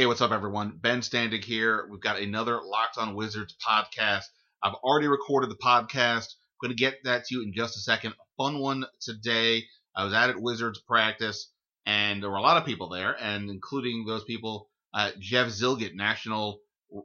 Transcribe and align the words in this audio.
Hey, 0.00 0.06
what's 0.06 0.22
up, 0.22 0.32
everyone? 0.32 0.78
Ben 0.80 1.02
Standig 1.02 1.44
here. 1.44 1.86
We've 1.90 2.00
got 2.00 2.18
another 2.18 2.58
Locked 2.64 2.96
on 2.96 3.14
Wizards 3.14 3.54
podcast. 3.62 4.24
I've 4.62 4.72
already 4.76 5.08
recorded 5.08 5.50
the 5.50 5.56
podcast. 5.56 6.24
I'm 6.24 6.68
going 6.68 6.70
to 6.70 6.74
get 6.74 7.04
that 7.04 7.26
to 7.26 7.34
you 7.34 7.42
in 7.42 7.52
just 7.52 7.76
a 7.76 7.80
second. 7.80 8.12
A 8.12 8.42
fun 8.42 8.60
one 8.60 8.86
today. 9.02 9.64
I 9.94 10.04
was 10.04 10.14
at 10.14 10.40
Wizards 10.40 10.78
practice, 10.78 11.52
and 11.84 12.22
there 12.22 12.30
were 12.30 12.38
a 12.38 12.40
lot 12.40 12.56
of 12.56 12.64
people 12.64 12.88
there, 12.88 13.14
and 13.20 13.50
including 13.50 14.06
those 14.06 14.24
people, 14.24 14.70
uh, 14.94 15.10
Jeff 15.18 15.48
Zillgitt, 15.48 15.94
national 15.94 16.60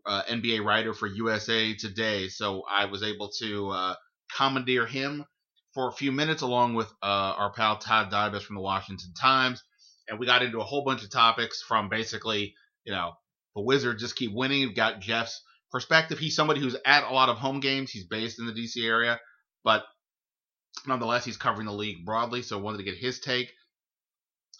uh, 0.05 0.21
NBA 0.29 0.63
writer 0.63 0.93
for 0.93 1.07
USA 1.07 1.73
Today. 1.73 2.29
So 2.29 2.63
I 2.71 2.85
was 2.85 3.03
able 3.03 3.29
to 3.39 3.71
uh, 3.71 3.95
commandeer 4.37 4.85
him 4.85 5.25
for 5.73 5.89
a 5.89 5.93
few 5.93 6.13
minutes, 6.13 6.43
along 6.43 6.75
with 6.75 6.87
uh, 7.03 7.35
our 7.35 7.51
pal 7.51 7.77
Todd 7.77 8.09
Dybas 8.09 8.43
from 8.43 8.55
the 8.55 8.61
Washington 8.61 9.13
Times, 9.19 9.61
and 10.07 10.17
we 10.17 10.25
got 10.25 10.43
into 10.43 10.61
a 10.61 10.63
whole 10.63 10.85
bunch 10.85 11.03
of 11.03 11.09
topics 11.09 11.61
from 11.61 11.89
basically 11.89 12.55
you 12.85 12.93
know, 12.93 13.13
the 13.55 13.61
Wizards 13.61 14.01
just 14.01 14.15
keep 14.15 14.33
winning. 14.33 14.61
You've 14.61 14.75
got 14.75 14.99
Jeff's 14.99 15.41
perspective. 15.71 16.19
He's 16.19 16.35
somebody 16.35 16.59
who's 16.59 16.75
at 16.85 17.03
a 17.03 17.13
lot 17.13 17.29
of 17.29 17.37
home 17.37 17.59
games. 17.59 17.91
He's 17.91 18.05
based 18.05 18.39
in 18.39 18.45
the 18.45 18.53
DC 18.53 18.85
area, 18.85 19.19
but 19.63 19.83
nonetheless, 20.87 21.25
he's 21.25 21.37
covering 21.37 21.67
the 21.67 21.73
league 21.73 22.05
broadly. 22.05 22.41
So 22.41 22.57
wanted 22.57 22.77
to 22.77 22.83
get 22.83 22.97
his 22.97 23.19
take 23.19 23.51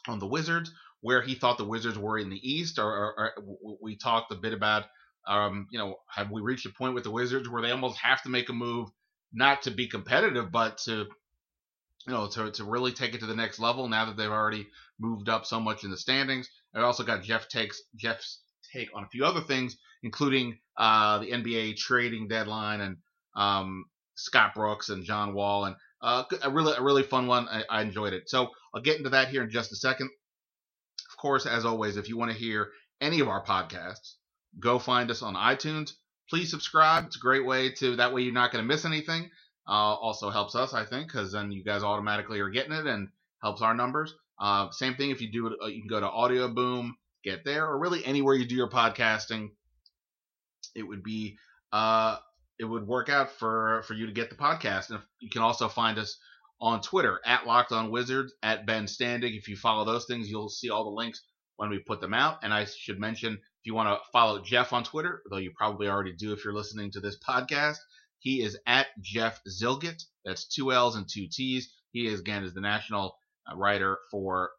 on 0.07 0.19
the 0.19 0.27
Wizards, 0.27 0.71
where 1.01 1.21
he 1.21 1.35
thought 1.35 1.57
the 1.57 1.65
Wizards 1.65 1.97
were 1.97 2.17
in 2.17 2.29
the 2.29 2.49
East, 2.49 2.79
or, 2.79 2.85
or, 2.85 3.33
or 3.37 3.77
we 3.81 3.95
talked 3.95 4.31
a 4.31 4.35
bit 4.35 4.53
about, 4.53 4.85
um, 5.27 5.67
you 5.71 5.79
know, 5.79 5.95
have 6.09 6.31
we 6.31 6.41
reached 6.41 6.65
a 6.65 6.69
point 6.69 6.93
with 6.93 7.03
the 7.03 7.11
Wizards 7.11 7.49
where 7.49 7.61
they 7.61 7.71
almost 7.71 7.99
have 7.99 8.21
to 8.23 8.29
make 8.29 8.49
a 8.49 8.53
move, 8.53 8.89
not 9.33 9.63
to 9.63 9.71
be 9.71 9.87
competitive, 9.87 10.51
but 10.51 10.77
to 10.85 11.07
you 12.07 12.13
know, 12.13 12.27
to, 12.27 12.51
to 12.51 12.63
really 12.63 12.91
take 12.91 13.15
it 13.15 13.21
to 13.21 13.25
the 13.25 13.35
next 13.35 13.59
level 13.59 13.87
now 13.87 14.05
that 14.05 14.17
they've 14.17 14.29
already 14.29 14.67
moved 14.99 15.27
up 15.27 15.45
so 15.45 15.59
much 15.59 15.83
in 15.83 15.91
the 15.91 15.97
standings. 15.97 16.49
I 16.75 16.81
also 16.81 17.03
got 17.03 17.23
Jeff 17.23 17.47
takes 17.47 17.81
Jeff's 17.95 18.41
take 18.71 18.89
on 18.95 19.03
a 19.03 19.07
few 19.07 19.25
other 19.25 19.41
things, 19.41 19.77
including 20.03 20.57
uh, 20.77 21.19
the 21.19 21.31
NBA 21.31 21.77
trading 21.77 22.27
deadline 22.27 22.81
and 22.81 22.97
um, 23.35 23.85
Scott 24.15 24.53
Brooks 24.53 24.89
and 24.89 25.03
John 25.05 25.33
Wall, 25.33 25.65
and 25.65 25.75
uh, 26.01 26.23
a 26.43 26.49
really 26.49 26.73
a 26.77 26.81
really 26.81 27.03
fun 27.03 27.27
one. 27.27 27.47
I, 27.47 27.63
I 27.69 27.81
enjoyed 27.81 28.13
it. 28.13 28.29
So 28.29 28.49
I'll 28.73 28.81
get 28.81 28.97
into 28.97 29.09
that 29.11 29.29
here 29.29 29.43
in 29.43 29.49
just 29.49 29.71
a 29.71 29.75
second. 29.75 30.09
Of 31.11 31.17
course, 31.17 31.45
as 31.45 31.65
always, 31.65 31.97
if 31.97 32.09
you 32.09 32.17
want 32.17 32.31
to 32.31 32.37
hear 32.37 32.69
any 33.01 33.19
of 33.19 33.27
our 33.27 33.43
podcasts, 33.43 34.15
go 34.59 34.79
find 34.79 35.09
us 35.09 35.21
on 35.21 35.35
iTunes. 35.35 35.91
Please 36.29 36.49
subscribe. 36.49 37.05
It's 37.05 37.17
a 37.17 37.19
great 37.19 37.45
way 37.45 37.71
to 37.73 37.95
that 37.97 38.13
way 38.13 38.21
you're 38.21 38.33
not 38.33 38.51
going 38.51 38.63
to 38.63 38.67
miss 38.67 38.85
anything. 38.85 39.29
Uh, 39.67 39.95
also 39.95 40.29
helps 40.29 40.55
us, 40.55 40.73
I 40.73 40.85
think, 40.85 41.07
because 41.07 41.31
then 41.31 41.51
you 41.51 41.63
guys 41.63 41.83
automatically 41.83 42.39
are 42.39 42.49
getting 42.49 42.73
it 42.73 42.85
and 42.85 43.09
helps 43.41 43.61
our 43.61 43.73
numbers. 43.73 44.13
Uh, 44.39 44.69
same 44.71 44.95
thing 44.95 45.11
if 45.11 45.21
you 45.21 45.31
do 45.31 45.47
it, 45.47 45.53
uh, 45.63 45.67
you 45.67 45.81
can 45.81 45.87
go 45.87 45.99
to 45.99 46.09
Audio 46.09 46.47
Boom, 46.47 46.95
get 47.23 47.45
there, 47.45 47.65
or 47.67 47.79
really 47.79 48.05
anywhere 48.05 48.35
you 48.35 48.45
do 48.45 48.55
your 48.55 48.69
podcasting. 48.69 49.49
It 50.75 50.83
would 50.83 51.03
be, 51.03 51.37
uh, 51.71 52.17
it 52.59 52.65
would 52.65 52.87
work 52.87 53.09
out 53.09 53.31
for 53.31 53.83
for 53.87 53.93
you 53.93 54.05
to 54.05 54.11
get 54.11 54.29
the 54.29 54.35
podcast. 54.35 54.89
And 54.89 54.99
if, 54.99 55.05
you 55.19 55.29
can 55.29 55.41
also 55.41 55.67
find 55.67 55.97
us 55.97 56.17
on 56.61 56.81
Twitter 56.81 57.19
at 57.25 57.45
Locked 57.45 57.71
On 57.71 57.91
Wizards 57.91 58.33
at 58.43 58.65
Ben 58.65 58.85
Standig. 58.85 59.37
If 59.37 59.47
you 59.47 59.55
follow 59.55 59.85
those 59.85 60.05
things, 60.05 60.29
you'll 60.29 60.49
see 60.49 60.69
all 60.69 60.85
the 60.85 60.89
links 60.89 61.21
when 61.57 61.69
we 61.69 61.79
put 61.79 62.01
them 62.01 62.13
out. 62.13 62.39
And 62.43 62.53
I 62.53 62.65
should 62.65 62.99
mention, 62.99 63.33
if 63.33 63.65
you 63.65 63.73
want 63.73 63.89
to 63.89 64.09
follow 64.11 64.41
Jeff 64.41 64.73
on 64.73 64.83
Twitter, 64.83 65.21
though 65.29 65.37
you 65.37 65.51
probably 65.55 65.87
already 65.87 66.13
do 66.13 66.33
if 66.33 66.43
you're 66.43 66.53
listening 66.53 66.91
to 66.91 66.99
this 66.99 67.17
podcast, 67.27 67.77
he 68.19 68.41
is 68.41 68.57
at 68.65 68.87
Jeff 69.01 69.39
Zillgitt. 69.47 70.03
That's 70.23 70.47
two 70.47 70.71
L's 70.71 70.95
and 70.95 71.07
two 71.07 71.27
T's. 71.31 71.73
He 71.91 72.07
is 72.07 72.19
again 72.19 72.43
is 72.43 72.53
the 72.53 72.61
national 72.61 73.15
uh, 73.51 73.55
writer 73.55 73.97
for 74.11 74.51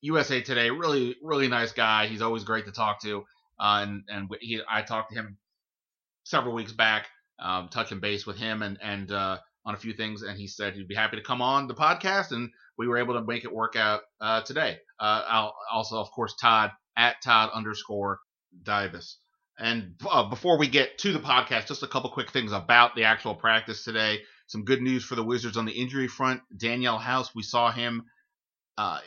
USA 0.00 0.40
Today. 0.42 0.70
Really, 0.70 1.16
really 1.22 1.48
nice 1.48 1.72
guy. 1.72 2.06
He's 2.06 2.22
always 2.22 2.44
great 2.44 2.66
to 2.66 2.72
talk 2.72 3.02
to. 3.02 3.24
Uh, 3.58 3.84
and 3.86 4.02
and 4.08 4.28
he, 4.40 4.60
I 4.68 4.82
talked 4.82 5.12
to 5.12 5.18
him 5.18 5.38
several 6.24 6.54
weeks 6.54 6.72
back, 6.72 7.06
um, 7.38 7.68
touching 7.68 8.00
base 8.00 8.26
with 8.26 8.36
him 8.36 8.62
and 8.62 8.78
and 8.82 9.10
uh, 9.12 9.38
on 9.64 9.74
a 9.74 9.78
few 9.78 9.92
things, 9.92 10.22
and 10.22 10.38
he 10.38 10.46
said 10.46 10.74
he'd 10.74 10.88
be 10.88 10.94
happy 10.94 11.16
to 11.16 11.22
come 11.22 11.40
on 11.40 11.68
the 11.68 11.74
podcast, 11.74 12.32
and 12.32 12.50
we 12.76 12.88
were 12.88 12.98
able 12.98 13.14
to 13.14 13.22
make 13.22 13.44
it 13.44 13.52
work 13.52 13.76
out 13.76 14.02
uh, 14.20 14.40
today. 14.42 14.78
Uh, 14.98 15.22
I'll 15.28 15.54
also, 15.72 16.00
of 16.00 16.10
course, 16.10 16.34
Todd 16.40 16.72
at 16.96 17.16
Todd 17.22 17.50
underscore 17.54 18.18
Dybas. 18.62 19.16
And 19.58 19.94
uh, 20.10 20.28
before 20.28 20.58
we 20.58 20.66
get 20.66 20.98
to 20.98 21.12
the 21.12 21.20
podcast, 21.20 21.66
just 21.66 21.82
a 21.82 21.86
couple 21.86 22.10
quick 22.10 22.30
things 22.30 22.52
about 22.52 22.96
the 22.96 23.04
actual 23.04 23.34
practice 23.34 23.84
today. 23.84 24.20
Some 24.52 24.66
good 24.66 24.82
news 24.82 25.02
for 25.02 25.14
the 25.14 25.24
Wizards 25.24 25.56
on 25.56 25.64
the 25.64 25.72
injury 25.72 26.08
front. 26.08 26.42
Danuel 26.54 27.00
House, 27.00 27.34
we 27.34 27.42
saw 27.42 27.72
him 27.72 28.04
uh, 28.76 29.00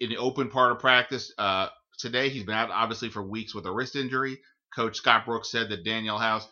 in 0.00 0.10
the 0.10 0.16
open 0.16 0.48
part 0.48 0.72
of 0.72 0.80
practice 0.80 1.32
uh, 1.38 1.68
today. 2.00 2.30
He's 2.30 2.42
been 2.42 2.56
out 2.56 2.72
obviously 2.72 3.08
for 3.08 3.22
weeks 3.22 3.54
with 3.54 3.64
a 3.66 3.70
wrist 3.70 3.94
injury. 3.94 4.40
Coach 4.74 4.96
Scott 4.96 5.24
Brooks 5.24 5.52
said 5.52 5.68
that 5.68 5.84
Danuel 5.84 6.18
House 6.18 6.48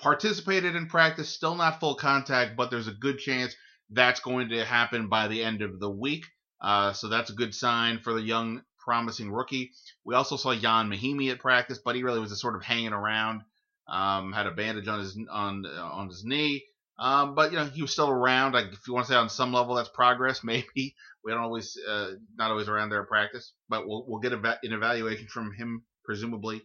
participated 0.00 0.76
in 0.76 0.86
practice, 0.86 1.30
still 1.30 1.56
not 1.56 1.80
full 1.80 1.96
contact, 1.96 2.56
but 2.56 2.70
there's 2.70 2.86
a 2.86 2.92
good 2.92 3.18
chance 3.18 3.56
that's 3.90 4.20
going 4.20 4.50
to 4.50 4.64
happen 4.64 5.08
by 5.08 5.26
the 5.26 5.42
end 5.42 5.60
of 5.60 5.80
the 5.80 5.90
week. 5.90 6.26
Uh, 6.60 6.92
so 6.92 7.08
that's 7.08 7.30
a 7.30 7.34
good 7.34 7.52
sign 7.52 7.98
for 7.98 8.12
the 8.12 8.22
young, 8.22 8.62
promising 8.78 9.32
rookie. 9.32 9.72
We 10.04 10.14
also 10.14 10.36
saw 10.36 10.52
Ian 10.52 10.88
Mahinmi 10.88 11.32
at 11.32 11.40
practice, 11.40 11.80
but 11.84 11.96
he 11.96 12.04
really 12.04 12.20
was 12.20 12.30
just 12.30 12.40
sort 12.40 12.54
of 12.54 12.62
hanging 12.62 12.92
around. 12.92 13.42
Um, 13.88 14.32
had 14.32 14.46
a 14.46 14.52
bandage 14.52 14.86
on 14.86 15.00
his 15.00 15.18
on 15.28 15.66
on 15.66 16.08
his 16.08 16.24
knee, 16.24 16.62
um, 16.98 17.34
but 17.34 17.52
you 17.52 17.58
know 17.58 17.64
he 17.64 17.82
was 17.82 17.92
still 17.92 18.10
around. 18.10 18.52
Like 18.52 18.66
if 18.72 18.86
you 18.86 18.94
want 18.94 19.06
to 19.06 19.12
say 19.12 19.16
on 19.16 19.28
some 19.28 19.52
level 19.52 19.74
that's 19.74 19.88
progress, 19.88 20.42
maybe 20.44 20.94
we 21.24 21.32
don't 21.32 21.40
always 21.40 21.78
uh, 21.88 22.12
not 22.36 22.50
always 22.50 22.68
around 22.68 22.90
there 22.90 23.02
at 23.02 23.08
practice, 23.08 23.52
but 23.68 23.86
we'll 23.86 24.04
we'll 24.06 24.20
get 24.20 24.32
an 24.32 24.44
evaluation 24.62 25.26
from 25.26 25.52
him 25.52 25.82
presumably 26.04 26.62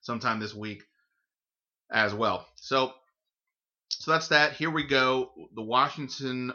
sometime 0.00 0.40
this 0.40 0.54
week 0.54 0.82
as 1.90 2.14
well. 2.14 2.46
So 2.56 2.92
so 3.90 4.10
that's 4.10 4.28
that. 4.28 4.54
Here 4.54 4.70
we 4.70 4.84
go. 4.84 5.30
The 5.54 5.62
Washington 5.62 6.52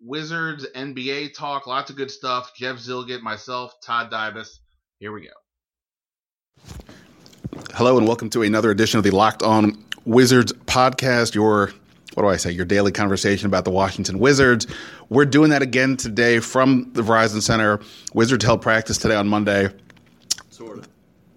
Wizards 0.00 0.66
NBA 0.74 1.34
talk. 1.34 1.66
Lots 1.66 1.90
of 1.90 1.96
good 1.96 2.10
stuff. 2.10 2.52
Jeff 2.56 2.76
Zillgitt, 2.76 3.22
myself, 3.22 3.74
Todd 3.82 4.10
Dybas. 4.10 4.58
Here 4.98 5.12
we 5.12 5.22
go. 5.22 5.32
Hello 7.74 7.96
and 7.96 8.06
welcome 8.06 8.28
to 8.30 8.42
another 8.42 8.70
edition 8.70 8.98
of 8.98 9.04
the 9.04 9.10
Locked 9.10 9.42
On 9.42 9.82
Wizards 10.04 10.52
podcast. 10.66 11.34
Your 11.34 11.72
what 12.14 12.24
do 12.24 12.28
I 12.28 12.36
say? 12.36 12.50
Your 12.50 12.64
daily 12.64 12.92
conversation 12.92 13.46
about 13.46 13.64
the 13.64 13.70
Washington 13.70 14.18
Wizards. 14.18 14.66
We're 15.08 15.24
doing 15.24 15.50
that 15.50 15.62
again 15.62 15.96
today 15.96 16.40
from 16.40 16.90
the 16.92 17.02
Verizon 17.02 17.42
Center. 17.42 17.80
Wizards 18.14 18.44
held 18.44 18.62
practice 18.62 18.98
today 18.98 19.14
on 19.14 19.28
Monday. 19.28 19.68
Sort 20.50 20.78
of. 20.78 20.88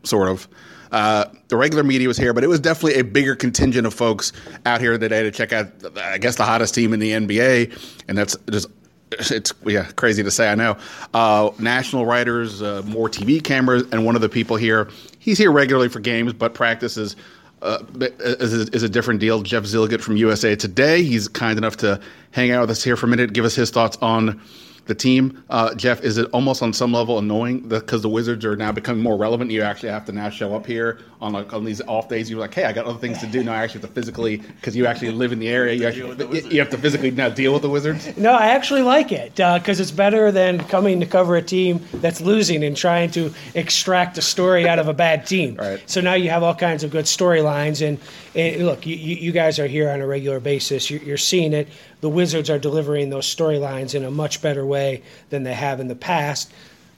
Sort 0.03 0.29
of. 0.29 0.47
Uh, 0.91 1.25
the 1.47 1.57
regular 1.57 1.83
media 1.83 2.07
was 2.07 2.17
here, 2.17 2.33
but 2.33 2.43
it 2.43 2.47
was 2.47 2.59
definitely 2.59 2.99
a 2.99 3.03
bigger 3.03 3.35
contingent 3.35 3.85
of 3.87 3.93
folks 3.93 4.31
out 4.65 4.79
here 4.79 4.97
today 4.97 5.23
to 5.23 5.31
check 5.31 5.51
out, 5.51 5.67
I 5.97 6.17
guess, 6.17 6.35
the 6.35 6.45
hottest 6.45 6.75
team 6.75 6.93
in 6.93 6.99
the 6.99 7.11
NBA, 7.11 7.77
and 8.07 8.17
that's 8.17 8.37
just 8.49 8.69
it's 9.11 9.53
yeah 9.65 9.85
crazy 9.95 10.23
to 10.23 10.31
say 10.31 10.49
I 10.49 10.55
know. 10.55 10.77
Uh, 11.13 11.51
national 11.59 12.05
writers, 12.05 12.61
uh, 12.61 12.81
more 12.85 13.09
TV 13.09 13.43
cameras, 13.43 13.83
and 13.91 14.05
one 14.05 14.15
of 14.15 14.21
the 14.21 14.29
people 14.29 14.55
here. 14.55 14.89
He's 15.19 15.37
here 15.37 15.51
regularly 15.51 15.89
for 15.89 15.99
games, 15.99 16.33
but 16.33 16.53
practices 16.53 17.15
uh, 17.65 17.79
is, 18.19 18.53
is, 18.69 18.83
a 18.83 18.89
different 18.89 19.19
deal. 19.19 19.41
Jeff 19.41 19.63
Zillgitt 19.63 20.01
from 20.01 20.17
USA 20.17 20.55
Today. 20.55 21.03
He's 21.03 21.27
kind 21.27 21.57
enough 21.57 21.77
to 21.77 21.99
hang 22.31 22.51
out 22.51 22.61
with 22.61 22.69
us 22.69 22.83
here 22.83 22.95
for 22.95 23.07
a 23.07 23.09
minute, 23.09 23.33
give 23.33 23.45
us 23.45 23.55
his 23.55 23.71
thoughts 23.71 23.97
on 24.01 24.41
the 24.85 24.95
team. 24.95 25.43
Uh, 25.49 25.73
Jeff, 25.75 26.03
is 26.03 26.17
it 26.17 26.29
almost 26.31 26.61
on 26.61 26.73
some 26.73 26.93
level 26.93 27.17
annoying 27.17 27.59
because 27.61 28.01
the 28.01 28.09
Wizards 28.09 28.45
are 28.45 28.55
now 28.55 28.71
becoming 28.71 29.01
more 29.01 29.17
relevant? 29.17 29.51
You 29.51 29.61
actually 29.63 29.89
have 29.89 30.05
to 30.05 30.11
now 30.11 30.29
show 30.29 30.55
up 30.55 30.65
here 30.65 30.99
on 31.21 31.33
like 31.33 31.53
on 31.53 31.65
these 31.65 31.81
off 31.81 32.07
days. 32.07 32.29
You're 32.29 32.39
like, 32.39 32.53
hey, 32.53 32.65
I 32.65 32.73
got 32.73 32.85
other 32.85 32.99
things 32.99 33.19
to 33.19 33.27
do 33.27 33.43
now. 33.43 33.53
I 33.53 33.63
actually 33.63 33.81
have 33.81 33.89
to 33.89 33.95
physically 33.95 34.37
because 34.37 34.75
you 34.75 34.85
actually 34.85 35.11
live 35.11 35.31
in 35.31 35.39
the 35.39 35.49
area. 35.49 35.73
You 35.73 35.87
actually 35.87 36.41
you 36.53 36.59
have 36.59 36.69
to 36.69 36.77
physically 36.77 37.11
now 37.11 37.29
deal 37.29 37.53
with 37.53 37.61
the 37.61 37.69
Wizards. 37.69 38.15
No, 38.25 38.31
I 38.33 38.47
actually 38.47 38.81
like 38.81 39.11
it 39.11 39.35
because 39.35 39.79
uh, 39.79 39.83
it's 39.83 39.91
better 39.91 40.31
than 40.31 40.59
coming 40.59 40.99
to 40.99 41.05
cover 41.05 41.35
a 41.35 41.41
team 41.41 41.79
that's 41.95 42.21
losing 42.21 42.63
and 42.63 42.75
trying 42.75 43.11
to 43.11 43.31
extract 43.53 44.17
a 44.17 44.21
story 44.21 44.67
out 44.67 44.79
of 44.79 44.87
a 44.87 44.93
bad 44.93 45.25
team. 45.27 45.59
Right. 45.65 45.81
So 45.89 45.99
now 45.99 46.13
you 46.13 46.29
have 46.29 46.43
all 46.43 46.53
kinds 46.53 46.83
of 46.83 46.91
good 46.91 47.05
storylines. 47.05 47.85
And, 47.85 47.97
and 48.35 48.65
look, 48.65 48.85
you, 48.85 48.95
you 48.95 49.31
guys 49.31 49.57
are 49.57 49.67
here 49.67 49.89
on 49.89 49.99
a 49.99 50.05
regular 50.05 50.39
basis. 50.39 50.91
You're, 50.91 51.01
you're 51.01 51.17
seeing 51.17 51.53
it. 51.53 51.67
The 52.05 52.09
Wizards 52.09 52.51
are 52.51 52.59
delivering 52.59 53.09
those 53.09 53.25
storylines 53.25 53.95
in 53.95 54.03
a 54.03 54.11
much 54.11 54.39
better 54.39 54.63
way 54.63 55.01
than 55.31 55.41
they 55.41 55.55
have 55.55 55.79
in 55.79 55.87
the 55.87 55.95
past. 55.95 56.53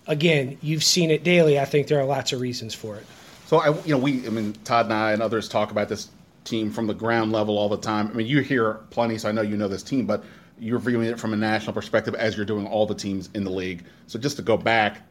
Again, 0.05 0.57
you've 0.61 0.83
seen 0.83 1.11
it 1.11 1.23
daily. 1.23 1.57
I 1.57 1.63
think 1.63 1.87
there 1.87 1.97
are 1.97 2.03
lots 2.03 2.33
of 2.33 2.41
reasons 2.41 2.73
for 2.73 2.97
it. 2.97 3.05
So 3.45 3.59
I, 3.59 3.69
you 3.85 3.93
know, 3.93 3.99
we, 3.99 4.27
I 4.27 4.29
mean, 4.31 4.51
Todd 4.65 4.87
and 4.87 4.93
I 4.93 5.13
and 5.13 5.21
others 5.21 5.47
talk 5.47 5.71
about 5.71 5.87
this 5.87 6.09
team 6.43 6.71
from 6.71 6.87
the 6.87 6.93
ground 6.93 7.31
level 7.31 7.57
all 7.57 7.69
the 7.69 7.77
time. 7.77 8.09
I 8.09 8.15
mean, 8.15 8.27
you 8.27 8.41
hear 8.41 8.81
plenty, 8.89 9.17
so 9.17 9.29
I 9.29 9.31
know 9.31 9.43
you 9.43 9.55
know 9.55 9.69
this 9.69 9.81
team, 9.81 10.05
but 10.05 10.25
you're 10.59 10.77
viewing 10.77 11.07
it 11.07 11.17
from 11.17 11.31
a 11.31 11.37
national 11.37 11.71
perspective 11.71 12.13
as 12.13 12.35
you're 12.35 12.45
doing 12.45 12.67
all 12.67 12.85
the 12.85 12.93
teams 12.93 13.29
in 13.33 13.45
the 13.45 13.51
league. 13.51 13.85
So 14.07 14.19
just 14.19 14.35
to 14.35 14.41
go 14.41 14.57
back, 14.57 15.03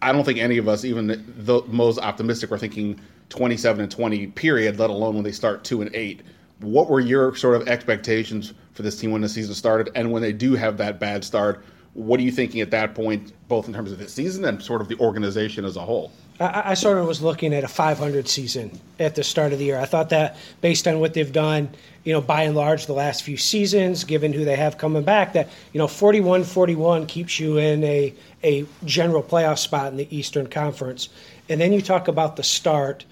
I 0.00 0.12
don't 0.12 0.24
think 0.24 0.38
any 0.38 0.56
of 0.56 0.66
us, 0.66 0.82
even 0.82 1.08
the, 1.08 1.62
most 1.66 1.98
optimistic, 1.98 2.50
were 2.50 2.56
thinking 2.56 2.98
27 3.28 3.82
and 3.82 3.92
20 3.92 4.28
period, 4.28 4.78
let 4.78 4.88
alone 4.88 5.16
when 5.16 5.24
they 5.24 5.32
start 5.32 5.62
two 5.62 5.82
and 5.82 5.94
eight. 5.94 6.22
What 6.60 6.88
were 6.88 7.00
your 7.00 7.34
sort 7.36 7.60
of 7.60 7.68
expectations 7.68 8.54
for 8.72 8.82
this 8.82 8.98
team 8.98 9.10
when 9.10 9.22
the 9.22 9.28
season 9.28 9.54
started, 9.54 9.90
and 9.94 10.12
when 10.12 10.22
they 10.22 10.32
do 10.32 10.54
have 10.54 10.76
that 10.78 11.00
bad 11.00 11.24
start? 11.24 11.64
What 11.94 12.20
are 12.20 12.22
you 12.22 12.30
thinking 12.30 12.60
at 12.60 12.70
that 12.70 12.94
point, 12.94 13.32
both 13.48 13.66
in 13.66 13.74
terms 13.74 13.90
of 13.90 13.98
the 13.98 14.08
season 14.08 14.44
and 14.44 14.62
sort 14.62 14.80
of 14.80 14.88
the 14.88 14.96
organization 14.98 15.64
as 15.64 15.76
a 15.76 15.80
whole? 15.80 16.12
I, 16.42 16.72
sort 16.72 16.96
of 16.96 17.06
was 17.06 17.20
looking 17.20 17.52
at 17.52 17.64
a 17.64 17.68
500 17.68 18.26
season 18.26 18.80
at 18.98 19.14
the 19.14 19.22
start 19.22 19.52
of 19.52 19.58
the 19.58 19.66
year. 19.66 19.78
I 19.78 19.84
thought 19.84 20.08
that 20.08 20.38
based 20.62 20.88
on 20.88 20.98
what 20.98 21.12
they've 21.12 21.30
done, 21.30 21.68
you 22.02 22.14
know, 22.14 22.22
by 22.22 22.44
and 22.44 22.56
large, 22.56 22.86
the 22.86 22.94
last 22.94 23.24
few 23.24 23.36
seasons, 23.36 24.04
given 24.04 24.32
who 24.32 24.46
they 24.46 24.56
have 24.56 24.78
coming 24.78 25.02
back, 25.02 25.34
that 25.34 25.50
you 25.74 25.78
know, 25.78 25.86
41-41 25.86 27.06
keeps 27.08 27.38
you 27.38 27.58
in 27.58 27.84
a 27.84 28.14
a 28.42 28.64
general 28.86 29.22
playoff 29.22 29.58
spot 29.58 29.88
in 29.88 29.98
the 29.98 30.16
Eastern 30.16 30.46
Conference. 30.46 31.10
And 31.50 31.60
then 31.60 31.74
you 31.74 31.82
talk 31.82 32.08
about 32.08 32.36
the 32.36 32.42
start, 32.42 33.04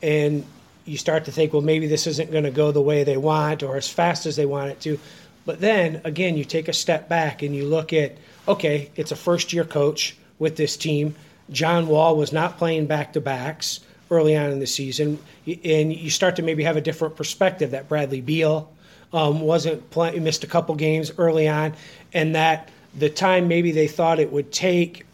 and 0.00 0.44
you 0.86 0.96
start 0.96 1.26
to 1.26 1.32
think, 1.32 1.52
well, 1.52 1.62
maybe 1.62 1.86
this 1.86 2.06
isn't 2.06 2.30
going 2.30 2.44
to 2.44 2.50
go 2.50 2.72
the 2.72 2.80
way 2.80 3.04
they 3.04 3.16
want 3.16 3.62
or 3.62 3.76
as 3.76 3.88
fast 3.88 4.24
as 4.24 4.36
they 4.36 4.46
want 4.46 4.70
it 4.70 4.80
to. 4.80 4.98
But 5.44 5.60
then 5.60 6.00
again, 6.04 6.36
you 6.36 6.44
take 6.44 6.68
a 6.68 6.72
step 6.72 7.08
back 7.08 7.42
and 7.42 7.54
you 7.54 7.66
look 7.66 7.92
at, 7.92 8.16
okay, 8.48 8.90
it's 8.96 9.12
a 9.12 9.16
first 9.16 9.52
year 9.52 9.64
coach 9.64 10.16
with 10.38 10.56
this 10.56 10.76
team. 10.76 11.14
John 11.50 11.86
Wall 11.88 12.16
was 12.16 12.32
not 12.32 12.58
playing 12.58 12.86
back 12.86 13.12
to 13.12 13.20
backs 13.20 13.80
early 14.10 14.36
on 14.36 14.50
in 14.50 14.60
the 14.60 14.66
season, 14.66 15.18
and 15.46 15.94
you 15.94 16.10
start 16.10 16.36
to 16.36 16.42
maybe 16.42 16.64
have 16.64 16.76
a 16.76 16.80
different 16.80 17.16
perspective 17.16 17.72
that 17.72 17.88
Bradley 17.88 18.20
Beal 18.20 18.72
um, 19.12 19.40
wasn't 19.40 19.90
playing, 19.90 20.22
missed 20.22 20.44
a 20.44 20.46
couple 20.46 20.74
games 20.74 21.12
early 21.18 21.48
on, 21.48 21.74
and 22.12 22.34
that 22.34 22.68
the 22.96 23.10
time 23.10 23.48
maybe 23.48 23.72
they 23.72 23.88
thought 23.88 24.18
it 24.18 24.32
would 24.32 24.52
take 24.52 25.05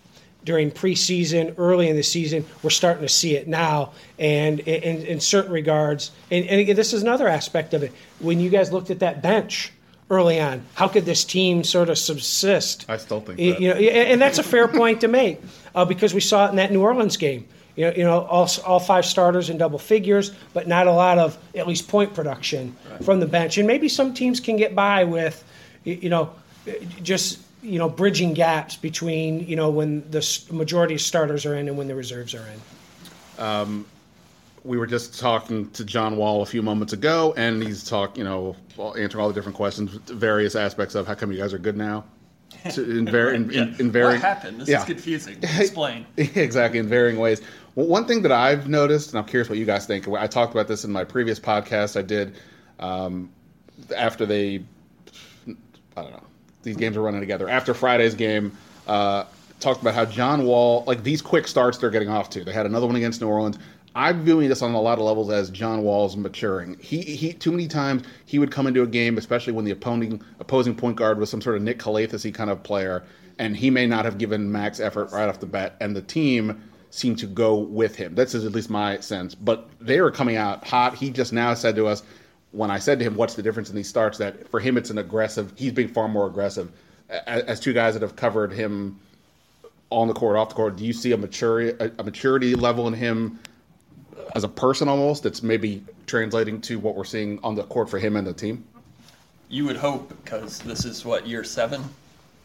during 0.44 0.70
preseason, 0.70 1.54
early 1.58 1.88
in 1.88 1.96
the 1.96 2.02
season, 2.02 2.44
we're 2.62 2.70
starting 2.70 3.02
to 3.02 3.08
see 3.08 3.36
it 3.36 3.46
now. 3.48 3.92
And 4.18 4.60
in, 4.60 5.06
in 5.06 5.20
certain 5.20 5.52
regards, 5.52 6.10
and, 6.30 6.46
and 6.46 6.60
again, 6.60 6.76
this 6.76 6.92
is 6.92 7.02
another 7.02 7.28
aspect 7.28 7.74
of 7.74 7.82
it. 7.82 7.92
When 8.18 8.40
you 8.40 8.50
guys 8.50 8.72
looked 8.72 8.90
at 8.90 9.00
that 9.00 9.22
bench 9.22 9.72
early 10.10 10.40
on, 10.40 10.64
how 10.74 10.88
could 10.88 11.04
this 11.04 11.24
team 11.24 11.64
sort 11.64 11.88
of 11.88 11.98
subsist? 11.98 12.86
I 12.88 12.96
still 12.96 13.20
think 13.20 13.38
you, 13.38 13.52
that. 13.52 13.60
you 13.60 13.68
know, 13.68 13.74
and 13.76 14.20
that's 14.20 14.38
a 14.38 14.42
fair 14.42 14.68
point 14.68 15.00
to 15.02 15.08
make 15.08 15.40
uh, 15.74 15.84
because 15.84 16.12
we 16.12 16.20
saw 16.20 16.46
it 16.46 16.50
in 16.50 16.56
that 16.56 16.72
New 16.72 16.82
Orleans 16.82 17.16
game. 17.16 17.46
You 17.76 17.86
know, 17.86 17.92
you 17.96 18.04
know, 18.04 18.20
all, 18.20 18.50
all 18.66 18.80
five 18.80 19.06
starters 19.06 19.48
in 19.48 19.56
double 19.56 19.78
figures, 19.78 20.32
but 20.52 20.68
not 20.68 20.86
a 20.86 20.92
lot 20.92 21.18
of 21.18 21.38
at 21.54 21.66
least 21.66 21.88
point 21.88 22.12
production 22.12 22.76
right. 22.90 23.02
from 23.02 23.18
the 23.18 23.26
bench. 23.26 23.56
And 23.56 23.66
maybe 23.66 23.88
some 23.88 24.12
teams 24.12 24.40
can 24.40 24.56
get 24.56 24.74
by 24.74 25.04
with, 25.04 25.42
you 25.84 26.10
know, 26.10 26.34
just 27.02 27.38
you 27.62 27.78
know 27.78 27.88
bridging 27.88 28.34
gaps 28.34 28.76
between 28.76 29.46
you 29.46 29.56
know 29.56 29.70
when 29.70 30.08
the 30.10 30.44
majority 30.50 30.94
of 30.94 31.00
starters 31.00 31.46
are 31.46 31.54
in 31.54 31.68
and 31.68 31.76
when 31.76 31.88
the 31.88 31.94
reserves 31.94 32.34
are 32.34 32.46
in. 32.46 33.42
Um, 33.42 33.86
we 34.64 34.78
were 34.78 34.86
just 34.86 35.18
talking 35.18 35.70
to 35.70 35.84
John 35.84 36.16
Wall 36.16 36.42
a 36.42 36.46
few 36.46 36.62
moments 36.62 36.92
ago, 36.92 37.34
and 37.36 37.62
he's 37.62 37.82
talking, 37.82 38.18
you 38.18 38.24
know, 38.24 38.56
answering 38.96 39.22
all 39.22 39.28
the 39.28 39.34
different 39.34 39.56
questions, 39.56 39.90
various 40.06 40.54
aspects 40.54 40.94
of 40.94 41.06
how 41.06 41.14
come 41.14 41.32
you 41.32 41.38
guys 41.38 41.52
are 41.52 41.58
good 41.58 41.76
now. 41.76 42.04
To, 42.70 42.98
in, 42.98 43.06
ver- 43.06 43.32
in, 43.32 43.50
in, 43.50 43.74
in 43.80 43.90
varying, 43.90 44.20
what 44.20 44.20
happened? 44.20 44.60
This 44.60 44.68
yeah. 44.68 44.80
is 44.80 44.84
confusing. 44.84 45.38
Explain. 45.42 46.06
exactly, 46.16 46.78
in 46.78 46.86
varying 46.86 47.18
ways. 47.18 47.40
Well, 47.74 47.86
one 47.86 48.06
thing 48.06 48.22
that 48.22 48.30
I've 48.30 48.68
noticed, 48.68 49.10
and 49.10 49.18
I'm 49.18 49.24
curious 49.24 49.48
what 49.48 49.58
you 49.58 49.64
guys 49.64 49.86
think. 49.86 50.06
I 50.06 50.26
talked 50.26 50.52
about 50.52 50.68
this 50.68 50.84
in 50.84 50.92
my 50.92 51.02
previous 51.02 51.40
podcast 51.40 51.98
I 51.98 52.02
did 52.02 52.36
um, 52.78 53.30
after 53.96 54.26
they, 54.26 54.62
I 55.96 56.02
don't 56.02 56.12
know, 56.12 56.22
these 56.62 56.76
games 56.76 56.96
are 56.96 57.02
running 57.02 57.20
together. 57.20 57.48
After 57.48 57.74
Friday's 57.74 58.14
game, 58.14 58.56
uh, 58.86 59.24
talked 59.60 59.80
about 59.80 59.94
how 59.94 60.04
John 60.04 60.44
Wall, 60.44 60.84
like 60.86 61.02
these 61.02 61.22
quick 61.22 61.46
starts 61.46 61.78
they're 61.78 61.90
getting 61.90 62.08
off 62.08 62.30
to. 62.30 62.44
They 62.44 62.52
had 62.52 62.66
another 62.66 62.86
one 62.86 62.96
against 62.96 63.20
New 63.20 63.28
Orleans. 63.28 63.58
I'm 63.94 64.24
viewing 64.24 64.48
this 64.48 64.62
on 64.62 64.72
a 64.72 64.80
lot 64.80 64.98
of 64.98 65.04
levels 65.04 65.30
as 65.30 65.50
John 65.50 65.82
Wall's 65.82 66.16
maturing. 66.16 66.78
He 66.80 67.02
he 67.02 67.32
too 67.32 67.50
many 67.50 67.68
times 67.68 68.02
he 68.24 68.38
would 68.38 68.50
come 68.50 68.66
into 68.66 68.82
a 68.82 68.86
game, 68.86 69.18
especially 69.18 69.52
when 69.52 69.64
the 69.64 69.70
opposing 69.70 70.22
opposing 70.40 70.74
point 70.74 70.96
guard 70.96 71.18
was 71.18 71.30
some 71.30 71.42
sort 71.42 71.56
of 71.56 71.62
Nick 71.62 71.78
Calathes 71.78 72.32
kind 72.32 72.48
of 72.48 72.62
player, 72.62 73.04
and 73.38 73.54
he 73.56 73.70
may 73.70 73.86
not 73.86 74.04
have 74.06 74.16
given 74.16 74.50
max 74.50 74.80
effort 74.80 75.12
right 75.12 75.28
off 75.28 75.40
the 75.40 75.46
bat, 75.46 75.76
and 75.80 75.94
the 75.94 76.02
team 76.02 76.62
seemed 76.88 77.18
to 77.18 77.26
go 77.26 77.56
with 77.56 77.96
him. 77.96 78.14
That's 78.14 78.34
at 78.34 78.42
least 78.52 78.70
my 78.70 78.98
sense. 79.00 79.34
But 79.34 79.68
they 79.80 80.00
were 80.00 80.10
coming 80.10 80.36
out 80.36 80.66
hot. 80.66 80.94
He 80.94 81.10
just 81.10 81.32
now 81.32 81.52
said 81.54 81.76
to 81.76 81.86
us, 81.86 82.02
when 82.52 82.70
I 82.70 82.78
said 82.78 82.99
to 82.99 83.04
him, 83.04 83.16
"What's 83.16 83.34
the 83.34 83.43
difference 83.43 83.70
in 83.70 83.76
these 83.76 83.88
starts?" 83.88 84.19
That 84.19 84.49
for 84.49 84.60
him, 84.60 84.76
it's 84.76 84.90
an 84.90 84.99
aggressive. 84.99 85.52
He's 85.56 85.72
being 85.72 85.88
far 85.88 86.08
more 86.08 86.26
aggressive. 86.26 86.70
As, 87.08 87.43
as 87.44 87.60
two 87.60 87.72
guys 87.72 87.94
that 87.94 88.02
have 88.02 88.16
covered 88.16 88.52
him 88.52 88.99
on 89.90 90.08
the 90.08 90.14
court, 90.14 90.37
off 90.37 90.50
the 90.50 90.54
court, 90.54 90.76
do 90.76 90.84
you 90.84 90.93
see 90.93 91.12
a 91.12 91.16
maturity 91.16 91.76
a, 91.81 91.90
a 91.99 92.04
maturity 92.04 92.54
level 92.54 92.87
in 92.88 92.94
him 92.94 93.38
as 94.34 94.44
a 94.44 94.49
person 94.49 94.88
almost 94.88 95.22
that's 95.22 95.43
maybe 95.43 95.84
translating 96.06 96.60
to 96.62 96.78
what 96.78 96.94
we're 96.94 97.04
seeing 97.04 97.38
on 97.43 97.54
the 97.54 97.64
court 97.64 97.88
for 97.88 97.99
him 97.99 98.16
and 98.16 98.26
the 98.26 98.32
team? 98.32 98.64
You 99.48 99.66
would 99.66 99.76
hope 99.76 100.08
because 100.25 100.58
this 100.60 100.84
is 100.84 101.05
what 101.05 101.26
year 101.26 101.44
seven, 101.44 101.84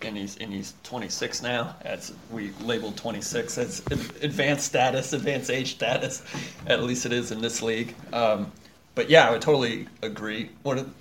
and 0.01 0.18
he's 0.18 0.38
and 0.38 0.51
he's 0.51 0.74
26 0.83 1.42
now. 1.42 1.75
As 1.81 2.13
we 2.31 2.51
labeled 2.62 2.98
26 2.98 3.57
as 3.57 3.80
advanced 4.21 4.65
status, 4.65 5.13
advanced 5.13 5.50
age 5.50 5.71
status. 5.71 6.21
At 6.68 6.83
least 6.83 7.06
it 7.06 7.13
is 7.13 7.31
in 7.31 7.42
this 7.42 7.62
league. 7.62 7.95
Um, 8.12 8.51
but 8.97 9.11
yeah, 9.11 9.27
I 9.27 9.31
would 9.31 9.44
totally 9.44 9.88
agree. 10.01 10.49
One 10.63 10.79
of 10.79 10.91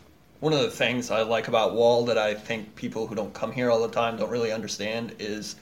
one 0.40 0.52
of 0.52 0.60
the 0.60 0.70
things 0.70 1.10
I 1.10 1.22
like 1.22 1.48
about 1.48 1.74
Wall 1.74 2.04
that 2.04 2.18
I 2.18 2.34
think 2.34 2.76
people 2.76 3.06
who 3.06 3.14
don't 3.14 3.32
come 3.32 3.50
here 3.50 3.70
all 3.70 3.80
the 3.80 3.88
time 3.88 4.18
don't 4.18 4.28
really 4.28 4.52
understand 4.52 5.14
is 5.18 5.56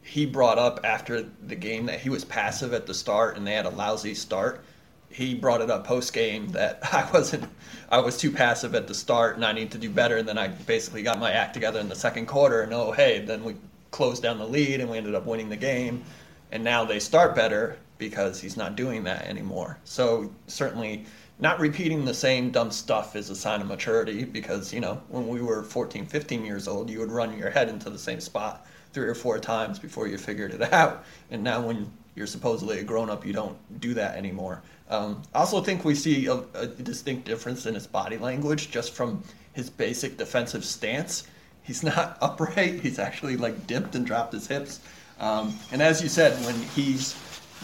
he 0.00 0.24
brought 0.24 0.58
up 0.58 0.80
after 0.82 1.26
the 1.46 1.54
game 1.54 1.84
that 1.84 2.00
he 2.00 2.08
was 2.08 2.24
passive 2.24 2.72
at 2.72 2.86
the 2.86 2.94
start 2.94 3.36
and 3.36 3.46
they 3.46 3.52
had 3.52 3.66
a 3.66 3.70
lousy 3.70 4.14
start. 4.14 4.64
He 5.10 5.34
brought 5.34 5.60
it 5.60 5.70
up 5.70 5.86
post 5.86 6.14
game 6.14 6.48
that 6.52 6.78
I 6.90 7.06
wasn't, 7.12 7.44
I 7.90 7.98
was 7.98 8.16
too 8.16 8.32
passive 8.32 8.74
at 8.74 8.88
the 8.88 8.94
start 8.94 9.36
and 9.36 9.44
I 9.44 9.52
need 9.52 9.70
to 9.72 9.78
do 9.78 9.90
better. 9.90 10.16
And 10.16 10.26
then 10.26 10.38
I 10.38 10.48
basically 10.48 11.02
got 11.02 11.18
my 11.18 11.32
act 11.32 11.52
together 11.52 11.80
in 11.80 11.90
the 11.90 11.94
second 11.94 12.28
quarter. 12.28 12.62
And 12.62 12.72
oh, 12.72 12.92
hey, 12.92 13.18
then 13.18 13.44
we 13.44 13.56
closed 13.90 14.22
down 14.22 14.38
the 14.38 14.48
lead 14.48 14.80
and 14.80 14.88
we 14.88 14.96
ended 14.96 15.14
up 15.14 15.26
winning 15.26 15.50
the 15.50 15.56
game. 15.56 16.02
And 16.50 16.64
now 16.64 16.86
they 16.86 16.98
start 16.98 17.36
better 17.36 17.76
because 17.98 18.40
he's 18.40 18.56
not 18.56 18.74
doing 18.74 19.04
that 19.04 19.26
anymore. 19.26 19.76
So 19.84 20.32
certainly 20.46 21.04
not 21.40 21.60
repeating 21.60 22.04
the 22.04 22.14
same 22.14 22.50
dumb 22.50 22.70
stuff 22.70 23.14
is 23.14 23.30
a 23.30 23.36
sign 23.36 23.60
of 23.60 23.68
maturity 23.68 24.24
because, 24.24 24.72
you 24.72 24.80
know, 24.80 25.00
when 25.08 25.28
we 25.28 25.40
were 25.40 25.62
14, 25.62 26.06
15 26.06 26.44
years 26.44 26.66
old, 26.66 26.90
you 26.90 26.98
would 26.98 27.12
run 27.12 27.38
your 27.38 27.50
head 27.50 27.68
into 27.68 27.90
the 27.90 27.98
same 27.98 28.20
spot 28.20 28.66
three 28.92 29.06
or 29.06 29.14
four 29.14 29.38
times 29.38 29.78
before 29.78 30.08
you 30.08 30.18
figured 30.18 30.52
it 30.52 30.72
out. 30.72 31.04
And 31.30 31.44
now 31.44 31.60
when 31.60 31.90
you're 32.16 32.26
supposedly 32.26 32.80
a 32.80 32.84
grown 32.84 33.08
up, 33.08 33.24
you 33.24 33.32
don't 33.32 33.56
do 33.80 33.94
that 33.94 34.16
anymore. 34.16 34.62
Um, 34.90 35.22
I 35.34 35.40
also 35.40 35.60
think 35.60 35.84
we 35.84 35.94
see 35.94 36.26
a, 36.26 36.42
a, 36.54 36.66
distinct 36.66 37.26
difference 37.26 37.66
in 37.66 37.74
his 37.74 37.86
body 37.86 38.16
language 38.16 38.70
just 38.70 38.94
from 38.94 39.22
his 39.52 39.68
basic 39.68 40.16
defensive 40.16 40.64
stance. 40.64 41.28
He's 41.62 41.82
not 41.82 42.18
upright. 42.22 42.80
He's 42.80 42.98
actually 42.98 43.36
like 43.36 43.66
dipped 43.66 43.94
and 43.94 44.04
dropped 44.04 44.32
his 44.32 44.48
hips. 44.48 44.80
Um, 45.20 45.56
and 45.70 45.82
as 45.82 46.02
you 46.02 46.08
said, 46.08 46.32
when 46.44 46.54
he's 46.74 47.14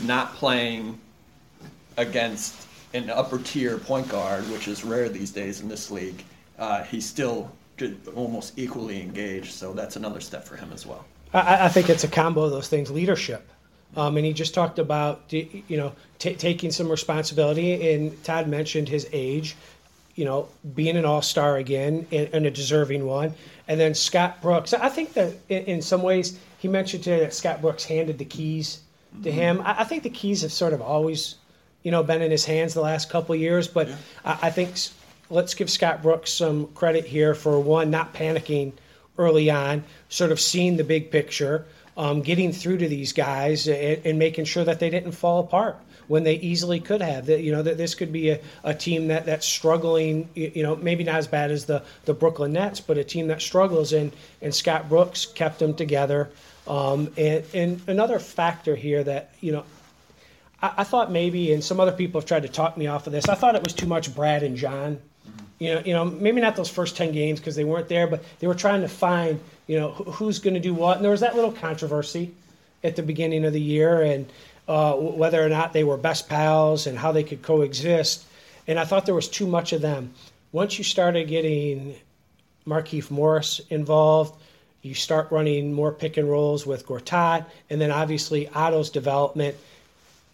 not 0.02 0.34
playing 0.34 0.98
against 1.96 2.68
an 2.94 3.10
upper 3.10 3.38
tier 3.38 3.76
point 3.78 4.08
guard, 4.08 4.48
which 4.50 4.68
is 4.68 4.84
rare 4.84 5.08
these 5.08 5.30
days 5.30 5.60
in 5.60 5.68
this 5.68 5.90
league, 5.90 6.24
uh, 6.58 6.82
he's 6.84 7.04
still 7.04 7.50
almost 8.14 8.58
equally 8.58 9.02
engaged. 9.02 9.52
So 9.52 9.72
that's 9.72 9.96
another 9.96 10.20
step 10.20 10.44
for 10.44 10.56
him 10.56 10.70
as 10.72 10.86
well. 10.86 11.04
I, 11.32 11.66
I 11.66 11.68
think 11.68 11.90
it's 11.90 12.04
a 12.04 12.08
combo 12.08 12.42
of 12.42 12.52
those 12.52 12.68
things. 12.68 12.90
Leadership. 12.90 13.50
Um, 13.96 14.16
and 14.16 14.26
he 14.26 14.32
just 14.32 14.54
talked 14.54 14.78
about 14.78 15.22
you 15.28 15.76
know 15.76 15.92
t- 16.18 16.34
taking 16.34 16.70
some 16.70 16.88
responsibility. 16.90 17.92
And 17.92 18.22
Todd 18.24 18.48
mentioned 18.48 18.88
his 18.88 19.08
age. 19.12 19.56
you 20.14 20.24
know, 20.24 20.48
being 20.74 20.96
an 20.96 21.04
All 21.04 21.22
Star 21.22 21.56
again 21.56 22.06
and, 22.12 22.28
and, 22.32 22.46
a 22.46 22.50
deserving 22.50 23.04
one. 23.04 23.34
And 23.66 23.80
then 23.80 23.94
Scott 23.94 24.40
Brooks. 24.40 24.72
I 24.72 24.88
think 24.88 25.12
that 25.14 25.34
in, 25.48 25.64
in, 25.64 25.82
some 25.82 26.02
ways 26.02 26.38
he 26.58 26.68
mentioned 26.68 27.02
today 27.02 27.18
that 27.20 27.34
Scott 27.34 27.60
Brooks 27.60 27.82
handed 27.82 28.18
the 28.18 28.24
keys 28.24 28.80
to 29.24 29.30
mm-hmm. 29.30 29.38
him. 29.38 29.62
I, 29.62 29.80
I, 29.80 29.84
think 29.84 30.04
the 30.04 30.10
keys 30.10 30.42
have 30.42 30.52
sort 30.52 30.72
of 30.72 30.80
always, 30.80 31.34
you 31.84 31.92
know, 31.92 32.02
been 32.02 32.22
in 32.22 32.32
his 32.32 32.44
hands 32.44 32.74
the 32.74 32.80
last 32.80 33.08
couple 33.08 33.36
years. 33.36 33.68
But 33.68 33.88
yeah. 33.88 33.96
I, 34.24 34.38
I 34.42 34.50
think 34.50 34.74
let's 35.30 35.54
give 35.54 35.70
Scott 35.70 36.02
Brooks 36.02 36.32
some 36.32 36.66
credit 36.68 37.04
here 37.04 37.34
for 37.34 37.60
one, 37.60 37.90
not 37.90 38.12
panicking 38.12 38.72
early 39.16 39.50
on, 39.50 39.84
sort 40.08 40.32
of 40.32 40.40
seeing 40.40 40.76
the 40.76 40.82
big 40.82 41.10
picture, 41.12 41.66
um, 41.96 42.22
getting 42.22 42.52
through 42.52 42.78
to 42.78 42.88
these 42.88 43.12
guys, 43.12 43.68
and, 43.68 44.04
and, 44.04 44.18
making 44.18 44.44
sure 44.44 44.64
that 44.64 44.80
they 44.80 44.90
didn't 44.90 45.12
fall 45.12 45.40
apart 45.40 45.76
when 46.08 46.24
they 46.24 46.34
easily 46.34 46.80
could 46.80 47.00
have. 47.00 47.26
That 47.26 47.42
you 47.42 47.52
know 47.52 47.62
that 47.62 47.76
this 47.76 47.94
could 47.94 48.12
be 48.12 48.30
a, 48.30 48.40
a 48.64 48.74
team 48.74 49.08
that 49.08 49.26
that's 49.26 49.46
struggling. 49.46 50.28
You 50.34 50.62
know, 50.62 50.74
maybe 50.74 51.04
not 51.04 51.16
as 51.16 51.28
bad 51.28 51.50
as 51.50 51.66
the 51.66 51.82
the 52.06 52.14
Brooklyn 52.14 52.54
Nets, 52.54 52.80
but 52.80 52.98
a 52.98 53.04
team 53.04 53.28
that 53.28 53.42
struggles. 53.42 53.92
And 53.92 54.10
and 54.42 54.54
Scott 54.54 54.88
Brooks 54.88 55.26
kept 55.26 55.60
them 55.60 55.74
together. 55.74 56.30
Um, 56.66 57.12
and 57.16 57.44
and 57.54 57.80
another 57.86 58.18
factor 58.18 58.74
here 58.74 59.04
that 59.04 59.34
you 59.40 59.52
know. 59.52 59.64
I, 60.64 60.72
I 60.78 60.84
thought 60.84 61.10
maybe, 61.10 61.52
and 61.52 61.62
some 61.62 61.80
other 61.80 61.92
people 61.92 62.20
have 62.20 62.28
tried 62.28 62.42
to 62.42 62.48
talk 62.48 62.76
me 62.76 62.86
off 62.86 63.06
of 63.06 63.12
this. 63.12 63.28
I 63.28 63.34
thought 63.34 63.54
it 63.54 63.64
was 63.64 63.74
too 63.74 63.86
much 63.86 64.14
Brad 64.14 64.42
and 64.42 64.56
John 64.56 65.00
you 65.58 65.74
know, 65.74 65.82
you 65.84 65.92
know, 65.92 66.04
maybe 66.04 66.40
not 66.40 66.56
those 66.56 66.68
first 66.68 66.96
ten 66.96 67.12
games 67.12 67.38
because 67.40 67.56
they 67.56 67.64
weren't 67.64 67.88
there, 67.88 68.06
but 68.06 68.24
they 68.38 68.46
were 68.46 68.54
trying 68.54 68.80
to 68.82 68.88
find, 68.88 69.40
you 69.66 69.78
know, 69.78 69.92
who's 69.92 70.38
going 70.38 70.54
to 70.54 70.60
do 70.60 70.74
what. 70.74 70.96
And 70.96 71.04
there 71.04 71.12
was 71.12 71.20
that 71.20 71.36
little 71.36 71.52
controversy 71.52 72.34
at 72.82 72.96
the 72.96 73.02
beginning 73.02 73.44
of 73.44 73.52
the 73.52 73.60
year, 73.60 74.02
and 74.02 74.30
uh, 74.68 74.94
whether 74.94 75.44
or 75.44 75.48
not 75.48 75.72
they 75.72 75.84
were 75.84 75.96
best 75.96 76.28
pals 76.28 76.86
and 76.86 76.98
how 76.98 77.12
they 77.12 77.22
could 77.22 77.42
coexist. 77.42 78.26
And 78.66 78.78
I 78.78 78.84
thought 78.84 79.06
there 79.06 79.14
was 79.14 79.28
too 79.28 79.46
much 79.46 79.72
of 79.72 79.80
them. 79.80 80.12
Once 80.52 80.78
you 80.78 80.84
started 80.84 81.28
getting 81.28 81.94
Markieff 82.66 83.10
Morris 83.10 83.60
involved, 83.70 84.40
you 84.82 84.94
start 84.94 85.30
running 85.30 85.72
more 85.72 85.92
pick 85.92 86.16
and 86.16 86.28
rolls 86.28 86.66
with 86.66 86.86
Gortat, 86.86 87.46
and 87.70 87.80
then 87.80 87.90
obviously 87.90 88.48
Otto's 88.48 88.90
development. 88.90 89.56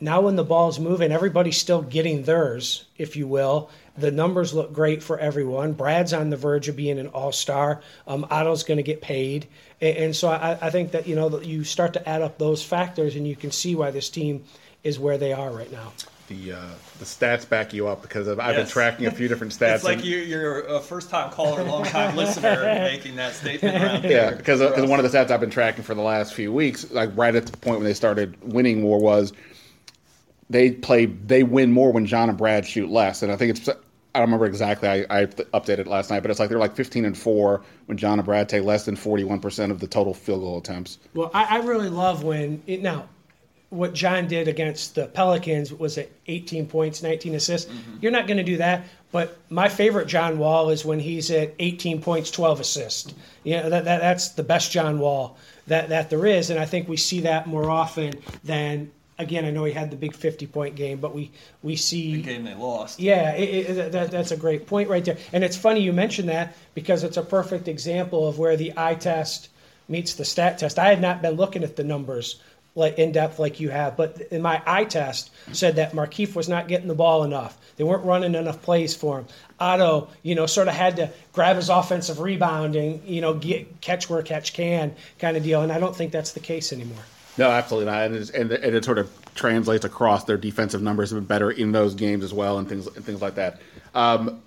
Now, 0.02 0.22
when 0.22 0.36
the 0.36 0.44
ball's 0.44 0.80
moving, 0.80 1.12
everybody's 1.12 1.58
still 1.58 1.82
getting 1.82 2.22
theirs, 2.22 2.86
if 2.96 3.16
you 3.16 3.28
will. 3.28 3.68
The 3.98 4.10
numbers 4.10 4.54
look 4.54 4.72
great 4.72 5.02
for 5.02 5.18
everyone. 5.18 5.74
Brad's 5.74 6.14
on 6.14 6.30
the 6.30 6.38
verge 6.38 6.68
of 6.68 6.76
being 6.76 6.98
an 6.98 7.08
all 7.08 7.32
star. 7.32 7.82
Um, 8.06 8.26
Otto's 8.30 8.62
going 8.62 8.78
to 8.78 8.82
get 8.82 9.02
paid. 9.02 9.46
And, 9.80 9.96
and 9.96 10.16
so 10.16 10.28
I, 10.28 10.58
I, 10.60 10.70
think 10.70 10.92
that, 10.92 11.06
you 11.06 11.16
know, 11.16 11.40
you 11.40 11.64
start 11.64 11.92
to 11.94 12.08
add 12.08 12.22
up 12.22 12.38
those 12.38 12.62
factors 12.62 13.14
and 13.14 13.28
you 13.28 13.36
can 13.36 13.50
see 13.50 13.74
why 13.74 13.90
this 13.90 14.08
team 14.08 14.44
is 14.82 14.98
where 14.98 15.18
they 15.18 15.34
are 15.34 15.50
right 15.50 15.70
now. 15.70 15.92
The, 16.28 16.52
uh, 16.52 16.64
the 16.98 17.04
stats 17.04 17.46
back 17.46 17.74
you 17.74 17.88
up 17.88 18.00
because 18.00 18.28
I've, 18.28 18.38
I've 18.38 18.54
been 18.54 18.66
tracking 18.66 19.06
a 19.06 19.10
few 19.10 19.28
different 19.28 19.52
stats. 19.58 19.74
it's 19.74 19.84
like 19.84 20.04
you, 20.04 20.18
you're 20.18 20.60
a 20.60 20.80
first 20.80 21.10
time 21.10 21.30
caller, 21.30 21.62
long 21.64 21.84
time 21.84 22.16
listener 22.16 22.62
making 22.62 23.16
that 23.16 23.34
statement. 23.34 24.04
yeah, 24.10 24.30
because 24.30 24.62
uh, 24.62 24.72
one 24.86 24.98
of 24.98 25.10
the 25.10 25.18
stats 25.18 25.30
I've 25.30 25.40
been 25.40 25.50
tracking 25.50 25.82
for 25.82 25.94
the 25.94 26.02
last 26.02 26.32
few 26.32 26.52
weeks, 26.52 26.90
like 26.92 27.10
right 27.16 27.34
at 27.34 27.46
the 27.46 27.56
point 27.58 27.78
when 27.78 27.84
they 27.84 27.94
started 27.94 28.40
winning 28.40 28.80
more, 28.80 29.00
was 29.00 29.32
they 30.50 30.72
play 30.72 31.06
they 31.06 31.42
win 31.42 31.72
more 31.72 31.92
when 31.92 32.04
John 32.04 32.28
and 32.28 32.36
Brad 32.36 32.66
shoot 32.66 32.90
less, 32.90 33.22
and 33.22 33.32
I 33.32 33.36
think 33.36 33.56
it's 33.56 33.68
I 33.68 34.18
don't 34.18 34.28
remember 34.28 34.46
exactly. 34.46 34.88
I, 34.88 35.06
I 35.08 35.26
updated 35.26 35.86
last 35.86 36.10
night, 36.10 36.20
but 36.20 36.30
it's 36.30 36.40
like 36.40 36.48
they're 36.48 36.58
like 36.58 36.74
15 36.74 37.04
and 37.04 37.16
four 37.16 37.62
when 37.86 37.96
John 37.96 38.18
and 38.18 38.26
Brad 38.26 38.48
take 38.48 38.64
less 38.64 38.84
than 38.84 38.96
41 38.96 39.40
percent 39.40 39.72
of 39.72 39.80
the 39.80 39.86
total 39.86 40.12
field 40.12 40.40
goal 40.40 40.58
attempts. 40.58 40.98
Well, 41.14 41.30
I, 41.32 41.58
I 41.58 41.62
really 41.62 41.88
love 41.88 42.24
when 42.24 42.62
it, 42.66 42.82
now 42.82 43.08
what 43.70 43.94
John 43.94 44.26
did 44.26 44.48
against 44.48 44.96
the 44.96 45.06
Pelicans 45.06 45.72
was 45.72 45.96
at 45.96 46.10
18 46.26 46.66
points, 46.66 47.04
19 47.04 47.36
assists. 47.36 47.70
Mm-hmm. 47.70 47.98
You're 48.00 48.10
not 48.10 48.26
going 48.26 48.36
to 48.36 48.42
do 48.42 48.56
that. 48.56 48.84
But 49.12 49.38
my 49.48 49.68
favorite 49.68 50.06
John 50.06 50.38
Wall 50.38 50.70
is 50.70 50.84
when 50.84 50.98
he's 50.98 51.30
at 51.30 51.54
18 51.58 52.02
points, 52.02 52.30
12 52.30 52.60
assists. 52.60 53.14
You 53.44 53.56
know, 53.56 53.70
that, 53.70 53.84
that, 53.84 54.00
that's 54.00 54.30
the 54.30 54.42
best 54.42 54.72
John 54.72 54.98
Wall 54.98 55.36
that, 55.68 55.88
that 55.88 56.10
there 56.10 56.26
is. 56.26 56.50
And 56.50 56.58
I 56.58 56.64
think 56.64 56.88
we 56.88 56.96
see 56.96 57.20
that 57.20 57.46
more 57.46 57.70
often 57.70 58.14
than 58.42 58.90
again, 59.20 59.44
I 59.44 59.50
know 59.50 59.64
he 59.64 59.72
had 59.72 59.90
the 59.90 59.96
big 59.96 60.14
50 60.14 60.46
point 60.46 60.74
game, 60.74 60.98
but 60.98 61.14
we, 61.14 61.30
we 61.62 61.76
see. 61.76 62.16
The 62.16 62.22
game 62.22 62.44
they 62.44 62.54
lost. 62.54 62.98
Yeah, 62.98 63.32
it, 63.32 63.70
it, 63.70 63.92
that, 63.92 64.10
that's 64.10 64.30
a 64.30 64.36
great 64.36 64.66
point 64.66 64.88
right 64.88 65.04
there. 65.04 65.18
And 65.32 65.44
it's 65.44 65.56
funny 65.56 65.80
you 65.80 65.92
mentioned 65.92 66.28
that 66.28 66.56
because 66.74 67.04
it's 67.04 67.16
a 67.16 67.22
perfect 67.22 67.68
example 67.68 68.26
of 68.26 68.38
where 68.38 68.56
the 68.56 68.72
eye 68.76 68.94
test 68.94 69.50
meets 69.88 70.14
the 70.14 70.24
stat 70.24 70.58
test. 70.58 70.78
I 70.78 70.88
had 70.88 71.00
not 71.00 71.22
been 71.22 71.34
looking 71.34 71.62
at 71.62 71.76
the 71.76 71.84
numbers 71.84 72.40
like 72.74 72.98
in 72.98 73.12
depth 73.12 73.38
like 73.38 73.60
you 73.60 73.68
have, 73.68 73.96
but 73.96 74.20
in 74.30 74.40
my 74.40 74.62
eye 74.64 74.84
test 74.84 75.30
said 75.52 75.76
that 75.76 75.92
Markieff 75.92 76.36
was 76.36 76.48
not 76.48 76.68
getting 76.68 76.86
the 76.88 76.94
ball 76.94 77.24
enough. 77.24 77.58
They 77.76 77.84
weren't 77.84 78.04
running 78.04 78.34
enough 78.34 78.62
plays 78.62 78.94
for 78.94 79.18
him. 79.18 79.26
Otto, 79.58 80.08
you 80.22 80.34
know, 80.34 80.46
sort 80.46 80.68
of 80.68 80.74
had 80.74 80.96
to 80.96 81.10
grab 81.32 81.56
his 81.56 81.68
offensive 81.68 82.20
rebounding, 82.20 83.02
you 83.06 83.20
know, 83.20 83.34
get 83.34 83.80
catch 83.80 84.08
where 84.08 84.22
catch 84.22 84.52
can 84.52 84.94
kind 85.18 85.36
of 85.36 85.42
deal. 85.42 85.62
And 85.62 85.72
I 85.72 85.80
don't 85.80 85.96
think 85.96 86.12
that's 86.12 86.32
the 86.32 86.40
case 86.40 86.72
anymore. 86.72 87.02
No, 87.40 87.50
absolutely 87.50 87.90
not. 87.90 88.02
And, 88.02 88.30
and, 88.34 88.52
and, 88.52 88.76
it 88.76 88.84
sort 88.84 88.98
of 88.98 89.10
translates 89.34 89.86
across 89.86 90.24
their 90.24 90.36
defensive 90.36 90.82
numbers 90.82 91.08
have 91.08 91.16
been 91.16 91.24
better 91.24 91.50
in 91.50 91.72
those 91.72 91.94
games 91.94 92.22
as 92.22 92.34
well, 92.34 92.58
and 92.58 92.68
things 92.68 92.86
and 92.86 93.02
things 93.02 93.22
like 93.22 93.36
that. 93.36 93.62
Um, 93.94 94.42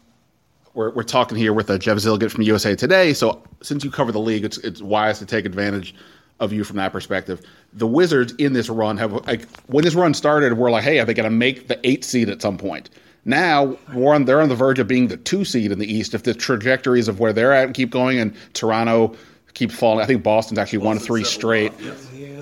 we're, 0.76 0.92
we're 0.92 1.02
talking 1.02 1.36
here 1.36 1.54
with 1.54 1.72
uh, 1.72 1.80
Jeff 1.80 1.98
Zillgitt 1.98 2.30
from 2.30 2.44
USA 2.44 2.76
Today. 2.76 3.14
So 3.14 3.42
since 3.64 3.84
you 3.84 3.90
cover 3.90 4.12
the 4.12 4.20
league, 4.20 4.46
it's 4.46 4.60
it's 4.60 4.80
wise 4.80 5.18
to 5.18 5.26
take 5.26 5.48
advantage 5.48 5.96
of 6.40 6.54
you 6.54 6.64
from 6.64 6.76
that 6.76 6.92
perspective. 6.92 7.42
The 7.74 7.88
Wizards 7.88 8.34
in 8.34 8.54
this 8.54 8.70
run 8.70 8.98
have 8.98 9.12
like 9.26 9.50
when 9.66 9.84
this 9.84 9.96
run 9.96 10.14
started, 10.14 10.54
we're 10.54 10.70
like, 10.70 10.84
hey, 10.84 11.00
are 11.00 11.06
they 11.06 11.16
going 11.16 11.24
to 11.24 11.36
make 11.36 11.70
the 11.70 11.80
eight 11.84 12.04
seed 12.04 12.30
at 12.30 12.44
some 12.44 12.60
point? 12.60 12.92
Now 13.26 13.76
we're 13.92 14.14
on, 14.14 14.26
they're 14.26 14.42
on 14.42 14.50
the 14.50 14.56
verge 14.56 14.78
of 14.78 14.88
being 14.88 15.08
the 15.08 15.18
two 15.18 15.46
seed 15.46 15.72
in 15.72 15.80
the 15.80 15.92
East 15.92 16.14
if 16.14 16.22
the 16.22 16.36
trajectories 16.36 17.08
of 17.08 17.20
where 17.20 17.34
they're 17.34 17.54
at 17.54 17.74
keep 17.74 17.90
going, 17.90 18.20
and 18.20 18.36
Toronto 18.54 19.16
keeps 19.54 19.76
falling. 19.76 20.04
I 20.04 20.06
think 20.06 20.24
Boston's 20.24 20.60
actually 20.60 20.80
Boston 20.80 20.98
won 20.98 21.00
three 21.00 21.24
straight. 21.24 21.74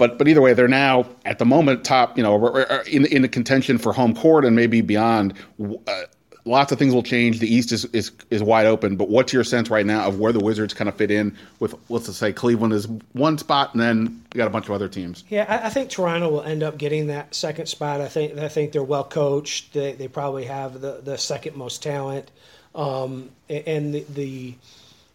But 0.01 0.17
but 0.17 0.27
either 0.27 0.41
way, 0.41 0.55
they're 0.55 0.67
now 0.67 1.05
at 1.25 1.37
the 1.37 1.45
moment 1.45 1.83
top. 1.83 2.17
You 2.17 2.23
know, 2.23 2.43
in 2.87 3.05
in 3.05 3.21
the 3.21 3.27
contention 3.27 3.77
for 3.77 3.93
home 3.93 4.15
court 4.15 4.45
and 4.45 4.55
maybe 4.55 4.81
beyond. 4.81 5.35
Uh, 5.61 6.01
lots 6.43 6.71
of 6.71 6.79
things 6.79 6.91
will 6.91 7.03
change. 7.03 7.37
The 7.37 7.53
East 7.53 7.71
is, 7.71 7.85
is 7.85 8.11
is 8.31 8.41
wide 8.41 8.65
open. 8.65 8.95
But 8.95 9.09
what's 9.09 9.31
your 9.31 9.43
sense 9.43 9.69
right 9.69 9.85
now 9.85 10.07
of 10.07 10.19
where 10.19 10.31
the 10.31 10.39
Wizards 10.39 10.73
kind 10.73 10.89
of 10.89 10.95
fit 10.95 11.11
in 11.11 11.37
with 11.59 11.75
let's 11.89 12.07
just 12.07 12.17
say 12.17 12.33
Cleveland 12.33 12.73
is 12.73 12.87
one 13.13 13.37
spot, 13.37 13.75
and 13.75 13.81
then 13.83 14.23
you 14.33 14.39
got 14.39 14.47
a 14.47 14.49
bunch 14.49 14.65
of 14.65 14.71
other 14.71 14.87
teams. 14.87 15.23
Yeah, 15.29 15.45
I, 15.47 15.67
I 15.67 15.69
think 15.69 15.91
Toronto 15.91 16.29
will 16.29 16.41
end 16.41 16.63
up 16.63 16.79
getting 16.79 17.05
that 17.05 17.35
second 17.35 17.67
spot. 17.67 18.01
I 18.01 18.07
think 18.07 18.39
I 18.39 18.47
think 18.47 18.71
they're 18.71 18.81
well 18.81 19.03
coached. 19.03 19.73
They 19.73 19.91
they 19.91 20.07
probably 20.07 20.45
have 20.45 20.81
the 20.81 21.01
the 21.03 21.19
second 21.19 21.55
most 21.55 21.83
talent, 21.83 22.31
um, 22.73 23.29
and 23.47 23.93
the, 23.93 24.03
the 24.09 24.55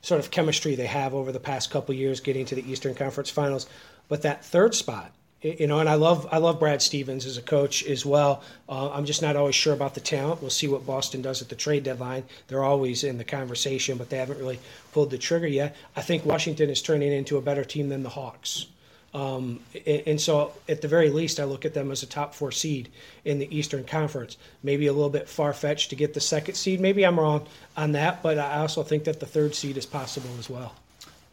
sort 0.03 0.21
of 0.21 0.31
chemistry 0.31 0.77
they 0.77 0.87
have 0.87 1.13
over 1.13 1.33
the 1.33 1.41
past 1.41 1.73
couple 1.73 1.93
years 1.93 2.21
getting 2.21 2.47
to 2.47 2.55
the 2.55 2.71
Eastern 2.71 2.95
Conference 2.95 3.31
Finals. 3.31 3.67
But 4.09 4.23
that 4.23 4.45
third 4.45 4.75
spot, 4.75 5.13
you 5.43 5.67
know, 5.67 5.81
and 5.81 5.89
I 5.89 5.95
love 5.95 6.27
I 6.33 6.39
love 6.39 6.59
Brad 6.59 6.83
Stevens 6.83 7.27
as 7.27 7.37
a 7.37 7.43
coach 7.43 7.85
as 7.85 8.07
well. 8.07 8.43
Uh, 8.69 8.91
I'm 8.91 9.05
just 9.05 9.23
not 9.23 9.37
always 9.37 9.55
sure 9.55 9.75
about 9.75 9.95
the 9.95 10.01
talent. 10.01 10.41
We'll 10.41 10.51
see 10.51 10.69
what 10.69 10.87
Boston 10.87 11.23
does 11.23 11.43
at 11.43 11.49
the 11.49 11.55
trade 11.55 11.85
deadline. 11.85 12.25
They're 12.49 12.65
always 12.65 13.05
in 13.05 13.19
the 13.19 13.25
conversation, 13.25 13.99
but 13.99 14.11
they 14.11 14.17
haven't 14.17 14.39
really 14.39 14.59
pulled 14.93 15.11
the 15.11 15.19
trigger 15.19 15.47
yet. 15.47 15.77
I 15.95 16.01
think 16.01 16.25
Washington 16.25 16.71
is 16.71 16.83
turning 16.83 17.13
into 17.13 17.37
a 17.37 17.43
better 17.43 17.65
team 17.65 17.89
than 17.89 18.03
the 18.03 18.09
Hawks. 18.09 18.67
Um, 19.15 19.61
and 19.87 20.21
so, 20.21 20.53
at 20.69 20.83
the 20.83 20.89
very 20.89 21.09
least, 21.09 21.41
I 21.41 21.45
look 21.45 21.65
at 21.65 21.73
them 21.73 21.91
as 21.91 22.03
a 22.03 22.07
top 22.07 22.35
four 22.35 22.53
seed 22.53 22.91
in 23.25 23.39
the 23.39 23.57
Eastern 23.57 23.85
Conference. 23.85 24.37
Maybe 24.63 24.89
a 24.89 24.93
little 24.93 25.11
bit 25.11 25.27
far 25.27 25.55
fetched 25.55 25.91
to 25.91 25.97
get 25.97 26.13
the 26.13 26.21
second 26.21 26.55
seed. 26.55 26.81
Maybe 26.81 27.07
I'm 27.07 27.19
wrong 27.19 27.47
on 27.77 27.93
that, 27.93 28.23
but 28.23 28.39
I 28.39 28.59
also 28.59 28.83
think 28.83 29.05
that 29.05 29.21
the 29.21 29.27
third 29.27 29.55
seed 29.55 29.79
is 29.79 29.87
possible 29.87 30.29
as 30.39 30.51
well. 30.51 30.75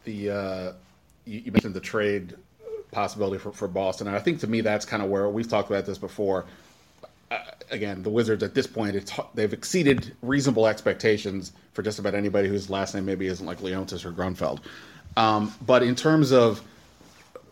The 0.04 0.30
uh, 0.30 0.72
you 1.26 1.52
mentioned 1.52 1.74
the 1.74 1.80
trade 1.80 2.34
possibility 2.94 3.38
for, 3.38 3.52
for 3.52 3.68
Boston. 3.68 4.06
And 4.06 4.16
I 4.16 4.20
think 4.20 4.40
to 4.40 4.46
me, 4.46 4.62
that's 4.62 4.86
kind 4.86 5.02
of 5.02 5.10
where 5.10 5.28
we've 5.28 5.48
talked 5.48 5.68
about 5.70 5.84
this 5.84 5.98
before. 5.98 6.46
Uh, 7.30 7.38
again, 7.70 8.02
the 8.02 8.10
Wizards 8.10 8.42
at 8.42 8.54
this 8.54 8.66
point, 8.66 9.12
they've 9.34 9.52
exceeded 9.52 10.14
reasonable 10.22 10.66
expectations 10.66 11.52
for 11.72 11.82
just 11.82 11.98
about 11.98 12.14
anybody 12.14 12.48
whose 12.48 12.70
last 12.70 12.94
name 12.94 13.04
maybe 13.04 13.26
isn't 13.26 13.46
like 13.46 13.58
Leonsis 13.58 14.04
or 14.04 14.12
Grunfeld. 14.12 14.60
Um, 15.16 15.52
but 15.66 15.82
in 15.82 15.94
terms 15.94 16.32
of 16.32 16.62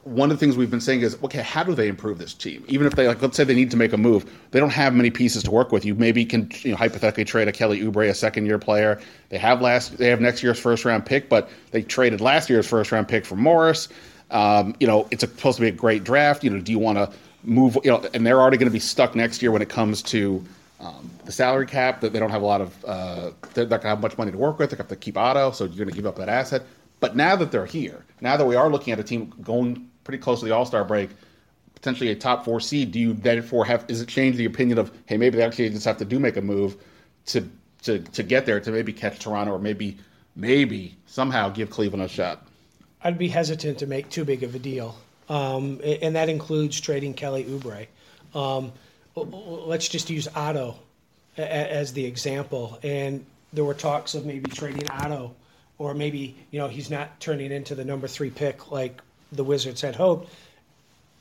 one 0.04 0.32
of 0.32 0.36
the 0.36 0.40
things 0.44 0.56
we've 0.56 0.70
been 0.70 0.80
saying 0.80 1.02
is, 1.02 1.16
okay, 1.22 1.42
how 1.42 1.62
do 1.62 1.74
they 1.74 1.86
improve 1.86 2.18
this 2.18 2.34
team? 2.34 2.64
Even 2.66 2.88
if 2.88 2.96
they, 2.96 3.06
like, 3.06 3.22
let's 3.22 3.36
say 3.36 3.44
they 3.44 3.54
need 3.54 3.70
to 3.70 3.76
make 3.76 3.92
a 3.92 3.96
move, 3.96 4.28
they 4.50 4.58
don't 4.58 4.72
have 4.72 4.94
many 4.94 5.10
pieces 5.10 5.44
to 5.44 5.50
work 5.52 5.70
with. 5.70 5.84
You 5.84 5.94
maybe 5.94 6.24
can, 6.24 6.50
you 6.62 6.72
know, 6.72 6.76
hypothetically 6.76 7.24
trade 7.24 7.46
a 7.46 7.52
Kelly 7.52 7.80
Oubre, 7.80 8.08
a 8.08 8.14
second-year 8.14 8.58
player. 8.58 9.00
They 9.28 9.38
have 9.38 9.62
last, 9.62 9.98
they 9.98 10.08
have 10.08 10.20
next 10.20 10.42
year's 10.42 10.58
first-round 10.58 11.06
pick, 11.06 11.28
but 11.28 11.48
they 11.70 11.82
traded 11.82 12.20
last 12.20 12.50
year's 12.50 12.66
first-round 12.66 13.06
pick 13.06 13.24
for 13.24 13.36
Morris. 13.36 13.88
Um, 14.32 14.74
you 14.80 14.86
know, 14.86 15.06
it's 15.10 15.20
supposed 15.20 15.56
to 15.58 15.62
be 15.62 15.68
a 15.68 15.72
great 15.72 16.04
draft. 16.04 16.42
You 16.42 16.50
know, 16.50 16.60
do 16.60 16.72
you 16.72 16.78
want 16.78 16.98
to 16.98 17.12
move? 17.44 17.78
You 17.84 17.92
know, 17.92 18.08
and 18.14 18.26
they're 18.26 18.40
already 18.40 18.56
going 18.56 18.68
to 18.68 18.72
be 18.72 18.80
stuck 18.80 19.14
next 19.14 19.42
year 19.42 19.52
when 19.52 19.62
it 19.62 19.68
comes 19.68 20.02
to 20.04 20.44
um, 20.80 21.10
the 21.24 21.32
salary 21.32 21.66
cap. 21.66 22.00
That 22.00 22.12
they 22.12 22.18
don't 22.18 22.30
have 22.30 22.42
a 22.42 22.46
lot 22.46 22.60
of. 22.60 22.84
Uh, 22.84 23.30
they're 23.54 23.64
not 23.64 23.82
going 23.82 23.82
to 23.82 23.88
have 23.88 24.00
much 24.00 24.18
money 24.18 24.32
to 24.32 24.38
work 24.38 24.58
with. 24.58 24.70
They 24.70 24.76
have 24.76 24.88
to 24.88 24.96
keep 24.96 25.16
Otto, 25.16 25.52
so 25.52 25.64
you're 25.64 25.76
going 25.76 25.90
to 25.90 25.94
give 25.94 26.06
up 26.06 26.16
that 26.16 26.28
asset. 26.28 26.62
But 27.00 27.16
now 27.16 27.36
that 27.36 27.50
they're 27.50 27.66
here, 27.66 28.04
now 28.20 28.36
that 28.36 28.46
we 28.46 28.54
are 28.54 28.70
looking 28.70 28.92
at 28.92 29.00
a 29.00 29.04
team 29.04 29.32
going 29.42 29.88
pretty 30.04 30.18
close 30.18 30.40
to 30.40 30.46
the 30.46 30.52
All 30.52 30.64
Star 30.64 30.84
break, 30.84 31.10
potentially 31.74 32.10
a 32.10 32.14
top 32.14 32.44
four 32.44 32.60
seed, 32.60 32.92
do 32.92 33.00
you 33.00 33.12
therefore 33.12 33.64
have? 33.64 33.84
Is 33.88 34.00
it 34.00 34.08
change 34.08 34.36
the 34.36 34.46
opinion 34.46 34.78
of 34.78 34.90
hey, 35.06 35.16
maybe 35.16 35.36
they 35.36 35.42
actually 35.42 35.68
just 35.70 35.84
have 35.84 35.98
to 35.98 36.04
do 36.04 36.18
make 36.18 36.36
a 36.36 36.42
move 36.42 36.76
to 37.26 37.46
to 37.82 37.98
to 37.98 38.22
get 38.22 38.46
there 38.46 38.60
to 38.60 38.70
maybe 38.70 38.92
catch 38.92 39.18
Toronto 39.18 39.52
or 39.52 39.58
maybe 39.58 39.98
maybe 40.36 40.96
somehow 41.06 41.48
give 41.50 41.70
Cleveland 41.70 42.02
a 42.02 42.08
shot? 42.08 42.46
I'd 43.04 43.18
be 43.18 43.28
hesitant 43.28 43.78
to 43.78 43.86
make 43.86 44.10
too 44.10 44.24
big 44.24 44.42
of 44.42 44.54
a 44.54 44.58
deal, 44.58 44.96
um, 45.28 45.80
and 45.84 46.16
that 46.16 46.28
includes 46.28 46.80
trading 46.80 47.14
Kelly 47.14 47.44
Oubre. 47.44 47.86
Um, 48.34 48.72
let's 49.16 49.88
just 49.88 50.10
use 50.10 50.28
Otto 50.34 50.76
as 51.36 51.92
the 51.92 52.04
example. 52.04 52.78
And 52.82 53.24
there 53.52 53.64
were 53.64 53.74
talks 53.74 54.14
of 54.14 54.24
maybe 54.24 54.50
trading 54.50 54.88
Otto, 54.90 55.34
or 55.78 55.94
maybe 55.94 56.36
you 56.50 56.58
know 56.58 56.68
he's 56.68 56.90
not 56.90 57.20
turning 57.20 57.52
into 57.52 57.74
the 57.74 57.84
number 57.84 58.08
three 58.08 58.30
pick 58.30 58.70
like 58.70 59.00
the 59.30 59.44
Wizards 59.44 59.80
had 59.80 59.96
hoped. 59.96 60.32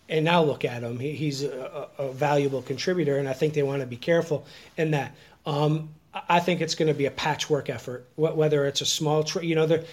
And 0.09 0.25
now 0.25 0.43
look 0.43 0.65
at 0.65 0.83
him; 0.83 0.99
he, 0.99 1.13
he's 1.13 1.43
a, 1.43 1.87
a, 1.97 2.11
valuable 2.11 2.61
contributor, 2.61 3.17
and 3.17 3.29
I 3.29 3.33
think 3.33 3.53
they 3.53 3.63
want 3.63 3.81
to 3.81 3.87
be 3.87 3.95
careful 3.95 4.45
in 4.77 4.91
that. 4.91 5.15
Um, 5.45 5.89
I 6.13 6.39
think 6.41 6.59
it's 6.61 6.75
going 6.75 6.89
to 6.89 6.93
be 6.93 7.05
a 7.05 7.11
patchwork 7.11 7.69
effort, 7.69 8.05
whether 8.15 8.65
it's 8.65 8.81
a 8.81 8.85
small, 8.85 9.23
tra- 9.23 9.45
you 9.45 9.55
know, 9.55 9.65
they 9.65 9.85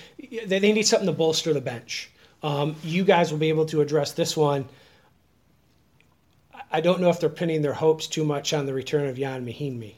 they 0.47 0.73
need 0.73 0.87
something 0.87 1.07
to 1.07 1.13
bolster 1.13 1.53
the 1.53 1.61
bench. 1.61 2.11
Um, 2.43 2.77
you 2.83 3.05
guys 3.05 3.31
will 3.31 3.39
be 3.39 3.49
able 3.51 3.67
to 3.67 3.81
address 3.81 4.13
this 4.13 4.37
one. 4.37 4.69
I 6.71 6.81
don't 6.81 7.01
know 7.01 7.09
if 7.09 7.21
they're 7.21 7.31
pinning 7.31 7.63
their 7.63 7.73
hopes 7.73 8.07
too 8.07 8.25
much 8.25 8.53
on 8.53 8.67
the 8.67 8.75
return 8.75 9.07
of 9.09 9.19
Ian 9.19 9.47
Mahinmi 9.47 9.95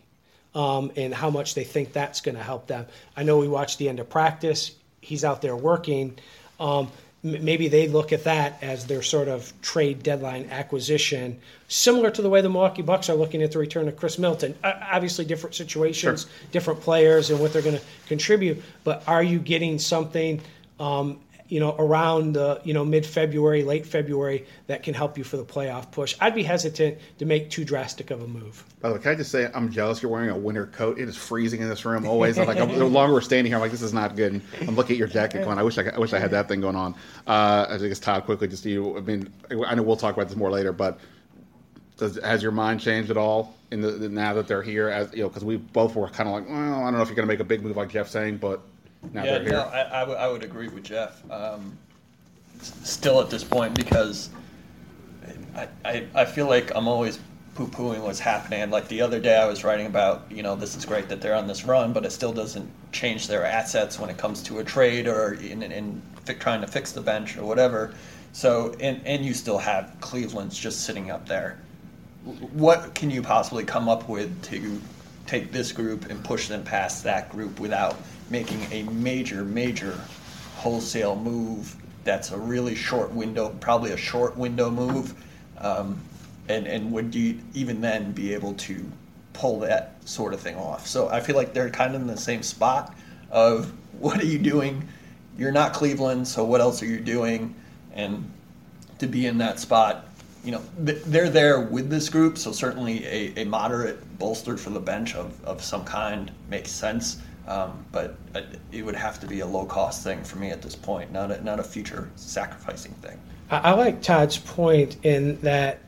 um, 0.54 0.92
and 0.96 1.14
how 1.14 1.30
much 1.30 1.54
they 1.54 1.64
think 1.64 1.92
that's 1.92 2.20
going 2.20 2.36
to 2.36 2.42
help 2.42 2.66
them. 2.66 2.86
I 3.16 3.22
know 3.22 3.38
we 3.38 3.48
watched 3.48 3.78
the 3.78 3.88
end 3.88 3.98
of 3.98 4.08
practice. 4.08 4.72
He's 5.00 5.24
out 5.24 5.42
there 5.42 5.56
working. 5.56 6.18
Um, 6.58 6.90
maybe 7.22 7.68
they 7.68 7.86
look 7.88 8.12
at 8.12 8.24
that 8.24 8.62
as 8.62 8.86
their 8.86 9.02
sort 9.02 9.28
of 9.28 9.52
trade 9.60 10.02
deadline 10.02 10.48
acquisition, 10.50 11.38
similar 11.68 12.10
to 12.10 12.22
the 12.22 12.30
way 12.30 12.40
the 12.40 12.48
Milwaukee 12.48 12.82
Bucks 12.82 13.10
are 13.10 13.14
looking 13.14 13.42
at 13.42 13.52
the 13.52 13.58
return 13.58 13.88
of 13.88 13.96
Khris 13.96 14.18
Middleton. 14.18 14.54
obviously, 14.64 15.24
different 15.24 15.54
situations, 15.54 16.22
sure. 16.22 16.30
different 16.52 16.80
players, 16.80 17.30
and 17.30 17.38
what 17.38 17.52
they're 17.52 17.62
going 17.62 17.76
to 17.76 17.84
contribute. 18.06 18.62
But 18.84 19.02
are 19.06 19.22
you 19.22 19.38
getting 19.38 19.78
something? 19.78 20.40
Um, 20.78 21.20
you 21.50 21.58
know, 21.58 21.74
around 21.78 22.34
the 22.34 22.60
you 22.64 22.72
know 22.72 22.84
mid 22.84 23.04
February, 23.04 23.64
late 23.64 23.84
February, 23.84 24.46
that 24.68 24.82
can 24.82 24.94
help 24.94 25.18
you 25.18 25.24
for 25.24 25.36
the 25.36 25.44
playoff 25.44 25.90
push. 25.90 26.16
I'd 26.20 26.34
be 26.34 26.44
hesitant 26.44 26.98
to 27.18 27.26
make 27.26 27.50
too 27.50 27.64
drastic 27.64 28.10
of 28.10 28.22
a 28.22 28.26
move. 28.26 28.64
By 28.80 28.88
the 28.88 28.94
way, 28.94 29.00
can 29.00 29.10
I 29.12 29.14
just 29.16 29.32
say 29.32 29.50
I'm 29.52 29.70
jealous 29.70 30.00
you're 30.00 30.12
wearing 30.12 30.30
a 30.30 30.38
winter 30.38 30.66
coat. 30.66 30.98
It 30.98 31.08
is 31.08 31.16
freezing 31.16 31.60
in 31.60 31.68
this 31.68 31.84
room 31.84 32.06
always. 32.06 32.38
I'm 32.38 32.46
like 32.46 32.56
the 32.56 32.84
longer 32.84 33.12
we're 33.12 33.20
standing 33.20 33.50
here, 33.50 33.56
I'm 33.56 33.60
like 33.60 33.72
this 33.72 33.82
is 33.82 33.92
not 33.92 34.14
good. 34.14 34.40
I'm 34.60 34.76
looking 34.76 34.94
at 34.94 34.98
your 34.98 35.08
jacket 35.08 35.44
going. 35.44 35.58
I 35.58 35.64
wish 35.64 35.76
I, 35.76 35.88
I 35.88 35.98
wish 35.98 36.12
I 36.12 36.20
had 36.20 36.30
that 36.30 36.46
thing 36.46 36.60
going 36.60 36.76
on. 36.76 36.94
Uh, 37.26 37.66
I 37.68 37.74
it's 37.74 37.98
Todd 37.98 38.24
quickly 38.24 38.46
just 38.46 38.64
you. 38.64 38.96
I 38.96 39.00
mean, 39.00 39.32
I 39.66 39.74
know 39.74 39.82
we'll 39.82 39.96
talk 39.96 40.14
about 40.14 40.28
this 40.28 40.36
more 40.36 40.50
later, 40.50 40.72
but 40.72 41.00
does, 41.96 42.18
has 42.22 42.42
your 42.42 42.52
mind 42.52 42.80
changed 42.80 43.10
at 43.10 43.16
all 43.16 43.54
in 43.70 43.80
the, 43.80 44.08
now 44.08 44.34
that 44.34 44.46
they're 44.46 44.62
here? 44.62 44.88
As 44.88 45.12
you 45.12 45.22
know, 45.22 45.28
because 45.28 45.44
we 45.44 45.56
both 45.56 45.96
were 45.96 46.08
kind 46.08 46.28
of 46.28 46.34
like, 46.34 46.48
well, 46.48 46.80
I 46.80 46.84
don't 46.84 46.94
know 46.94 47.02
if 47.02 47.08
you're 47.08 47.16
going 47.16 47.26
to 47.26 47.32
make 47.32 47.40
a 47.40 47.44
big 47.44 47.62
move 47.62 47.76
like 47.76 47.90
Jeff 47.90 48.08
saying, 48.08 48.38
but 48.38 48.62
now 49.12 49.24
yeah, 49.24 49.38
no, 49.38 49.60
I, 49.62 49.98
I, 49.98 50.00
w- 50.00 50.18
I 50.18 50.28
would 50.28 50.42
agree 50.42 50.68
with 50.68 50.84
Jeff. 50.84 51.22
Um, 51.30 51.76
still 52.60 53.20
at 53.20 53.30
this 53.30 53.42
point 53.44 53.74
because 53.74 54.30
I, 55.54 55.68
I, 55.84 56.06
I 56.14 56.24
feel 56.24 56.46
like 56.46 56.74
I'm 56.74 56.88
always 56.88 57.18
poo 57.54 57.66
pooing 57.66 58.00
what's 58.02 58.20
happening. 58.20 58.70
Like 58.70 58.88
the 58.88 59.00
other 59.00 59.18
day, 59.20 59.36
I 59.36 59.46
was 59.46 59.64
writing 59.64 59.86
about, 59.86 60.30
you 60.30 60.42
know, 60.42 60.54
this 60.54 60.76
is 60.76 60.84
great 60.84 61.08
that 61.08 61.20
they're 61.20 61.34
on 61.34 61.46
this 61.46 61.64
run, 61.64 61.92
but 61.92 62.04
it 62.04 62.10
still 62.10 62.32
doesn't 62.32 62.70
change 62.92 63.26
their 63.26 63.44
assets 63.44 63.98
when 63.98 64.10
it 64.10 64.18
comes 64.18 64.42
to 64.44 64.58
a 64.58 64.64
trade 64.64 65.06
or 65.08 65.34
in, 65.34 65.62
in 65.62 66.02
trying 66.38 66.60
to 66.60 66.66
fix 66.66 66.92
the 66.92 67.00
bench 67.00 67.36
or 67.36 67.44
whatever. 67.44 67.94
So, 68.32 68.74
and, 68.80 69.00
and 69.04 69.24
you 69.24 69.34
still 69.34 69.58
have 69.58 69.96
Cleveland's 70.00 70.56
just 70.56 70.82
sitting 70.82 71.10
up 71.10 71.26
there. 71.26 71.58
What 72.52 72.94
can 72.94 73.10
you 73.10 73.22
possibly 73.22 73.64
come 73.64 73.88
up 73.88 74.08
with 74.08 74.42
to 74.44 74.80
take 75.30 75.52
this 75.52 75.70
group 75.70 76.10
and 76.10 76.22
push 76.24 76.48
them 76.48 76.64
past 76.64 77.04
that 77.04 77.30
group 77.30 77.60
without 77.60 77.96
making 78.30 78.60
a 78.72 78.82
major, 78.90 79.44
major 79.44 79.96
wholesale 80.56 81.14
move 81.14 81.76
that's 82.02 82.32
a 82.32 82.38
really 82.38 82.74
short 82.74 83.12
window, 83.12 83.50
probably 83.60 83.92
a 83.92 83.96
short 83.96 84.36
window 84.36 84.70
move. 84.70 85.14
Um, 85.58 86.00
and, 86.48 86.66
and 86.66 86.90
would 86.90 87.14
you 87.14 87.38
even 87.54 87.80
then 87.80 88.10
be 88.10 88.34
able 88.34 88.54
to 88.54 88.84
pull 89.32 89.60
that 89.60 89.94
sort 90.04 90.34
of 90.34 90.40
thing 90.40 90.56
off? 90.56 90.88
So 90.88 91.08
I 91.08 91.20
feel 91.20 91.36
like 91.36 91.54
they're 91.54 91.70
kind 91.70 91.94
of 91.94 92.00
in 92.00 92.08
the 92.08 92.16
same 92.16 92.42
spot 92.42 92.92
of 93.30 93.72
what 94.00 94.20
are 94.20 94.26
you 94.26 94.38
doing? 94.38 94.88
You're 95.38 95.52
not 95.52 95.72
Cleveland, 95.72 96.26
so 96.26 96.44
what 96.44 96.60
else 96.60 96.82
are 96.82 96.86
you 96.86 96.98
doing? 96.98 97.54
And 97.92 98.28
to 98.98 99.06
be 99.06 99.26
in 99.26 99.38
that 99.38 99.60
spot, 99.60 100.08
you 100.44 100.52
know, 100.52 100.62
they're 100.78 101.28
there 101.28 101.60
with 101.60 101.90
this 101.90 102.08
group, 102.08 102.38
so 102.38 102.52
certainly 102.52 103.04
a, 103.04 103.42
a 103.42 103.44
moderate 103.44 104.18
bolstered 104.18 104.58
for 104.58 104.70
the 104.70 104.80
bench 104.80 105.14
of, 105.14 105.42
of 105.44 105.62
some 105.62 105.84
kind 105.84 106.30
makes 106.48 106.70
sense. 106.70 107.18
Um, 107.46 107.84
but 107.90 108.16
it 108.70 108.84
would 108.84 108.94
have 108.94 109.18
to 109.20 109.26
be 109.26 109.40
a 109.40 109.46
low 109.46 109.64
cost 109.64 110.04
thing 110.04 110.22
for 110.22 110.38
me 110.38 110.50
at 110.50 110.62
this 110.62 110.76
point, 110.76 111.10
not 111.10 111.32
a, 111.32 111.42
not 111.42 111.58
a 111.58 111.64
future 111.64 112.08
sacrificing 112.14 112.92
thing. 113.02 113.18
I, 113.50 113.72
like 113.72 114.02
Todd's 114.02 114.38
point 114.38 114.98
in 115.04 115.40
that 115.40 115.80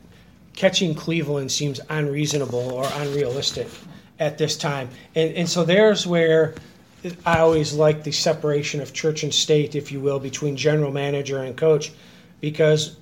catching 0.53 0.93
Cleveland 0.93 1.51
seems 1.51 1.79
unreasonable 1.89 2.71
or 2.73 2.85
unrealistic 2.95 3.67
at 4.19 4.37
this 4.37 4.57
time. 4.57 4.89
And, 5.15 5.33
and 5.35 5.49
so 5.49 5.63
there's 5.63 6.05
where 6.05 6.55
I 7.25 7.39
always 7.39 7.73
like 7.73 8.03
the 8.03 8.11
separation 8.11 8.81
of 8.81 8.93
church 8.93 9.23
and 9.23 9.33
state, 9.33 9.75
if 9.75 9.91
you 9.91 10.01
will, 10.01 10.19
between 10.19 10.57
general 10.57 10.91
manager 10.91 11.43
and 11.43 11.55
coach, 11.55 11.91
because 12.41 12.97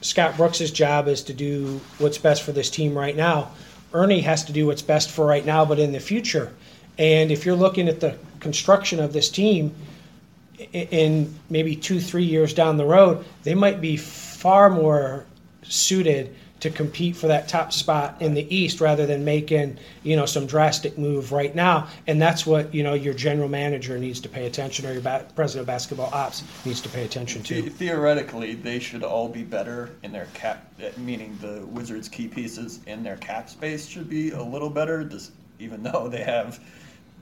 Scott 0.00 0.36
Brooks' 0.36 0.70
job 0.70 1.08
is 1.08 1.22
to 1.24 1.32
do 1.32 1.80
what's 1.98 2.18
best 2.18 2.42
for 2.42 2.52
this 2.52 2.70
team 2.70 2.96
right 2.96 3.16
now. 3.16 3.50
Ernie 3.92 4.20
has 4.20 4.44
to 4.44 4.52
do 4.52 4.66
what's 4.66 4.82
best 4.82 5.10
for 5.10 5.26
right 5.26 5.44
now, 5.44 5.64
but 5.64 5.78
in 5.78 5.92
the 5.92 6.00
future. 6.00 6.52
And 6.98 7.30
if 7.30 7.44
you're 7.44 7.56
looking 7.56 7.88
at 7.88 8.00
the 8.00 8.16
construction 8.40 9.00
of 9.00 9.12
this 9.12 9.28
team 9.28 9.74
in 10.72 11.34
maybe 11.48 11.74
two, 11.76 12.00
three 12.00 12.24
years 12.24 12.54
down 12.54 12.76
the 12.76 12.84
road, 12.84 13.24
they 13.42 13.54
might 13.54 13.80
be 13.80 13.96
far 13.96 14.70
more 14.70 15.24
suited 15.62 16.34
to 16.60 16.70
compete 16.70 17.16
for 17.16 17.26
that 17.26 17.48
top 17.48 17.72
spot 17.72 18.20
in 18.20 18.34
the 18.34 18.54
East 18.54 18.80
rather 18.80 19.06
than 19.06 19.24
making 19.24 19.78
you 20.02 20.16
know 20.16 20.26
some 20.26 20.46
drastic 20.46 20.96
move 20.98 21.32
right 21.32 21.54
now. 21.54 21.88
And 22.06 22.20
that's 22.20 22.46
what 22.46 22.74
you 22.74 22.82
know 22.82 22.94
your 22.94 23.14
general 23.14 23.48
manager 23.48 23.98
needs 23.98 24.20
to 24.20 24.28
pay 24.28 24.46
attention, 24.46 24.86
or 24.86 24.92
your 24.92 25.02
ba- 25.02 25.26
president 25.34 25.62
of 25.62 25.66
basketball 25.66 26.10
ops 26.12 26.44
needs 26.64 26.80
to 26.82 26.88
pay 26.88 27.04
attention 27.04 27.42
to. 27.44 27.68
Theoretically, 27.70 28.54
they 28.54 28.78
should 28.78 29.02
all 29.02 29.28
be 29.28 29.42
better 29.42 29.90
in 30.02 30.12
their 30.12 30.28
cap, 30.34 30.72
meaning 30.98 31.36
the 31.40 31.66
Wizards' 31.66 32.08
key 32.08 32.28
pieces 32.28 32.80
in 32.86 33.02
their 33.02 33.16
cap 33.16 33.48
space 33.48 33.86
should 33.86 34.08
be 34.08 34.30
a 34.30 34.42
little 34.42 34.70
better, 34.70 35.04
just 35.04 35.32
even 35.58 35.82
though 35.82 36.08
they 36.08 36.22
have 36.22 36.60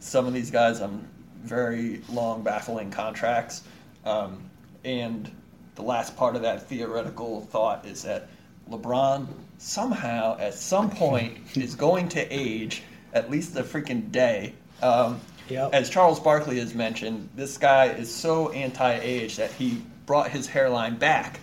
some 0.01 0.27
of 0.27 0.33
these 0.33 0.51
guys 0.51 0.81
on 0.81 1.07
very 1.43 2.03
long, 2.09 2.43
baffling 2.43 2.91
contracts. 2.91 3.63
Um, 4.05 4.51
and 4.85 5.31
the 5.75 5.83
last 5.83 6.17
part 6.17 6.35
of 6.35 6.43
that 6.43 6.69
theoretical 6.69 7.43
thought 7.43 7.87
is 7.87 8.03
that 8.03 8.29
LeBron 8.71 9.27
somehow, 9.59 10.37
at 10.39 10.55
some 10.55 10.91
point, 10.91 11.39
is 11.57 11.75
going 11.75 12.09
to 12.11 12.27
age 12.31 12.83
at 13.13 13.31
least 13.31 13.57
a 13.57 13.63
freaking 13.63 14.11
day. 14.13 14.55
Um, 14.83 15.21
yep. 15.49 15.73
As 15.73 15.91
Charles 15.91 16.21
Barkley 16.21 16.59
has 16.59 16.75
mentioned, 16.75 17.29
this 17.35 17.59
guy 17.59 17.87
is 17.87 18.15
so 18.15 18.51
anti-age 18.51 19.37
that 19.37 19.51
he 19.53 19.83
brought 20.07 20.31
his 20.31 20.47
hairline 20.47 20.97
back 20.97 21.41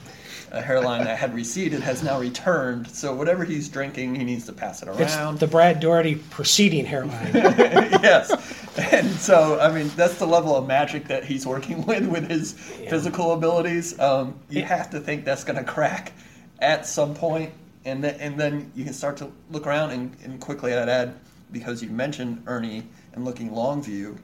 a 0.56 0.62
hairline 0.62 1.04
that 1.04 1.18
had 1.18 1.34
receded 1.34 1.82
has 1.82 2.02
now 2.02 2.20
returned. 2.20 2.88
So 2.90 3.14
whatever 3.14 3.44
he's 3.44 3.68
drinking, 3.68 4.16
he 4.16 4.24
needs 4.24 4.46
to 4.46 4.54
pass 4.54 4.82
it 4.82 4.88
around. 4.88 5.02
It's 5.02 5.40
the 5.40 5.48
Brad 5.48 5.80
Daugherty 5.80 6.16
preceding 6.16 6.86
hairline. 6.86 7.32
yes, 7.34 8.32
and 8.78 9.10
so 9.12 9.60
I 9.60 9.72
mean 9.72 9.92
that's 9.96 10.18
the 10.18 10.28
level 10.28 10.56
of 10.56 10.66
magic 10.66 11.08
that 11.08 11.26
he's 11.26 11.46
working 11.46 11.86
with 11.88 12.08
with 12.08 12.30
his 12.30 12.56
yeah. 12.80 12.90
physical 12.90 13.34
abilities. 13.34 14.00
Um, 14.00 14.40
you 14.50 14.62
it, 14.62 14.66
have 14.66 14.90
to 14.92 15.00
think 15.00 15.26
that's 15.26 15.44
going 15.44 15.58
to 15.58 15.70
crack 15.70 16.14
at 16.60 16.86
some 16.86 17.14
point, 17.14 17.54
and 17.84 18.04
then 18.04 18.20
and 18.20 18.40
then 18.40 18.72
you 18.76 18.84
can 18.84 18.94
start 18.94 19.18
to 19.18 19.32
look 19.52 19.68
around 19.68 19.92
and, 19.92 20.16
and 20.24 20.40
quickly 20.40 20.74
I'd 20.74 20.90
add 20.90 21.16
because 21.52 21.82
you 21.82 21.90
mentioned 21.90 22.44
Ernie 22.48 22.84
and 23.14 23.24
looking 23.24 23.54
long 23.54 23.82
view, 23.82 24.18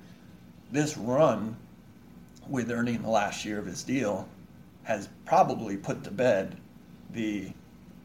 this 0.72 0.98
run 0.98 1.56
with 2.48 2.72
Ernie 2.72 2.96
in 2.96 3.04
the 3.04 3.10
last 3.10 3.46
year 3.46 3.60
of 3.60 3.66
his 3.66 3.84
deal 3.84 4.28
has 4.84 5.08
probably 5.26 5.78
put 5.78 6.04
to 6.04 6.12
bed 6.12 6.58
the 7.12 7.52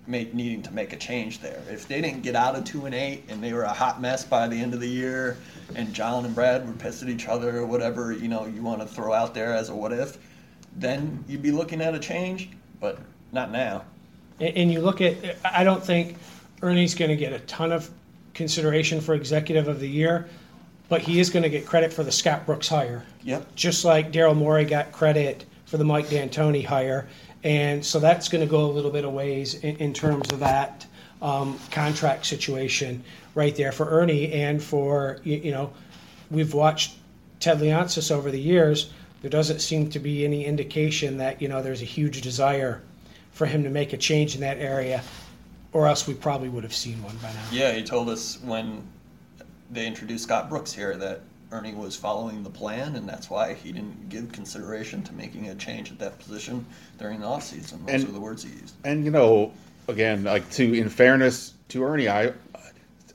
make, 0.07 0.35
needing 0.35 0.63
to 0.63 0.71
make 0.71 0.93
a 0.93 0.97
change 0.97 1.41
there. 1.41 1.61
If 1.69 1.89
they 1.89 2.01
didn't 2.01 2.23
get 2.23 2.37
out 2.37 2.55
of 2.55 2.65
two 2.65 2.87
and 2.87 2.95
eight 2.95 3.25
and 3.29 3.43
they 3.43 3.53
were 3.53 3.63
a 3.63 3.73
hot 3.73 4.01
mess 4.01 4.25
by 4.25 4.47
the 4.47 4.57
end 4.57 4.75
of 4.75 4.81
the 4.81 4.89
year, 4.89 5.37
and 5.75 5.93
John 5.93 6.25
and 6.25 6.35
Brad 6.35 6.67
were 6.67 6.75
pissed 6.75 7.03
at 7.03 7.09
each 7.09 7.27
other 7.27 7.59
or 7.59 7.67
whatever 7.67 8.13
you 8.13 8.29
know 8.29 8.47
you 8.47 8.63
want 8.63 8.81
to 8.81 8.87
throw 8.87 9.13
out 9.13 9.35
there 9.35 9.55
as 9.55 9.69
a 9.69 9.75
what 9.75 9.93
if, 9.93 10.19
then 10.77 11.25
you'd 11.27 11.43
be 11.43 11.51
looking 11.51 11.81
at 11.81 11.95
a 11.95 11.99
change, 11.99 12.51
but 12.81 12.99
not 13.33 13.51
now. 13.51 13.85
And 14.41 14.71
you 14.73 14.81
look 14.81 15.01
at, 15.01 15.17
I 15.45 15.65
don't 15.65 15.83
think 15.83 16.17
Ernie's 16.63 16.95
going 16.95 17.11
to 17.11 17.17
get 17.17 17.33
a 17.33 17.39
ton 17.41 17.73
of 17.73 17.91
consideration 18.35 19.01
for 19.01 19.15
executive 19.15 19.69
of 19.69 19.81
the 19.81 19.89
year, 19.89 20.29
but 20.89 21.01
he 21.01 21.21
is 21.21 21.31
going 21.31 21.43
to 21.43 21.49
get 21.49 21.67
credit 21.67 21.93
for 21.93 22.05
the 22.05 22.13
Scott 22.13 22.45
Brooks 22.45 22.69
hire. 22.69 23.05
Yep. 23.23 23.55
Just 23.55 23.85
like 23.85 24.13
Daryl 24.13 24.37
Morey 24.37 24.65
got 24.65 24.93
credit 24.93 25.45
for 25.65 25.79
the 25.79 25.85
Mike 25.85 26.09
D'Antoni 26.11 26.65
hire. 26.65 27.09
And 27.45 27.85
so 27.85 27.99
that's 27.99 28.29
going 28.29 28.43
to 28.43 28.51
go 28.51 28.67
a 28.67 28.73
little 28.73 28.91
bit 28.91 29.05
of 29.05 29.13
ways 29.13 29.55
in, 29.55 29.77
in 29.77 29.95
terms 29.95 30.31
of 30.33 30.41
that 30.41 30.87
um, 31.23 31.59
contract 31.71 32.27
situation 32.27 33.03
right 33.35 33.57
there 33.57 33.73
for 33.73 33.89
Ernie 33.89 34.33
and 34.33 34.63
for, 34.63 35.19
you, 35.25 35.37
you 35.37 35.51
know, 35.51 35.73
we've 36.31 36.55
watched 36.55 36.97
Ted 37.41 37.59
Leonsis 37.59 38.11
over 38.11 38.31
the 38.31 38.41
years, 38.41 38.93
there 39.23 39.31
doesn't 39.31 39.61
seem 39.61 39.91
to 39.91 39.99
be 39.99 40.25
any 40.25 40.45
indication 40.45 41.17
that 41.19 41.41
you 41.41 41.49
know 41.49 41.63
there's 41.63 41.83
a 41.83 41.87
huge 41.87 42.21
desire 42.21 42.83
for 43.37 43.45
him 43.45 43.63
to 43.63 43.69
make 43.69 43.93
a 43.93 43.99
change 43.99 44.35
in 44.35 44.41
that 44.41 44.57
area, 44.57 45.03
or 45.75 45.87
else 45.87 46.09
we 46.09 46.15
probably 46.15 46.49
would 46.49 46.65
have 46.65 46.75
seen 46.75 47.03
one 47.03 47.15
by 47.19 47.29
now. 47.29 47.43
Yeah, 47.53 47.73
he 47.73 47.83
told 47.83 48.09
us 48.09 48.39
when 48.43 48.83
they 49.71 49.87
introduced 49.87 50.25
Scott 50.25 50.49
Brooks 50.49 50.73
here 50.73 50.97
that 50.97 51.21
Ernie 51.53 51.75
was 51.75 51.95
following 51.95 52.43
the 52.43 52.49
plan, 52.49 52.97
and 52.97 53.07
that's 53.07 53.29
why 53.29 53.53
he 53.53 53.73
didn't 53.73 54.09
give 54.09 54.33
consideration 54.33 55.03
to 55.03 55.13
making 55.13 55.51
a 55.51 55.55
change 55.55 55.93
at 55.93 55.99
that 55.99 56.19
position 56.19 56.65
during 56.99 57.21
the 57.21 57.27
offseason. 57.27 57.85
Those 57.85 57.95
And- 57.97 58.09
are 58.09 58.13
the 58.13 58.21
words 58.21 58.43
he 58.43 58.51
used. 58.59 58.75
And 58.85 59.05
you 59.05 59.11
know, 59.11 59.53
again, 59.87 60.25
like 60.25 60.51
to 60.53 60.73
in 60.73 60.89
fairness 60.89 61.53
to 61.69 61.85
Ernie, 61.85 62.09
I 62.09 62.33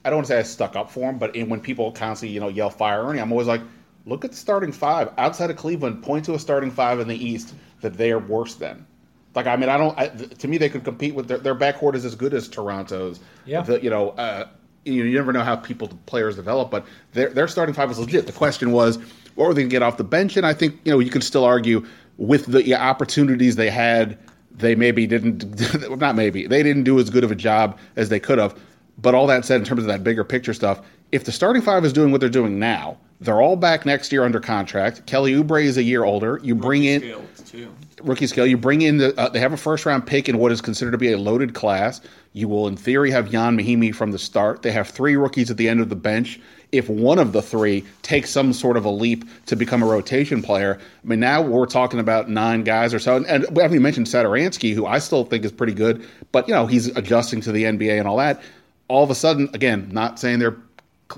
I 0.06 0.10
don't 0.10 0.18
want 0.18 0.28
to 0.28 0.34
say 0.34 0.40
I 0.40 0.44
stuck 0.44 0.76
up 0.76 0.92
for 0.92 1.10
him, 1.10 1.18
but 1.18 1.36
in, 1.36 1.50
when 1.50 1.62
people 1.62 1.92
constantly 1.92 2.36
you 2.36 2.40
know 2.42 2.48
yell 2.48 2.70
fire 2.70 3.04
Ernie, 3.08 3.20
I'm 3.20 3.32
always 3.32 3.48
like, 3.48 3.62
look 4.06 4.24
at 4.24 4.32
the 4.32 4.38
starting 4.38 4.72
five 4.72 5.10
outside 5.18 5.50
of 5.50 5.56
Cleveland. 5.58 6.04
Point 6.04 6.26
to 6.26 6.36
a 6.36 6.40
starting 6.40 6.70
five 6.70 7.00
in 7.00 7.08
the 7.08 7.18
East 7.18 7.56
that 7.82 7.96
they 7.98 8.12
are 8.12 8.20
worse 8.20 8.54
than. 8.54 8.86
Like 9.34 9.48
I 9.48 9.56
mean, 9.56 9.70
I 9.70 9.78
don't. 9.78 9.98
I, 9.98 10.08
to 10.08 10.48
me, 10.48 10.58
they 10.58 10.70
could 10.70 10.84
compete 10.84 11.15
with 11.15 11.28
their 11.28 11.38
their 11.38 11.56
backcourt 11.56 11.96
is 11.96 12.06
as 12.06 12.15
good 12.15 12.34
as 12.34 12.48
Toronto's. 12.48 13.20
Yeah. 13.46 13.62
The, 13.62 13.82
you 13.82 13.89
know, 13.89 14.10
uh, 14.12 14.48
you, 14.86 15.04
you 15.04 15.15
never 15.15 15.32
know 15.32 15.44
how 15.44 15.56
people 15.56 15.89
players 16.06 16.36
develop, 16.36 16.70
but 16.70 16.86
their 17.13 17.30
their 17.30 17.48
starting 17.48 17.74
five 17.74 17.89
was 17.89 18.00
legit. 18.00 18.28
The 18.28 18.34
question 18.34 18.72
was, 18.72 18.98
what 19.36 19.48
were 19.48 19.54
they 19.54 19.62
going 19.62 19.70
to 19.70 19.74
get 19.74 19.84
off 19.84 19.98
the 19.98 20.04
bench? 20.04 20.38
And 20.38 20.46
I 20.46 20.54
think 20.54 20.80
you 20.84 20.91
know 20.91 21.00
you 21.00 21.10
could 21.10 21.24
still 21.24 21.46
argue 21.46 21.86
with 22.17 22.48
the 22.48 22.76
opportunities 22.76 23.56
they 23.56 23.70
had, 23.70 24.17
they 24.52 24.76
maybe 24.76 25.08
didn't. 25.08 25.89
not 26.00 26.15
maybe 26.15 26.48
they 26.48 26.63
didn't 26.63 26.84
do 26.84 27.00
as 27.00 27.10
good 27.10 27.24
of 27.24 27.32
a 27.32 27.36
job 27.36 27.78
as 27.96 28.10
they 28.10 28.20
could 28.20 28.38
have. 28.38 28.58
But 28.98 29.15
all 29.15 29.28
that 29.28 29.46
said, 29.46 29.62
in 29.62 29.65
terms 29.65 29.82
of 29.82 29.88
that 29.88 30.04
bigger 30.04 30.24
picture 30.24 30.54
stuff, 30.54 30.82
if 31.12 31.24
the 31.24 31.32
starting 31.32 31.62
five 31.62 31.86
is 31.86 31.94
doing 31.94 32.12
what 32.12 32.20
they're 32.20 32.30
doing 32.30 32.60
now, 32.60 32.98
they're 33.20 33.41
all 33.41 33.56
back 33.56 33.86
next 33.86 34.12
year 34.12 34.24
under 34.24 34.39
contract. 34.39 35.06
Kelly 35.06 35.34
Oubre 35.34 35.63
is 35.63 35.78
a 35.78 35.84
year 35.84 36.04
older. 36.04 36.39
You 36.44 36.56
bring 36.56 36.84
in 36.84 37.02
too. 37.46 37.74
Rookie 38.04 38.28
scale. 38.28 38.46
You 38.46 38.58
bring 38.58 38.82
in 38.82 38.98
the 38.98 39.20
uh, 39.20 39.30
they 39.30 39.40
have 39.40 39.54
a 39.54 39.58
first 39.58 39.86
round 39.86 40.06
pick 40.06 40.30
in 40.30 40.38
what 40.38 40.52
is 40.52 40.62
considered 40.62 40.92
to 40.92 40.98
be 40.98 41.12
a 41.12 41.18
loaded 41.18 41.54
class. 41.54 42.02
You 42.34 42.48
will, 42.48 42.68
in 42.68 42.78
theory, 42.78 43.12
have 43.12 43.34
Ian 43.34 43.58
Mahinmi 43.58 43.94
from 43.94 44.12
the 44.12 44.20
start. 44.20 44.62
They 44.62 44.72
have 44.72 44.88
three 44.88 45.16
rookies 45.16 45.52
at 45.52 45.58
the 45.58 45.68
end 45.68 45.82
of 45.82 45.90
the 45.90 45.96
bench. 45.96 46.40
If 46.72 46.90
one 46.90 47.20
of 47.20 47.34
the 47.34 47.42
three 47.42 47.86
takes 48.02 48.30
some 48.30 48.54
sort 48.54 48.78
of 48.78 48.86
a 48.86 48.90
leap 48.90 49.26
to 49.48 49.58
become 49.58 49.84
a 49.84 49.86
rotation 49.86 50.42
player, 50.42 50.80
I 50.80 51.08
mean, 51.08 51.20
now 51.20 51.42
we're 51.42 51.66
talking 51.66 52.00
about 52.00 52.30
nine 52.30 52.64
guys 52.64 52.94
or 52.94 53.00
so. 53.00 53.18
And, 53.18 53.26
and 53.26 53.46
we 53.52 53.62
haven't 53.62 53.82
mentioned 53.82 54.08
Satoransky, 54.08 54.74
who 54.74 54.86
I 54.86 55.00
still 55.00 55.26
think 55.26 55.44
is 55.44 55.52
pretty 55.52 55.74
good, 55.74 56.08
but 56.32 56.48
you 56.48 56.54
know 56.54 56.68
he's 56.68 56.88
adjusting 56.96 57.42
to 57.42 57.52
the 57.52 57.64
NBA 57.64 58.00
and 58.00 58.08
all 58.08 58.18
that. 58.18 58.42
All 58.88 59.04
of 59.04 59.10
a 59.10 59.16
sudden, 59.16 59.50
again, 59.54 59.90
not 59.92 60.20
saying 60.20 60.40
they're 60.40 60.58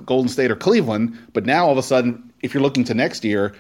Golden 0.05 0.29
State 0.29 0.49
or 0.49 0.55
Cleveland, 0.55 1.17
but 1.33 1.45
now 1.45 1.65
all 1.65 1.71
of 1.71 1.77
a 1.77 1.83
sudden, 1.83 2.31
if 2.41 2.53
you're 2.53 2.63
looking 2.63 2.83
to 2.85 2.93
next 2.93 3.23
year, 3.23 3.53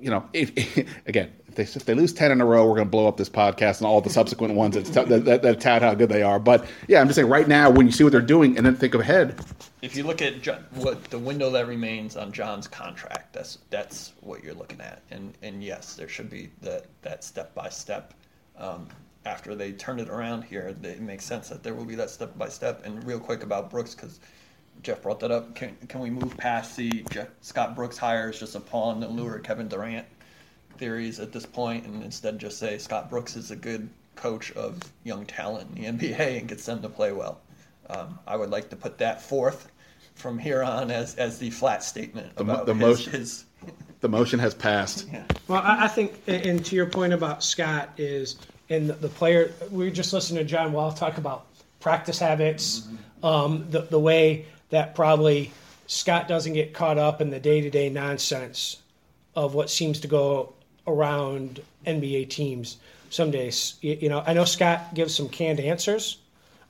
you 0.00 0.10
know, 0.10 0.24
if, 0.32 0.52
again, 1.06 1.32
if 1.48 1.54
they, 1.54 1.62
if 1.64 1.84
they 1.84 1.94
lose 1.94 2.12
10 2.12 2.32
in 2.32 2.40
a 2.40 2.44
row, 2.44 2.64
we're 2.66 2.76
going 2.76 2.86
to 2.86 2.90
blow 2.90 3.08
up 3.08 3.16
this 3.16 3.28
podcast 3.28 3.78
and 3.78 3.86
all 3.86 4.00
the 4.00 4.10
subsequent 4.10 4.54
ones 4.62 4.74
that, 4.74 5.08
that, 5.08 5.24
that, 5.24 5.42
that 5.42 5.60
tout 5.60 5.82
how 5.82 5.94
good 5.94 6.08
they 6.08 6.22
are. 6.22 6.38
But 6.38 6.66
yeah, 6.88 7.00
I'm 7.00 7.06
just 7.06 7.16
saying 7.16 7.28
right 7.28 7.48
now, 7.48 7.70
when 7.70 7.86
you 7.86 7.92
see 7.92 8.04
what 8.04 8.12
they're 8.12 8.20
doing 8.20 8.56
and 8.56 8.64
then 8.64 8.76
think 8.76 8.94
ahead, 8.94 9.40
If 9.82 9.96
you 9.96 10.04
look 10.04 10.22
at 10.22 10.42
Jo- 10.42 10.62
what 10.74 11.04
the 11.04 11.18
window 11.18 11.50
that 11.50 11.66
remains 11.66 12.16
on 12.16 12.32
John's 12.32 12.68
contract, 12.68 13.32
that's 13.32 13.58
that's 13.70 14.12
what 14.20 14.42
you're 14.44 14.54
looking 14.54 14.80
at. 14.80 15.02
And 15.10 15.36
and 15.42 15.62
yes, 15.62 15.94
there 15.94 16.08
should 16.08 16.30
be 16.30 16.50
that 16.62 16.86
that 17.02 17.24
step 17.24 17.54
by 17.54 17.68
step. 17.68 18.14
Um, 18.56 18.88
after 19.26 19.54
they 19.54 19.72
turn 19.72 19.98
it 19.98 20.08
around 20.08 20.42
here, 20.44 20.76
it 20.82 21.00
makes 21.00 21.24
sense 21.24 21.48
that 21.48 21.62
there 21.62 21.74
will 21.74 21.86
be 21.86 21.94
that 21.94 22.10
step 22.10 22.36
by 22.36 22.48
step. 22.48 22.84
And 22.84 23.02
real 23.04 23.18
quick 23.18 23.42
about 23.42 23.70
Brooks, 23.70 23.94
because 23.94 24.20
Jeff 24.82 25.02
brought 25.02 25.20
that 25.20 25.30
up. 25.30 25.54
Can 25.54 25.76
can 25.88 26.00
we 26.00 26.10
move 26.10 26.36
past 26.36 26.76
the 26.76 27.04
Jeff, 27.10 27.28
Scott 27.40 27.74
Brooks 27.74 27.96
hire 27.96 28.30
is 28.30 28.38
just 28.38 28.54
a 28.54 28.60
pawn 28.60 29.00
to 29.00 29.08
lure 29.08 29.38
Kevin 29.38 29.68
Durant 29.68 30.06
theories 30.76 31.20
at 31.20 31.32
this 31.32 31.46
point, 31.46 31.86
and 31.86 32.02
instead 32.02 32.38
just 32.38 32.58
say 32.58 32.78
Scott 32.78 33.08
Brooks 33.08 33.36
is 33.36 33.50
a 33.50 33.56
good 33.56 33.88
coach 34.16 34.52
of 34.52 34.78
young 35.04 35.24
talent 35.26 35.76
in 35.76 35.96
the 35.98 36.08
NBA 36.12 36.38
and 36.38 36.48
gets 36.48 36.66
them 36.66 36.82
to 36.82 36.88
play 36.88 37.12
well. 37.12 37.40
Um, 37.90 38.18
I 38.26 38.36
would 38.36 38.50
like 38.50 38.70
to 38.70 38.76
put 38.76 38.98
that 38.98 39.20
forth 39.20 39.70
from 40.14 40.38
here 40.38 40.62
on 40.62 40.90
as, 40.90 41.16
as 41.16 41.38
the 41.38 41.50
flat 41.50 41.82
statement 41.82 42.38
mo- 42.38 42.44
about 42.44 42.66
the 42.66 42.74
his, 42.74 42.80
motion- 42.80 43.12
his 43.12 43.44
the 44.00 44.08
motion 44.08 44.38
has 44.38 44.54
passed. 44.54 45.06
Well, 45.48 45.62
I, 45.62 45.84
I 45.84 45.88
think, 45.88 46.20
and 46.26 46.44
and 46.46 46.64
to 46.66 46.76
your 46.76 46.86
point 46.86 47.12
about 47.12 47.42
Scott 47.42 47.90
is, 47.96 48.36
and 48.68 48.88
the, 48.88 48.94
the 48.94 49.08
player, 49.08 49.52
we 49.70 49.84
were 49.84 49.90
just 49.90 50.12
listening 50.12 50.44
to 50.44 50.48
John 50.48 50.72
Wall 50.72 50.92
talk 50.92 51.16
about 51.18 51.46
practice 51.80 52.18
habits, 52.18 52.88
um, 53.22 53.66
the, 53.70 53.82
the 53.82 53.98
way 53.98 54.46
that 54.74 54.94
probably 54.94 55.52
Scott 55.86 56.28
doesn't 56.28 56.52
get 56.52 56.72
caught 56.74 56.98
up 56.98 57.20
in 57.20 57.30
the 57.30 57.40
day 57.40 57.60
to 57.60 57.70
day 57.70 57.88
nonsense 57.90 58.80
of 59.36 59.54
what 59.54 59.70
seems 59.70 60.00
to 60.00 60.08
go 60.08 60.52
around 60.86 61.60
NBA 61.86 62.30
teams 62.30 62.76
some 63.10 63.30
days. 63.30 63.74
You, 63.80 63.98
you 64.02 64.08
know, 64.08 64.22
I 64.26 64.32
know 64.32 64.44
Scott 64.44 64.94
gives 64.94 65.14
some 65.14 65.28
canned 65.28 65.60
answers 65.60 66.18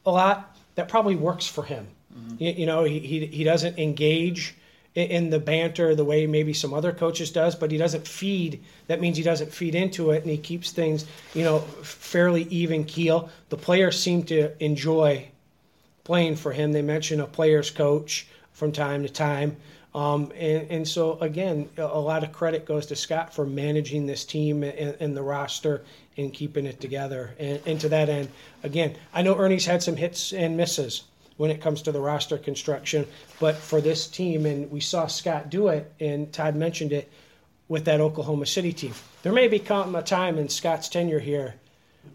a 0.06 0.10
lot. 0.10 0.56
That 0.74 0.88
probably 0.88 1.16
works 1.16 1.46
for 1.46 1.62
him. 1.64 1.86
Mm-hmm. 2.16 2.42
You, 2.42 2.50
you 2.52 2.66
know, 2.66 2.84
he, 2.84 2.98
he, 2.98 3.26
he 3.26 3.44
doesn't 3.44 3.78
engage 3.78 4.54
i- 4.96 5.00
in 5.00 5.30
the 5.30 5.38
banter 5.38 5.94
the 5.94 6.04
way 6.04 6.26
maybe 6.26 6.52
some 6.52 6.74
other 6.74 6.92
coaches 6.92 7.30
does, 7.30 7.54
but 7.54 7.70
he 7.70 7.78
doesn't 7.78 8.06
feed. 8.06 8.62
That 8.88 9.00
means 9.00 9.16
he 9.16 9.22
doesn't 9.22 9.52
feed 9.52 9.74
into 9.74 10.10
it, 10.10 10.22
and 10.22 10.30
he 10.30 10.38
keeps 10.38 10.72
things, 10.72 11.06
you 11.34 11.44
know, 11.44 11.60
fairly 11.60 12.42
even 12.44 12.84
keel. 12.84 13.30
The 13.50 13.56
players 13.56 14.00
seem 14.00 14.24
to 14.24 14.52
enjoy 14.62 15.28
playing 16.04 16.36
for 16.36 16.52
him. 16.52 16.72
They 16.72 16.82
mention 16.82 17.20
a 17.20 17.26
player's 17.26 17.70
coach 17.70 18.26
from 18.52 18.72
time 18.72 19.02
to 19.02 19.08
time. 19.08 19.56
Um, 19.94 20.32
and, 20.36 20.70
and 20.70 20.88
so, 20.88 21.18
again, 21.20 21.68
a 21.76 22.00
lot 22.00 22.24
of 22.24 22.32
credit 22.32 22.66
goes 22.66 22.86
to 22.86 22.96
Scott 22.96 23.32
for 23.32 23.46
managing 23.46 24.06
this 24.06 24.24
team 24.24 24.64
and, 24.64 24.96
and 24.98 25.16
the 25.16 25.22
roster 25.22 25.84
and 26.16 26.32
keeping 26.32 26.66
it 26.66 26.80
together. 26.80 27.34
And, 27.38 27.60
and 27.64 27.80
to 27.80 27.88
that 27.90 28.08
end, 28.08 28.28
again, 28.62 28.96
I 29.12 29.22
know 29.22 29.36
Ernie's 29.36 29.66
had 29.66 29.82
some 29.82 29.96
hits 29.96 30.32
and 30.32 30.56
misses 30.56 31.04
when 31.36 31.50
it 31.50 31.60
comes 31.60 31.82
to 31.82 31.92
the 31.92 32.00
roster 32.00 32.38
construction, 32.38 33.06
but 33.40 33.56
for 33.56 33.80
this 33.80 34.06
team, 34.06 34.46
and 34.46 34.70
we 34.70 34.80
saw 34.80 35.06
Scott 35.06 35.50
do 35.50 35.68
it, 35.68 35.92
and 35.98 36.32
Todd 36.32 36.54
mentioned 36.54 36.92
it 36.92 37.10
with 37.68 37.84
that 37.86 38.00
Oklahoma 38.00 38.46
City 38.46 38.72
team. 38.72 38.94
There 39.22 39.32
may 39.32 39.48
become 39.48 39.94
a 39.94 40.02
time 40.02 40.38
in 40.38 40.48
Scott's 40.48 40.88
tenure 40.88 41.18
here 41.18 41.54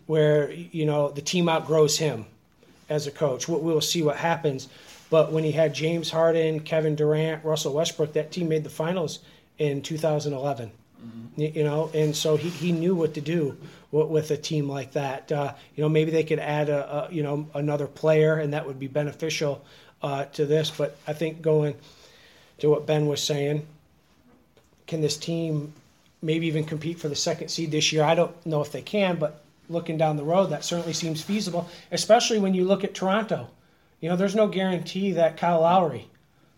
where, 0.05 0.51
you 0.51 0.85
know, 0.85 1.09
the 1.09 1.21
team 1.21 1.49
outgrows 1.49 1.97
him 1.97 2.25
as 2.89 3.07
a 3.07 3.11
coach. 3.11 3.47
We'll, 3.47 3.81
see 3.81 4.01
what 4.01 4.17
happens. 4.17 4.67
But 5.09 5.31
when 5.31 5.43
he 5.43 5.51
had 5.51 5.73
James 5.73 6.09
Harden, 6.09 6.59
Kevin 6.59 6.95
Durant, 6.95 7.43
Russell 7.43 7.73
Westbrook, 7.73 8.13
that 8.13 8.31
team 8.31 8.49
made 8.49 8.63
the 8.63 8.69
finals 8.69 9.19
in 9.57 9.81
2011. 9.81 10.71
Y- 11.37 11.51
You 11.55 11.63
know, 11.63 11.89
and 11.93 12.15
so 12.15 12.35
he, 12.35 12.49
he 12.49 12.71
knew 12.71 12.93
what 12.95 13.13
to 13.13 13.21
do 13.21 13.57
with, 13.91 14.07
with 14.07 14.31
a 14.31 14.37
team 14.37 14.67
like 14.67 14.91
that. 14.93 15.31
Uh, 15.31 15.53
you 15.75 15.81
know, 15.83 15.89
maybe 15.89 16.11
they 16.11 16.23
could 16.23 16.39
add 16.39 16.69
a, 16.69 17.07
a 17.09 17.13
you 17.13 17.23
know 17.23 17.47
another 17.53 17.87
player, 17.87 18.35
and 18.35 18.53
that 18.53 18.67
would 18.67 18.79
be 18.79 18.87
beneficial 18.87 19.63
uh, 20.01 20.25
to 20.25 20.45
this. 20.45 20.69
But 20.69 20.97
I 21.07 21.13
think 21.13 21.41
going 21.41 21.75
to 22.59 22.69
what 22.69 22.85
Ben 22.85 23.07
was 23.07 23.23
saying, 23.23 23.65
can 24.87 25.01
this 25.01 25.15
team 25.17 25.71
maybe 26.21 26.47
even 26.47 26.65
compete 26.65 26.99
for 26.99 27.07
the 27.07 27.15
second 27.15 27.47
seed 27.49 27.71
this 27.71 27.93
year? 27.93 28.03
I 28.03 28.15
don't 28.15 28.45
know 28.45 28.61
if 28.61 28.71
they 28.71 28.81
can, 28.81 29.15
but 29.17 29.41
looking 29.69 29.97
down 29.97 30.17
the 30.17 30.23
road, 30.23 30.47
that 30.47 30.65
certainly 30.65 30.93
seems 30.93 31.21
feasible, 31.21 31.69
especially 31.91 32.39
when 32.39 32.53
you 32.53 32.65
look 32.65 32.83
at 32.83 32.93
Toronto. 32.93 33.49
You 34.01 34.09
know, 34.09 34.15
there's 34.15 34.35
no 34.35 34.47
guarantee 34.47 35.13
that 35.13 35.37
Kyle 35.37 35.61
Lowry 35.61 36.09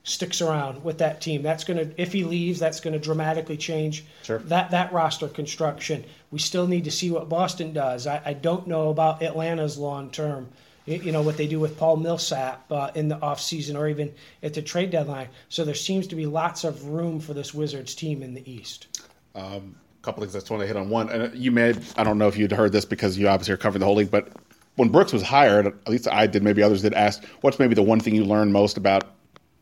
sticks 0.03 0.41
around 0.41 0.83
with 0.83 0.97
that 0.99 1.21
team. 1.21 1.43
That's 1.43 1.63
going 1.63 1.77
to, 1.77 2.01
if 2.01 2.11
he 2.11 2.23
leaves, 2.23 2.59
that's 2.59 2.79
going 2.79 2.93
to 2.93 2.99
dramatically 2.99 3.57
change 3.57 4.03
Sure. 4.23 4.39
that 4.39 4.71
that 4.71 4.91
roster 4.93 5.27
construction. 5.27 6.03
We 6.31 6.39
still 6.39 6.67
need 6.67 6.85
to 6.85 6.91
see 6.91 7.11
what 7.11 7.29
Boston 7.29 7.73
does. 7.73 8.07
I, 8.07 8.21
I 8.25 8.33
don't 8.33 8.67
know 8.67 8.89
about 8.89 9.21
Atlanta's 9.21 9.77
long 9.77 10.09
term. 10.09 10.49
You 10.85 10.95
you 10.97 11.11
know 11.11 11.21
what 11.21 11.37
they 11.37 11.45
do 11.45 11.59
with 11.59 11.77
Paul 11.77 11.97
Millsap 11.97 12.71
uh, 12.71 12.89
in 12.95 13.07
the 13.07 13.17
offseason 13.17 13.77
or 13.77 13.87
even 13.87 14.11
at 14.41 14.55
the 14.55 14.61
trade 14.63 14.89
deadline. 14.89 15.29
So 15.49 15.63
there 15.63 15.75
seems 15.75 16.07
to 16.07 16.15
be 16.15 16.25
lots 16.25 16.63
of 16.63 16.85
room 16.85 17.19
for 17.19 17.35
this 17.35 17.53
Wizards 17.53 17.93
team 17.93 18.23
in 18.23 18.33
the 18.33 18.51
East. 18.51 18.87
A 19.35 19.61
couple 20.01 20.21
things 20.21 20.35
I 20.35 20.39
just 20.39 20.49
want 20.49 20.61
to 20.61 20.67
hit 20.67 20.75
on. 20.75 20.89
One, 20.89 21.09
and 21.09 21.35
you 21.35 21.51
may, 21.51 21.73
I 21.95 22.03
don't 22.03 22.17
know 22.17 22.27
if 22.27 22.37
you'd 22.37 22.51
heard 22.51 22.71
this 22.71 22.85
because 22.85 23.17
you 23.17 23.27
obviously 23.27 23.53
are 23.53 23.57
covering 23.57 23.79
the 23.79 23.85
whole 23.85 23.95
league, 23.95 24.11
but 24.11 24.29
when 24.75 24.89
Brooks 24.89 25.13
was 25.13 25.21
hired, 25.21 25.67
at 25.67 25.89
least 25.89 26.07
I 26.07 26.27
did, 26.27 26.43
maybe 26.43 26.63
others 26.63 26.81
did, 26.81 26.93
ask, 26.93 27.23
what's 27.41 27.59
maybe 27.59 27.75
the 27.75 27.83
one 27.83 27.99
thing 27.99 28.15
you 28.15 28.25
learned 28.25 28.53
most 28.53 28.77
about 28.77 29.03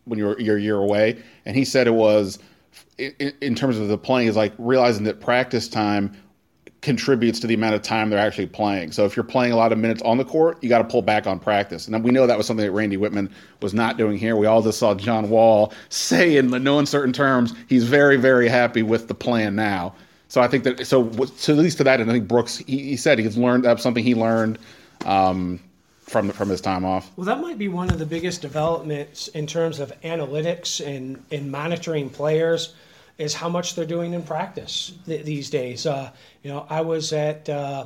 when 0.05 0.19
you 0.19 0.25
were 0.25 0.39
your 0.39 0.57
year 0.57 0.77
away? 0.77 1.21
And 1.45 1.55
he 1.55 1.65
said 1.65 1.87
it 1.87 1.93
was, 1.93 2.39
in, 2.97 3.33
in 3.41 3.55
terms 3.55 3.77
of 3.77 3.87
the 3.87 3.97
playing, 3.97 4.27
is 4.27 4.35
like 4.35 4.53
realizing 4.57 5.03
that 5.05 5.19
practice 5.19 5.67
time 5.67 6.15
contributes 6.81 7.39
to 7.41 7.47
the 7.47 7.53
amount 7.53 7.75
of 7.75 7.81
time 7.81 8.09
they're 8.09 8.19
actually 8.19 8.45
playing. 8.45 8.91
So 8.91 9.05
if 9.05 9.17
you're 9.17 9.25
playing 9.25 9.51
a 9.51 9.57
lot 9.57 9.73
of 9.73 9.77
minutes 9.77 10.01
on 10.03 10.17
the 10.17 10.23
court, 10.23 10.63
you 10.63 10.69
got 10.69 10.77
to 10.77 10.85
pull 10.85 11.01
back 11.01 11.27
on 11.27 11.39
practice. 11.39 11.87
And 11.87 12.03
we 12.03 12.11
know 12.11 12.25
that 12.25 12.37
was 12.37 12.47
something 12.47 12.65
that 12.65 12.71
Randy 12.71 12.95
Wittman 12.95 13.29
was 13.61 13.73
not 13.73 13.97
doing 13.97 14.17
here. 14.17 14.37
We 14.37 14.45
all 14.45 14.61
just 14.61 14.79
saw 14.79 14.95
John 14.95 15.29
Wall 15.29 15.73
say 15.89 16.37
in 16.37 16.47
no 16.63 16.79
uncertain 16.79 17.11
terms 17.11 17.53
he's 17.67 17.83
very, 17.83 18.15
very 18.15 18.47
happy 18.47 18.83
with 18.83 19.07
the 19.07 19.15
plan 19.15 19.55
now. 19.55 19.93
So 20.29 20.41
I 20.41 20.47
think 20.47 20.63
that 20.63 20.87
so 20.87 21.11
so 21.35 21.53
at 21.53 21.59
least 21.59 21.77
to 21.79 21.83
that, 21.83 21.99
and 21.99 22.09
I 22.09 22.13
think 22.13 22.27
Brooks 22.27 22.57
he, 22.57 22.79
he 22.79 22.95
said 22.95 23.19
he's 23.19 23.37
learned 23.37 23.65
that's 23.65 23.83
something 23.83 24.03
he 24.03 24.15
learned. 24.15 24.57
Um, 25.05 25.59
from 26.09 26.31
from 26.31 26.49
his 26.49 26.59
time 26.59 26.83
off. 26.83 27.11
Well, 27.15 27.25
that 27.25 27.39
might 27.39 27.59
be 27.59 27.67
one 27.67 27.91
of 27.91 27.99
the 27.99 28.05
biggest 28.05 28.41
developments 28.41 29.27
in 29.29 29.45
terms 29.45 29.79
of 29.79 29.93
analytics 30.01 30.83
and, 30.85 31.23
and 31.31 31.51
monitoring 31.51 32.09
players 32.09 32.73
is 33.19 33.35
how 33.35 33.47
much 33.47 33.75
they're 33.75 33.85
doing 33.85 34.13
in 34.13 34.23
practice 34.23 34.93
th- 35.05 35.23
these 35.23 35.49
days. 35.49 35.85
Uh, 35.85 36.09
you 36.41 36.49
know, 36.49 36.65
I 36.69 36.81
was 36.81 37.13
at 37.13 37.47
uh, 37.47 37.85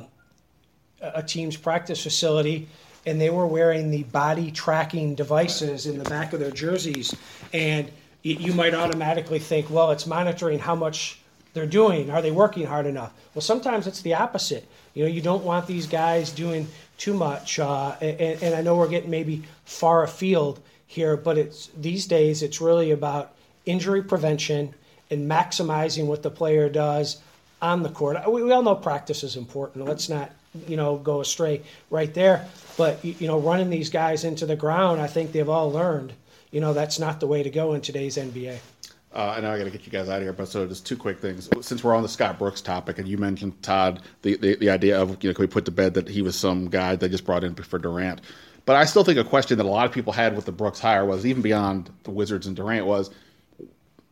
a 1.00 1.22
team's 1.22 1.56
practice 1.56 2.02
facility 2.02 2.68
and 3.04 3.20
they 3.20 3.30
were 3.30 3.46
wearing 3.46 3.90
the 3.90 4.04
body 4.04 4.50
tracking 4.50 5.14
devices 5.14 5.86
in 5.86 5.98
the 5.98 6.08
back 6.08 6.32
of 6.32 6.40
their 6.40 6.50
jerseys. 6.50 7.14
And 7.52 7.90
you 8.22 8.54
might 8.54 8.72
automatically 8.72 9.38
think, 9.38 9.68
well, 9.68 9.90
it's 9.90 10.06
monitoring 10.06 10.58
how 10.58 10.74
much 10.74 11.20
they're 11.54 11.66
doing. 11.66 12.10
Are 12.10 12.20
they 12.20 12.30
working 12.30 12.66
hard 12.66 12.86
enough? 12.86 13.12
Well, 13.34 13.42
sometimes 13.42 13.86
it's 13.86 14.02
the 14.02 14.14
opposite. 14.14 14.68
You 14.92 15.04
know, 15.04 15.10
you 15.10 15.20
don't 15.20 15.44
want 15.44 15.66
these 15.66 15.86
guys 15.86 16.30
doing 16.30 16.68
too 16.98 17.14
much. 17.14 17.58
Uh, 17.58 17.96
and, 18.00 18.42
and 18.42 18.54
I 18.54 18.60
know 18.60 18.76
we're 18.76 18.88
getting 18.88 19.10
maybe 19.10 19.42
far 19.64 20.02
afield 20.02 20.60
here, 20.86 21.16
but 21.16 21.38
it's 21.38 21.70
these 21.76 22.06
days 22.06 22.42
it's 22.42 22.60
really 22.60 22.90
about 22.90 23.34
injury 23.64 24.02
prevention 24.02 24.74
and 25.10 25.30
maximizing 25.30 26.06
what 26.06 26.22
the 26.22 26.30
player 26.30 26.68
does 26.68 27.18
on 27.62 27.82
the 27.82 27.88
court. 27.88 28.16
We, 28.30 28.42
we 28.42 28.52
all 28.52 28.62
know 28.62 28.74
practice 28.74 29.22
is 29.22 29.36
important. 29.36 29.86
Let's 29.86 30.08
not 30.08 30.30
you 30.68 30.76
know 30.76 30.96
go 30.96 31.20
astray 31.20 31.62
right 31.90 32.12
there. 32.14 32.46
But 32.76 33.04
you 33.04 33.26
know, 33.26 33.38
running 33.38 33.70
these 33.70 33.90
guys 33.90 34.24
into 34.24 34.46
the 34.46 34.56
ground, 34.56 35.00
I 35.00 35.06
think 35.06 35.32
they've 35.32 35.48
all 35.48 35.70
learned. 35.70 36.12
You 36.50 36.60
know, 36.60 36.72
that's 36.72 36.98
not 36.98 37.20
the 37.20 37.26
way 37.26 37.42
to 37.42 37.50
go 37.50 37.74
in 37.74 37.80
today's 37.80 38.16
NBA. 38.16 38.58
Uh, 39.14 39.34
I 39.36 39.40
know 39.40 39.52
I 39.52 39.58
got 39.58 39.64
to 39.64 39.70
get 39.70 39.86
you 39.86 39.92
guys 39.92 40.08
out 40.08 40.16
of 40.16 40.22
here, 40.22 40.32
but 40.32 40.48
so 40.48 40.66
just 40.66 40.84
two 40.84 40.96
quick 40.96 41.20
things. 41.20 41.48
Since 41.60 41.84
we're 41.84 41.94
on 41.94 42.02
the 42.02 42.08
Scott 42.08 42.36
Brooks 42.36 42.60
topic, 42.60 42.98
and 42.98 43.06
you 43.06 43.16
mentioned 43.16 43.62
Todd, 43.62 44.02
the, 44.22 44.36
the, 44.36 44.56
the 44.56 44.70
idea 44.70 45.00
of 45.00 45.22
you 45.22 45.30
know, 45.30 45.34
can 45.34 45.42
we 45.42 45.46
put 45.46 45.64
to 45.66 45.70
bed 45.70 45.94
that 45.94 46.08
he 46.08 46.20
was 46.20 46.34
some 46.34 46.68
guy 46.68 46.96
they 46.96 47.08
just 47.08 47.24
brought 47.24 47.44
in 47.44 47.54
for 47.54 47.78
Durant? 47.78 48.22
But 48.66 48.74
I 48.74 48.84
still 48.86 49.04
think 49.04 49.18
a 49.18 49.24
question 49.24 49.58
that 49.58 49.66
a 49.66 49.68
lot 49.68 49.86
of 49.86 49.92
people 49.92 50.12
had 50.12 50.34
with 50.34 50.46
the 50.46 50.52
Brooks 50.52 50.80
hire 50.80 51.04
was 51.04 51.24
even 51.24 51.42
beyond 51.42 51.90
the 52.02 52.10
Wizards 52.10 52.48
and 52.48 52.56
Durant 52.56 52.86
was, 52.86 53.10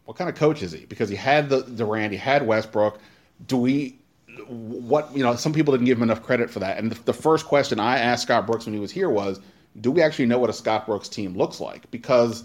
what 0.05 0.17
kind 0.17 0.31
of 0.31 0.37
coach 0.37 0.63
is 0.63 0.71
he? 0.71 0.85
Because 0.85 1.09
he 1.09 1.17
had 1.17 1.49
the 1.49 1.63
Durant, 1.63 2.13
he 2.13 2.19
had 2.19 2.47
Westbrook. 2.47 3.01
Do 3.47 3.57
we 3.57 3.99
what 4.47 5.15
you 5.17 5.23
know 5.23 5.35
some 5.37 5.53
people 5.53 5.73
didn't 5.73 5.87
give 5.87 5.99
him 5.99 6.05
enough 6.05 6.23
credit 6.23 6.49
for 6.51 6.59
that 6.59 6.79
and 6.79 6.91
the, 6.91 7.03
the, 7.05 7.13
first 7.13 7.45
question 7.45 7.79
i 7.79 7.99
asked 7.99 8.23
scott 8.23 8.47
brooks 8.47 8.65
when 8.65 8.73
he 8.73 8.81
was 8.81 8.91
here 8.91 9.11
was 9.11 9.39
do 9.81 9.91
we 9.91 10.01
actually 10.01 10.25
know 10.25 10.39
what 10.39 10.49
a 10.49 10.55
scott 10.55 10.87
brooks 10.87 11.07
team 11.07 11.37
looks 11.37 11.61
like 11.61 11.89
because 11.91 12.45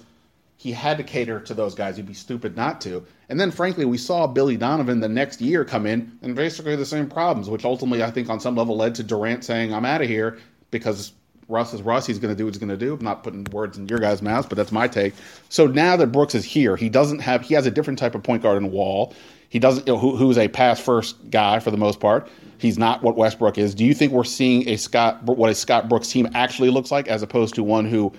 he 0.57 0.71
had 0.71 0.97
to 0.97 1.03
cater 1.03 1.39
to 1.39 1.53
those 1.53 1.75
guys. 1.75 1.95
He'd 1.97 2.07
be 2.07 2.13
stupid 2.13 2.57
not 2.57 2.81
to. 2.81 3.05
And 3.29 3.39
then 3.39 3.51
frankly 3.51 3.85
we 3.85 3.97
saw 3.97 4.27
billy 4.27 4.57
donovan 4.57 4.99
the 4.99 5.09
next 5.09 5.41
year 5.41 5.63
come 5.63 5.85
in 5.85 6.17
and 6.21 6.35
basically 6.35 6.75
the 6.75 6.85
same 6.85 7.09
problems 7.09 7.49
which 7.49 7.65
ultimately 7.65 8.03
i 8.03 8.11
think 8.11 8.29
on 8.29 8.39
some 8.39 8.55
level 8.55 8.77
led 8.77 8.95
to 8.95 9.03
durant 9.03 9.43
saying 9.43 9.73
i'm 9.73 9.85
out 9.85 10.01
of 10.01 10.07
here 10.07 10.39
because 10.71 11.13
russ 11.49 11.73
is 11.73 11.81
russ. 11.81 12.05
He's 12.05 12.19
going 12.19 12.33
to 12.33 12.37
do 12.37 12.45
what 12.45 12.53
he's 12.53 12.59
going 12.59 12.77
to 12.77 12.77
do. 12.77 12.93
I'm 12.93 13.03
not 13.03 13.23
putting 13.23 13.45
words 13.45 13.77
in 13.77 13.87
your 13.87 13.99
guys 13.99 14.21
mouths 14.21 14.47
but 14.47 14.57
that's 14.57 14.71
my 14.71 14.87
take. 14.87 15.13
So 15.49 15.67
now 15.67 15.95
that 15.95 16.07
brooks 16.07 16.35
is 16.35 16.45
here 16.45 16.75
he 16.75 16.89
doesn't 16.89 17.19
have 17.19 17.41
he 17.41 17.53
has 17.53 17.65
a 17.65 17.71
different 17.71 17.99
type 17.99 18.15
of 18.15 18.23
point 18.23 18.43
guard 18.43 18.61
in 18.61 18.71
wall. 18.71 19.13
He 19.49 19.59
doesn't, 19.59 19.87
you 19.87 19.93
know, 19.93 19.99
who, 19.99 20.15
who's 20.17 20.37
a 20.37 20.49
pass 20.49 20.79
first 20.79 21.29
guy 21.29 21.59
for 21.59 21.71
the 21.71 21.77
most 21.77 21.99
part. 21.99 22.29
He's 22.57 22.77
not 22.77 23.01
what 23.03 23.15
Westbrook 23.15 23.57
is. 23.57 23.73
Do 23.73 23.85
you 23.85 23.93
think 23.93 24.11
we're 24.11 24.23
seeing 24.23 24.67
a 24.67 24.77
Scott, 24.77 25.23
what 25.23 25.49
a 25.49 25.55
Scott 25.55 25.87
Brooks 25.87 26.09
team 26.09 26.27
actually 26.33 26.69
looks 26.69 26.91
like, 26.91 27.07
as 27.07 27.21
opposed 27.21 27.55
to 27.55 27.63
one 27.63 27.85
who 27.85 28.11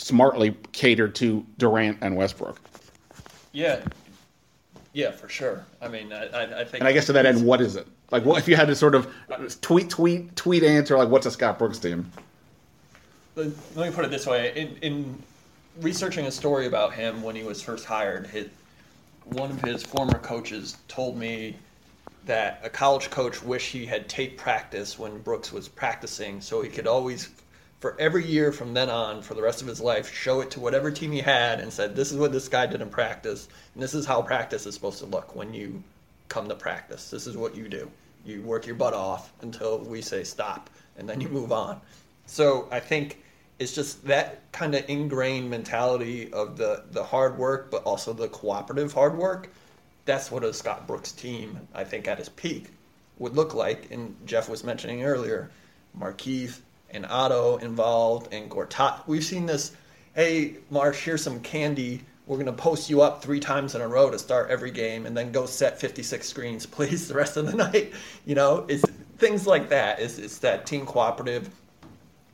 smartly 0.00 0.56
catered 0.72 1.14
to 1.16 1.44
Durant 1.58 1.98
and 2.00 2.16
Westbrook? 2.16 2.60
Yeah, 3.52 3.80
yeah, 4.92 5.12
for 5.12 5.28
sure. 5.28 5.64
I 5.80 5.88
mean, 5.88 6.12
I, 6.12 6.60
I 6.60 6.64
think. 6.64 6.80
And 6.80 6.88
I 6.88 6.92
guess 6.92 7.06
to 7.06 7.12
that 7.12 7.26
end, 7.26 7.44
what 7.44 7.60
is 7.60 7.76
it? 7.76 7.86
Like, 8.10 8.24
what 8.24 8.38
if 8.38 8.48
you 8.48 8.56
had 8.56 8.68
to 8.68 8.74
sort 8.74 8.94
of 8.94 9.08
tweet, 9.60 9.88
tweet, 9.88 10.34
tweet 10.34 10.64
answer? 10.64 10.96
Like, 10.98 11.08
what's 11.08 11.26
a 11.26 11.30
Scott 11.30 11.58
Brooks 11.58 11.78
team? 11.78 12.10
Let 13.36 13.46
me 13.76 13.90
put 13.90 14.04
it 14.04 14.10
this 14.10 14.26
way: 14.26 14.52
in, 14.56 14.76
in 14.82 15.22
researching 15.80 16.26
a 16.26 16.30
story 16.30 16.66
about 16.66 16.92
him 16.92 17.22
when 17.22 17.36
he 17.36 17.44
was 17.44 17.62
first 17.62 17.84
hired, 17.84 18.26
his, 18.26 18.48
one 19.24 19.50
of 19.50 19.60
his 19.62 19.82
former 19.82 20.18
coaches 20.18 20.76
told 20.88 21.16
me 21.16 21.56
that 22.26 22.60
a 22.64 22.68
college 22.68 23.10
coach 23.10 23.42
wished 23.42 23.72
he 23.72 23.86
had 23.86 24.08
tape 24.08 24.36
practice 24.36 24.98
when 24.98 25.18
Brooks 25.18 25.52
was 25.52 25.68
practicing 25.68 26.40
so 26.40 26.60
he 26.60 26.68
could 26.68 26.86
always 26.86 27.30
for 27.80 27.98
every 27.98 28.24
year 28.24 28.52
from 28.52 28.74
then 28.74 28.88
on 28.90 29.22
for 29.22 29.34
the 29.34 29.42
rest 29.42 29.60
of 29.60 29.66
his 29.66 29.80
life 29.80 30.12
show 30.14 30.40
it 30.40 30.50
to 30.50 30.60
whatever 30.60 30.90
team 30.90 31.12
he 31.12 31.20
had 31.20 31.60
and 31.60 31.72
said 31.72 31.96
this 31.96 32.12
is 32.12 32.18
what 32.18 32.32
this 32.32 32.48
guy 32.48 32.66
did 32.66 32.80
in 32.80 32.88
practice 32.88 33.48
and 33.74 33.82
this 33.82 33.94
is 33.94 34.06
how 34.06 34.22
practice 34.22 34.66
is 34.66 34.74
supposed 34.74 34.98
to 34.98 35.06
look 35.06 35.34
when 35.34 35.52
you 35.52 35.82
come 36.28 36.48
to 36.48 36.54
practice 36.54 37.10
this 37.10 37.26
is 37.26 37.36
what 37.36 37.56
you 37.56 37.68
do 37.68 37.90
you 38.24 38.42
work 38.42 38.66
your 38.66 38.76
butt 38.76 38.94
off 38.94 39.32
until 39.42 39.78
we 39.78 40.00
say 40.00 40.22
stop 40.22 40.70
and 40.98 41.08
then 41.08 41.20
you 41.20 41.28
move 41.28 41.52
on 41.52 41.80
so 42.26 42.68
i 42.70 42.78
think 42.78 43.18
it's 43.60 43.74
just 43.74 44.02
that 44.06 44.50
kind 44.52 44.74
of 44.74 44.88
ingrained 44.88 45.50
mentality 45.50 46.32
of 46.32 46.56
the 46.56 46.82
the 46.90 47.04
hard 47.04 47.38
work, 47.38 47.70
but 47.70 47.84
also 47.84 48.12
the 48.12 48.26
cooperative 48.28 48.92
hard 48.94 49.16
work. 49.16 49.52
That's 50.06 50.30
what 50.30 50.42
a 50.42 50.52
Scott 50.52 50.86
Brooks 50.86 51.12
team, 51.12 51.60
I 51.74 51.84
think, 51.84 52.08
at 52.08 52.18
his 52.18 52.30
peak 52.30 52.70
would 53.18 53.36
look 53.36 53.52
like. 53.52 53.90
And 53.90 54.16
Jeff 54.24 54.48
was 54.48 54.64
mentioning 54.64 55.04
earlier, 55.04 55.50
Markieff 55.96 56.60
and 56.92 57.06
Otto 57.06 57.56
involved, 57.58 58.32
and 58.32 58.50
Gortat. 58.50 59.06
We've 59.06 59.24
seen 59.24 59.46
this. 59.46 59.72
Hey, 60.14 60.56
Marsh, 60.70 61.04
here's 61.04 61.22
some 61.22 61.40
candy. 61.40 62.02
We're 62.26 62.36
going 62.36 62.46
to 62.46 62.52
post 62.52 62.90
you 62.90 63.02
up 63.02 63.22
three 63.22 63.40
times 63.40 63.74
in 63.74 63.80
a 63.80 63.88
row 63.88 64.10
to 64.10 64.18
start 64.18 64.50
every 64.50 64.70
game, 64.70 65.06
and 65.06 65.16
then 65.16 65.32
go 65.32 65.46
set 65.46 65.80
56 65.80 66.28
screens, 66.28 66.66
please, 66.66 67.08
the 67.08 67.14
rest 67.14 67.36
of 67.36 67.46
the 67.46 67.56
night. 67.56 67.92
You 68.26 68.34
know, 68.34 68.66
it's 68.68 68.84
things 69.18 69.46
like 69.46 69.68
that. 69.70 70.00
It's, 70.00 70.18
it's 70.18 70.38
that 70.38 70.66
team 70.66 70.86
cooperative 70.86 71.50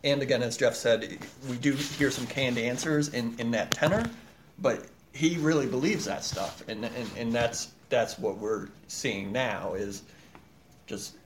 and 0.07 0.23
again, 0.23 0.42
as 0.42 0.57
Jeff 0.57 0.77
said, 0.77 1.19
we 1.51 1.57
do 1.57 1.73
hear 1.73 2.12
some 2.12 2.27
canned 2.29 2.59
answers 2.59 3.09
in, 3.09 3.35
in 3.38 3.51
that 3.51 3.73
tenor, 3.73 4.09
but 4.61 4.87
he 5.12 5.37
really 5.38 5.66
believes 5.66 6.05
that 6.05 6.23
stuff, 6.23 6.62
and, 6.69 6.85
and 6.85 7.11
and 7.19 7.33
that's 7.33 7.73
that's 7.88 8.19
what 8.19 8.38
we're 8.38 8.69
seeing 8.87 9.33
now 9.33 9.75
is 9.75 10.03
just 10.87 11.16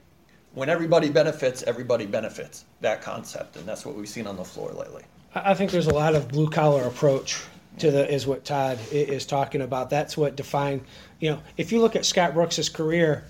when 0.54 0.68
everybody 0.68 1.08
benefits, 1.08 1.62
everybody 1.62 2.06
benefits. 2.06 2.64
That 2.80 3.02
concept, 3.02 3.56
and 3.56 3.66
that's 3.66 3.84
what 3.84 3.94
we've 3.94 4.08
seen 4.08 4.26
on 4.26 4.36
the 4.36 4.44
floor 4.44 4.72
lately. 4.72 5.04
I 5.34 5.54
think 5.54 5.70
there's 5.70 5.86
a 5.86 5.94
lot 5.94 6.14
of 6.14 6.28
blue 6.28 6.50
collar 6.50 6.84
approach 6.84 7.42
to 7.78 7.90
the 7.90 8.12
is 8.12 8.26
what 8.26 8.44
Todd 8.44 8.78
is 8.90 9.24
talking 9.26 9.60
about. 9.62 9.90
That's 9.90 10.16
what 10.16 10.36
defined. 10.36 10.82
You 11.20 11.30
know, 11.30 11.42
if 11.56 11.72
you 11.72 11.80
look 11.80 11.94
at 11.94 12.04
Scott 12.04 12.34
Brooks's 12.34 12.68
career, 12.68 13.24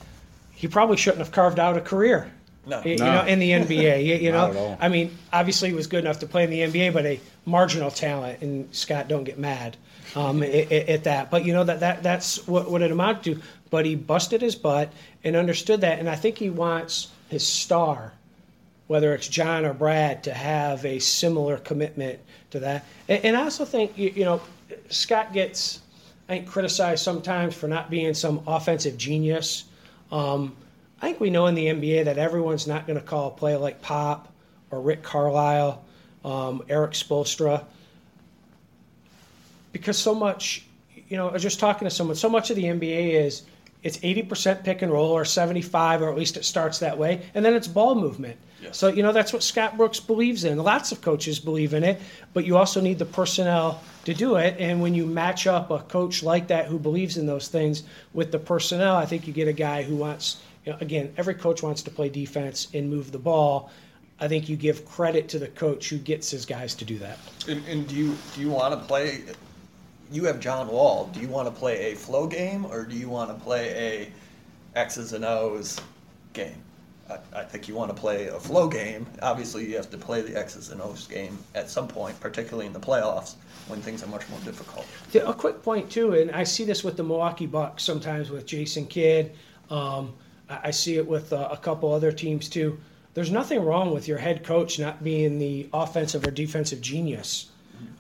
he 0.55 0.67
probably 0.67 0.97
shouldn't 0.97 1.21
have 1.21 1.33
carved 1.33 1.59
out 1.59 1.77
a 1.77 1.81
career 1.81 2.31
no. 2.67 2.83
You, 2.85 2.97
No. 2.97 3.23
know, 3.23 3.27
in 3.27 3.39
the 3.39 3.51
NBA, 3.51 4.05
you, 4.05 4.15
you 4.17 4.33
know. 4.33 4.77
I 4.81 4.89
mean, 4.89 5.17
obviously 5.33 5.69
he 5.69 5.75
was 5.75 5.87
good 5.87 6.05
enough 6.05 6.19
to 6.21 6.27
play 6.27 6.45
in 6.45 6.51
the 6.51 6.61
NBA, 6.61 6.93
but 6.93 7.07
a 7.07 7.21
marginal 7.47 7.91
talent. 7.91 8.43
And 8.43 8.75
Scott, 8.75 9.09
don't 9.09 9.25
get 9.25 9.39
mad 9.39 9.77
um, 10.15 10.43
at, 10.43 10.73
at 10.73 11.05
that. 11.05 11.31
But 11.31 11.45
you 11.45 11.53
know 11.53 11.65
that, 11.65 11.81
that 11.81 12.03
that's 12.03 12.47
what, 12.47 12.71
what 12.71 12.83
it 12.83 12.91
amounted 12.91 13.37
to. 13.37 13.43
But 13.71 13.87
he 13.87 13.95
busted 13.95 14.43
his 14.43 14.57
butt 14.57 14.93
and 15.23 15.37
understood 15.37 15.83
that, 15.83 15.99
and 15.99 16.09
I 16.09 16.17
think 16.17 16.39
he 16.39 16.51
wants 16.51 17.09
his 17.29 17.47
star, 17.47 18.13
whether 18.89 19.15
it's 19.15 19.29
John 19.29 19.65
or 19.65 19.73
Brad, 19.73 20.25
to 20.25 20.35
have 20.35 20.85
a 20.85 20.99
similar 20.99 21.57
commitment 21.59 22.19
to 22.51 22.59
that. 22.61 22.85
And, 23.09 23.25
and 23.25 23.37
I 23.37 23.43
also 23.45 23.65
think 23.65 23.97
you, 23.97 24.11
you 24.11 24.25
know 24.25 24.41
Scott 24.89 25.33
gets, 25.33 25.81
I 26.29 26.35
think, 26.39 26.49
criticized 26.49 27.05
sometimes 27.05 27.55
for 27.55 27.69
not 27.69 27.91
being 27.91 28.15
some 28.15 28.43
offensive 28.47 28.97
genius. 28.99 29.65
Um, 30.13 30.57
I 31.01 31.07
think 31.07 31.21
we 31.21 31.31
know 31.31 31.47
in 31.47 31.55
the 31.55 31.67
NBA 31.67 32.05
that 32.05 32.19
everyone's 32.19 32.67
not 32.67 32.87
going 32.87 32.99
to 32.99 33.05
call 33.05 33.29
a 33.29 33.31
play 33.31 33.57
like 33.57 33.81
Pop 33.81 34.33
or 34.71 34.81
Rick 34.81 35.03
Carlisle, 35.03 35.83
um, 36.25 36.63
Erik 36.69 36.93
Spoelstra, 36.93 37.65
because 39.73 39.97
so 39.97 40.15
much, 40.15 40.67
you 41.09 41.17
know, 41.17 41.29
I 41.29 41.33
was 41.33 41.43
just 41.43 41.59
talking 41.59 41.87
to 41.87 41.95
someone, 41.95 42.17
so 42.17 42.29
much 42.29 42.51
of 42.51 42.57
the 42.57 42.65
NBA 42.65 43.15
is 43.15 43.43
it's 43.83 43.99
80% 43.99 44.63
pick 44.63 44.83
and 44.83 44.93
roll 44.93 45.11
or 45.11 45.25
75, 45.25 46.03
or 46.03 46.11
at 46.11 46.17
least 46.17 46.37
it 46.37 46.45
starts 46.45 46.81
that 46.81 46.99
way, 46.99 47.23
and 47.35 47.45
then 47.45 47.55
it's 47.55 47.67
ball 47.67 47.95
movement. 47.95 48.37
Yes. 48.61 48.77
So, 48.77 48.89
you 48.89 49.03
know, 49.03 49.13
that's 49.13 49.33
what 49.33 49.43
Scott 49.43 49.79
Brooks 49.79 50.01
believes 50.01 50.45
in. 50.45 50.59
Lots 50.59 50.93
of 50.93 51.01
coaches 51.01 51.39
believe 51.39 51.73
in 51.73 51.83
it, 51.83 51.99
but 52.35 52.45
you 52.45 52.59
also 52.59 52.83
need 52.83 52.99
the 52.99 53.07
personnel 53.07 53.83
to 54.05 54.13
do 54.13 54.37
it. 54.37 54.57
And 54.59 54.83
when 54.83 54.95
you 54.95 55.07
match 55.07 55.47
up 55.47 55.71
a 55.71 55.79
coach 55.79 56.23
like 56.23 56.49
that 56.49 56.67
who 56.67 56.79
believes 56.79 57.17
in 57.17 57.25
those 57.27 57.49
things 57.49 57.85
with 58.13 58.33
the 58.33 58.39
personnel, 58.39 58.97
I 58.97 59.07
think 59.07 59.27
you 59.27 59.33
get 59.33 59.49
a 59.49 59.53
guy 59.55 59.83
who 59.83 59.97
wants, 59.97 60.43
you 60.65 60.73
know, 60.73 60.79
again, 60.81 61.13
every 61.17 61.35
coach 61.35 61.63
wants 61.63 61.83
to 61.83 61.91
play 61.91 62.09
defense 62.09 62.69
and 62.75 62.89
move 62.89 63.13
the 63.13 63.19
ball. 63.19 63.71
I 64.21 64.29
think 64.29 64.49
you 64.49 64.57
give 64.57 64.85
credit 64.85 65.29
to 65.31 65.39
the 65.39 65.49
coach 65.49 65.89
who 65.89 65.97
gets 65.97 66.31
his 66.31 66.45
guys 66.45 66.75
to 66.77 66.85
do 66.85 66.99
that. 66.99 67.19
And, 67.49 67.67
and 67.67 67.89
do 67.89 67.97
you 67.97 68.17
do 68.35 68.43
you 68.43 68.51
want 68.51 68.79
to 68.79 68.87
play? 68.87 69.23
You 70.13 70.25
have 70.25 70.41
John 70.41 70.69
Wall. 70.69 71.09
Do 71.13 71.21
you 71.21 71.29
want 71.29 71.49
to 71.49 71.53
play 71.53 71.93
a 71.93 71.97
flow 71.97 72.27
game 72.27 72.67
or 72.67 72.85
do 72.85 72.97
you 72.97 73.09
want 73.09 73.31
to 73.31 73.45
play 73.45 74.13
a 74.75 74.79
X's 74.79 75.15
and 75.15 75.25
O's 75.25 75.81
game? 76.35 76.63
I, 77.09 77.19
I 77.41 77.45
think 77.45 77.67
you 77.67 77.75
want 77.75 77.95
to 77.95 77.99
play 77.99 78.27
a 78.27 78.39
flow 78.39 78.69
game. 78.69 79.07
Obviously, 79.23 79.67
you 79.69 79.77
have 79.77 79.91
to 79.91 79.97
play 79.97 80.21
the 80.21 80.39
X's 80.39 80.69
and 80.71 80.83
O's 80.83 81.07
game 81.07 81.39
at 81.55 81.71
some 81.71 81.89
point, 81.89 82.19
particularly 82.21 82.67
in 82.67 82.73
the 82.73 82.81
playoffs 82.81 83.37
when 83.69 83.81
things 83.81 84.03
are 84.03 84.09
much 84.09 84.29
more 84.29 84.41
difficult. 84.41 84.87
A 85.15 85.33
quick 85.33 85.63
point 85.63 85.91
too, 85.91 86.15
and 86.15 86.31
I 86.33 86.45
see 86.45 86.65
this 86.65 86.85
with 86.85 86.97
the 86.97 87.05
Milwaukee 87.05 87.47
Bucks 87.47 87.85
sometimes 87.85 88.31
with 88.31 88.45
Jason 88.45 88.87
Kidd. 88.87 89.33
Um, 89.71 90.13
I 90.51 90.71
see 90.71 90.97
it 90.97 91.07
with 91.07 91.33
uh, 91.33 91.49
a 91.51 91.57
couple 91.57 91.93
other 91.93 92.13
teams 92.13 92.49
too. 92.49 92.79
there's 93.15 93.31
nothing 93.31 93.65
wrong 93.65 93.93
with 93.93 94.09
your 94.09 94.19
head 94.19 94.45
coach 94.45 94.79
not 94.79 95.03
being 95.03 95.39
the 95.39 95.69
offensive 95.73 96.27
or 96.27 96.31
defensive 96.31 96.81
genius. 96.81 97.51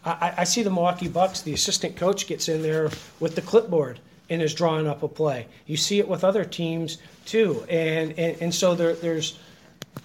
I, 0.04 0.34
I 0.38 0.44
see 0.44 0.62
the 0.62 0.70
Milwaukee 0.70 1.08
Bucks, 1.08 1.42
the 1.42 1.52
assistant 1.52 1.96
coach 1.96 2.26
gets 2.26 2.48
in 2.48 2.62
there 2.62 2.90
with 3.18 3.34
the 3.34 3.42
clipboard 3.42 4.00
and 4.28 4.40
is 4.40 4.54
drawing 4.54 4.86
up 4.86 5.02
a 5.02 5.08
play. 5.08 5.46
You 5.66 5.76
see 5.76 5.98
it 5.98 6.08
with 6.08 6.24
other 6.24 6.44
teams 6.44 6.98
too. 7.24 7.64
And, 7.68 8.18
and, 8.18 8.40
and 8.40 8.54
so 8.54 8.74
there, 8.74 8.94
there's 8.94 9.38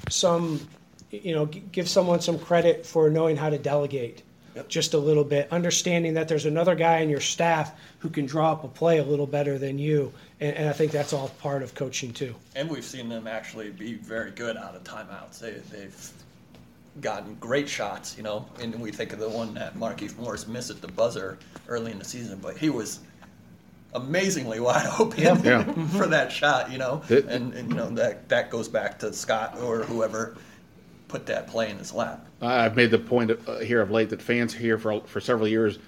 some, 0.10 0.67
you 1.12 1.34
know, 1.36 1.45
give 1.45 1.88
someone 1.88 2.19
some 2.21 2.39
credit 2.39 2.86
for 2.86 3.10
knowing 3.10 3.38
how 3.38 3.49
to 3.49 3.58
delegate 3.58 4.23
yep. 4.55 4.67
just 4.69 4.93
a 4.93 4.97
little 4.97 5.23
bit, 5.23 5.47
understanding 5.51 6.13
that 6.15 6.27
there's 6.27 6.45
another 6.45 6.75
guy 6.75 6.99
in 6.99 7.09
your 7.09 7.19
staff 7.19 7.77
who 7.99 8.09
can 8.09 8.25
draw 8.25 8.53
up 8.53 8.63
a 8.63 8.67
play 8.67 8.99
a 8.99 9.03
little 9.03 9.27
better 9.27 9.57
than 9.57 9.77
you. 9.77 10.11
And, 10.39 10.55
and 10.55 10.69
I 10.69 10.73
think 10.73 10.91
that's 10.91 11.13
all 11.13 11.29
part 11.39 11.61
of 11.63 11.75
coaching 11.75 12.13
too. 12.13 12.35
And 12.55 12.69
we've 12.69 12.85
seen 12.85 13.09
them 13.09 13.27
actually 13.27 13.69
be 13.69 13.95
very 13.95 14.31
good 14.31 14.57
out 14.57 14.75
of 14.75 14.83
timeouts. 14.83 15.39
They, 15.39 15.51
they've 15.71 16.11
gotten 17.01 17.35
great 17.35 17.67
shots, 17.67 18.15
you 18.17 18.23
know, 18.23 18.45
and 18.61 18.73
we 18.79 18.91
think 18.91 19.11
of 19.13 19.19
the 19.19 19.29
one 19.29 19.53
that 19.55 19.75
Markieff 19.75 20.17
Morris 20.17 20.47
missed 20.47 20.69
at 20.69 20.81
the 20.81 20.87
buzzer 20.87 21.37
early 21.67 21.91
in 21.91 21.99
the 21.99 22.05
season, 22.05 22.39
but 22.41 22.57
he 22.57 22.69
was 22.69 22.99
amazingly 23.93 24.59
wide 24.59 24.87
open 24.99 25.21
yeah. 25.21 25.63
for 25.97 26.07
that 26.07 26.31
shot, 26.31 26.71
you 26.71 26.77
know, 26.77 27.01
it, 27.09 27.25
and, 27.25 27.53
and 27.53 27.69
you 27.69 27.75
know 27.75 27.89
that 27.89 28.29
that 28.29 28.49
goes 28.49 28.67
back 28.67 28.99
to 28.99 29.11
Scott 29.11 29.57
or 29.61 29.83
whoever 29.83 30.37
put 31.15 31.25
that 31.28 31.47
play 31.47 31.69
in 31.69 31.78
his 31.78 31.93
lap. 31.93 32.28
I've 32.41 32.75
made 32.75 32.91
the 32.91 32.99
point 32.99 33.32
uh, 33.47 33.60
here 33.60 33.80
of 33.80 33.89
late 33.89 34.10
that 34.10 34.21
fans 34.21 34.54
here 34.54 34.78
for 34.78 34.99
for 35.06 35.21
several 35.21 35.47
years 35.47 35.80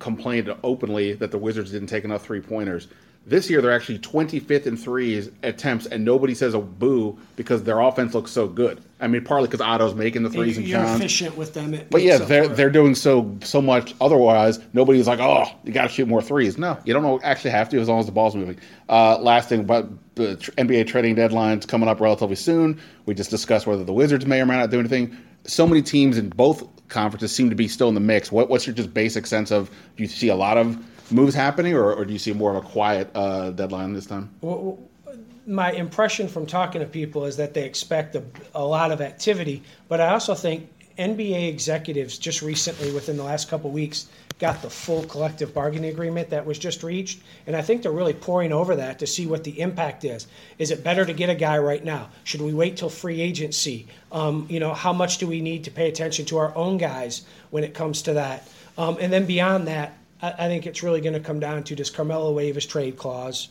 complained 0.00 0.52
openly 0.64 1.12
that 1.12 1.30
the 1.30 1.38
Wizards 1.38 1.70
didn't 1.70 1.86
take 1.86 2.02
enough 2.02 2.24
three 2.24 2.40
pointers. 2.40 2.88
This 3.26 3.48
year, 3.48 3.62
they're 3.62 3.72
actually 3.72 4.00
25th 4.00 4.66
in 4.66 4.76
threes 4.76 5.30
attempts, 5.42 5.86
and 5.86 6.04
nobody 6.04 6.34
says 6.34 6.52
a 6.52 6.58
boo 6.58 7.18
because 7.36 7.62
their 7.62 7.80
offense 7.80 8.12
looks 8.12 8.30
so 8.30 8.46
good. 8.46 8.82
I 9.00 9.06
mean, 9.06 9.24
partly 9.24 9.48
because 9.48 9.62
Otto's 9.62 9.94
making 9.94 10.24
the 10.24 10.30
threes 10.30 10.58
and, 10.58 10.66
you're 10.66 10.80
John. 10.80 10.96
efficient 10.96 11.36
with 11.36 11.54
them. 11.54 11.78
but 11.90 12.02
yeah, 12.02 12.18
they're 12.18 12.48
they're 12.48 12.70
doing 12.70 12.94
so 12.94 13.34
so 13.42 13.62
much. 13.62 13.94
Otherwise, 14.00 14.60
nobody's 14.74 15.06
like, 15.06 15.20
oh, 15.20 15.46
you 15.64 15.72
got 15.72 15.84
to 15.84 15.88
shoot 15.88 16.06
more 16.06 16.20
threes. 16.20 16.58
No, 16.58 16.78
you 16.84 16.92
don't 16.92 17.24
actually 17.24 17.52
have 17.52 17.70
to 17.70 17.80
as 17.80 17.88
long 17.88 18.00
as 18.00 18.06
the 18.06 18.12
ball's 18.12 18.36
moving. 18.36 18.58
Uh, 18.90 19.18
last 19.18 19.48
thing, 19.48 19.64
but 19.64 19.88
the 20.16 20.36
NBA 20.58 20.86
trading 20.86 21.14
deadline's 21.14 21.64
coming 21.64 21.88
up 21.88 22.00
relatively 22.00 22.36
soon. 22.36 22.78
We 23.06 23.14
just 23.14 23.30
discussed 23.30 23.66
whether 23.66 23.84
the 23.84 23.92
Wizards 23.92 24.26
may 24.26 24.40
or 24.40 24.46
may 24.46 24.56
not 24.56 24.70
do 24.70 24.78
anything. 24.78 25.16
So 25.46 25.66
many 25.66 25.82
teams 25.82 26.18
in 26.18 26.28
both 26.30 26.66
conferences 26.88 27.34
seem 27.34 27.50
to 27.50 27.56
be 27.56 27.68
still 27.68 27.88
in 27.88 27.94
the 27.94 28.00
mix. 28.00 28.30
What, 28.30 28.48
what's 28.48 28.66
your 28.66 28.74
just 28.74 28.92
basic 28.94 29.26
sense 29.26 29.50
of? 29.50 29.70
Do 29.96 30.02
you 30.02 30.08
see 30.08 30.28
a 30.28 30.36
lot 30.36 30.56
of 30.56 30.78
moves 31.10 31.34
happening, 31.34 31.74
or, 31.74 31.92
or 31.92 32.04
do 32.04 32.12
you 32.12 32.18
see 32.18 32.32
more 32.32 32.50
of 32.54 32.64
a 32.64 32.66
quiet 32.66 33.10
uh, 33.14 33.50
deadline 33.50 33.92
this 33.92 34.06
time? 34.06 34.30
Well, 34.40 34.78
my 35.46 35.72
impression 35.72 36.28
from 36.28 36.46
talking 36.46 36.80
to 36.80 36.86
people 36.86 37.24
is 37.24 37.36
that 37.36 37.54
they 37.54 37.64
expect 37.64 38.14
a, 38.16 38.22
a 38.54 38.64
lot 38.64 38.90
of 38.90 39.00
activity, 39.00 39.62
but 39.88 40.00
I 40.00 40.08
also 40.08 40.34
think 40.34 40.68
NBA 40.98 41.48
executives 41.48 42.18
just 42.18 42.40
recently, 42.40 42.92
within 42.92 43.16
the 43.16 43.24
last 43.24 43.48
couple 43.48 43.70
weeks, 43.70 44.06
got 44.38 44.62
the 44.62 44.70
full 44.70 45.04
collective 45.04 45.54
bargaining 45.54 45.90
agreement 45.90 46.30
that 46.30 46.44
was 46.44 46.58
just 46.58 46.82
reached, 46.82 47.20
and 47.46 47.54
I 47.54 47.62
think 47.62 47.82
they're 47.82 47.92
really 47.92 48.14
poring 48.14 48.52
over 48.52 48.76
that 48.76 48.98
to 48.98 49.06
see 49.06 49.26
what 49.26 49.44
the 49.44 49.60
impact 49.60 50.04
is. 50.04 50.26
Is 50.58 50.70
it 50.70 50.82
better 50.82 51.04
to 51.04 51.12
get 51.12 51.30
a 51.30 51.34
guy 51.34 51.58
right 51.58 51.84
now? 51.84 52.08
Should 52.24 52.40
we 52.40 52.52
wait 52.52 52.76
till 52.76 52.90
free 52.90 53.20
agency? 53.20 53.86
Um, 54.10 54.46
you 54.48 54.60
know, 54.60 54.74
how 54.74 54.92
much 54.92 55.18
do 55.18 55.26
we 55.26 55.40
need 55.40 55.64
to 55.64 55.70
pay 55.70 55.88
attention 55.88 56.24
to 56.26 56.38
our 56.38 56.54
own 56.56 56.78
guys 56.78 57.22
when 57.50 57.64
it 57.64 57.74
comes 57.74 58.02
to 58.02 58.14
that? 58.14 58.48
Um, 58.76 58.96
and 59.00 59.12
then 59.12 59.26
beyond 59.26 59.68
that, 59.68 59.96
I, 60.24 60.44
I 60.46 60.48
think 60.48 60.66
it's 60.66 60.82
really 60.82 61.00
going 61.00 61.14
to 61.14 61.20
come 61.20 61.40
down 61.40 61.64
to 61.64 61.74
does 61.74 61.90
Carmelo 61.90 62.32
waive 62.32 62.54
his 62.54 62.66
trade 62.66 62.96
clause, 62.96 63.48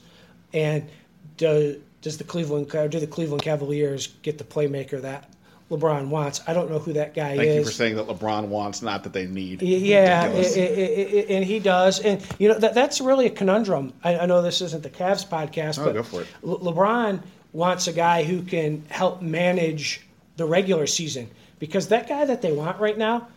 and 0.53 0.89
do, 1.37 1.81
does 2.01 2.17
the 2.17 2.23
Cleveland 2.23 2.69
do 2.69 2.99
the 2.99 3.07
Cleveland 3.07 3.43
Cavaliers 3.43 4.07
get 4.23 4.37
the 4.37 4.43
playmaker 4.43 5.01
that 5.01 5.29
LeBron 5.69 6.07
wants? 6.07 6.41
I 6.47 6.53
don't 6.53 6.69
know 6.69 6.79
who 6.79 6.93
that 6.93 7.13
guy 7.13 7.37
Thank 7.37 7.41
is. 7.41 7.47
Thank 7.47 7.59
you 7.59 7.65
for 7.65 7.71
saying 7.71 7.95
that 7.97 8.07
LeBron 8.07 8.47
wants, 8.47 8.81
not 8.81 9.03
that 9.03 9.13
they 9.13 9.27
need. 9.27 9.61
Yeah, 9.61 10.27
it, 10.27 10.57
it, 10.57 10.59
it, 10.59 11.29
and 11.29 11.45
he 11.45 11.59
does, 11.59 11.99
and 11.99 12.25
you 12.39 12.49
know 12.49 12.57
that 12.57 12.73
that's 12.73 12.99
really 12.99 13.27
a 13.27 13.31
conundrum. 13.31 13.93
I, 14.03 14.19
I 14.19 14.25
know 14.25 14.41
this 14.41 14.61
isn't 14.61 14.81
the 14.81 14.89
Cavs 14.89 15.27
podcast, 15.27 15.79
oh, 15.79 15.85
but 15.85 15.93
go 15.93 16.03
for 16.03 16.21
it. 16.21 16.27
Le- 16.41 16.59
LeBron 16.59 17.21
wants 17.51 17.87
a 17.87 17.93
guy 17.93 18.23
who 18.23 18.41
can 18.41 18.83
help 18.89 19.21
manage 19.21 20.01
the 20.37 20.45
regular 20.45 20.87
season 20.87 21.29
because 21.59 21.89
that 21.89 22.09
guy 22.09 22.25
that 22.25 22.41
they 22.41 22.51
want 22.51 22.79
right 22.79 22.97
now 22.97 23.27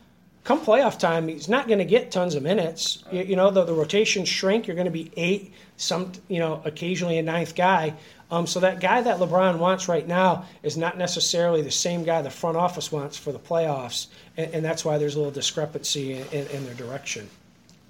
come 0.46 0.60
playoff 0.60 0.96
time, 0.96 1.26
he's 1.26 1.48
not 1.48 1.66
going 1.66 1.80
to 1.80 1.84
get 1.84 2.12
tons 2.12 2.36
of 2.36 2.42
minutes. 2.42 3.02
You, 3.10 3.22
you 3.24 3.36
know, 3.36 3.50
the, 3.50 3.64
the 3.64 3.74
rotations 3.74 4.28
shrink. 4.28 4.68
You're 4.68 4.76
going 4.76 4.86
to 4.86 4.92
be 4.92 5.10
eight, 5.16 5.52
some, 5.76 6.12
you 6.28 6.38
know, 6.38 6.62
occasionally 6.64 7.18
a 7.18 7.22
ninth 7.22 7.56
guy. 7.56 7.94
Um, 8.30 8.46
so 8.46 8.60
that 8.60 8.80
guy 8.80 9.02
that 9.02 9.18
LeBron 9.18 9.58
wants 9.58 9.88
right 9.88 10.06
now 10.06 10.46
is 10.62 10.76
not 10.76 10.98
necessarily 10.98 11.62
the 11.62 11.70
same 11.72 12.04
guy 12.04 12.22
the 12.22 12.30
front 12.30 12.56
office 12.56 12.92
wants 12.92 13.16
for 13.16 13.32
the 13.32 13.38
playoffs, 13.40 14.06
and, 14.36 14.54
and 14.54 14.64
that's 14.64 14.84
why 14.84 14.98
there's 14.98 15.16
a 15.16 15.18
little 15.18 15.32
discrepancy 15.32 16.14
in, 16.14 16.26
in, 16.28 16.46
in 16.48 16.64
their 16.64 16.74
direction. 16.74 17.28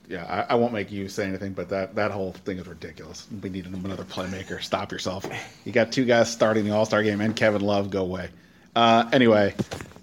Yeah, 0.08 0.24
I, 0.24 0.52
I, 0.52 0.54
won't 0.54 0.72
make 0.72 0.90
you 0.90 1.08
say 1.08 1.26
anything, 1.26 1.52
but 1.52 1.68
that, 1.70 1.94
that 1.96 2.10
whole 2.10 2.32
thing 2.32 2.58
is 2.58 2.66
ridiculous. 2.66 3.26
We 3.42 3.50
need 3.50 3.66
another 3.66 4.04
playmaker. 4.04 4.62
Stop 4.62 4.92
yourself. 4.92 5.26
You 5.64 5.72
got 5.72 5.90
two 5.90 6.04
guys 6.04 6.30
starting 6.30 6.64
the 6.64 6.70
All 6.70 6.86
Star 6.86 7.02
game 7.02 7.20
and 7.20 7.34
Kevin 7.34 7.62
Love. 7.62 7.90
Go 7.90 8.02
away. 8.02 8.30
Uh, 8.76 9.08
anyway, 9.12 9.54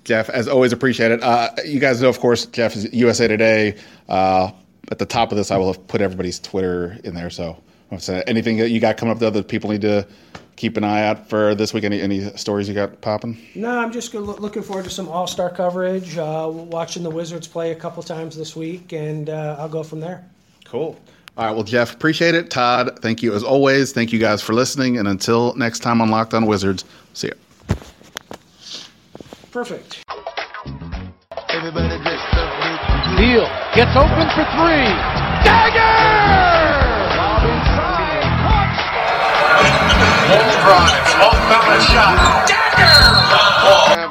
Jeff, 0.03 0.29
as 0.29 0.47
always, 0.47 0.73
appreciate 0.73 1.12
it. 1.12 1.21
Uh, 1.21 1.51
you 1.63 1.79
guys 1.79 2.01
know, 2.01 2.09
of 2.09 2.19
course, 2.19 2.47
Jeff 2.47 2.75
is 2.75 2.91
USA 2.91 3.27
Today. 3.27 3.77
Uh, 4.09 4.51
at 4.91 4.99
the 4.99 5.05
top 5.05 5.31
of 5.31 5.38
this, 5.38 5.51
I 5.51 5.57
will 5.57 5.71
have 5.71 5.88
put 5.88 6.01
everybody's 6.01 6.39
Twitter 6.39 6.97
in 7.03 7.13
there. 7.13 7.29
So, 7.29 7.57
anything 8.27 8.57
that 8.57 8.69
you 8.69 8.79
got 8.79 8.97
coming 8.97 9.13
up 9.13 9.19
that 9.19 9.27
other 9.27 9.43
people 9.43 9.69
need 9.69 9.81
to 9.81 10.07
keep 10.55 10.75
an 10.75 10.83
eye 10.83 11.05
out 11.05 11.29
for 11.29 11.53
this 11.53 11.73
week? 11.73 11.83
Any, 11.83 12.01
any 12.01 12.36
stories 12.36 12.67
you 12.67 12.73
got 12.73 12.99
popping? 13.01 13.38
No, 13.53 13.79
I'm 13.79 13.91
just 13.91 14.13
looking 14.13 14.63
forward 14.63 14.86
to 14.86 14.89
some 14.89 15.07
All 15.07 15.27
Star 15.27 15.51
coverage. 15.51 16.17
Uh, 16.17 16.49
watching 16.51 17.03
the 17.03 17.12
Wizards 17.12 17.47
play 17.47 17.71
a 17.71 17.75
couple 17.75 18.01
times 18.01 18.36
this 18.36 18.55
week, 18.55 18.91
and 18.91 19.29
uh, 19.29 19.55
I'll 19.59 19.69
go 19.69 19.83
from 19.83 19.99
there. 19.99 20.25
Cool. 20.65 20.99
All 21.38 21.45
right. 21.45 21.53
Well, 21.53 21.63
Jeff, 21.63 21.93
appreciate 21.93 22.33
it. 22.33 22.49
Todd, 22.49 22.99
thank 23.01 23.21
you 23.21 23.33
as 23.36 23.43
always. 23.43 23.91
Thank 23.93 24.12
you 24.12 24.19
guys 24.19 24.41
for 24.41 24.53
listening. 24.53 24.97
And 24.97 25.07
until 25.07 25.55
next 25.55 25.79
time 25.79 26.01
on 26.01 26.09
Locked 26.09 26.33
On 26.33 26.47
Wizards, 26.47 26.86
see 27.13 27.27
you. 27.27 27.33
Perfect. 29.53 30.03
Everybody 31.49 31.89
Neal 33.21 33.45
gets 33.75 33.93
open 33.95 34.25
for 34.33 34.45
three. 34.57 34.89
Dagger! 35.45 35.93
Long 40.33 40.49
drive, 40.57 41.05
long 41.21 41.37
balance 41.45 41.85
shot. 41.85 42.47
Dagger! 42.47 44.02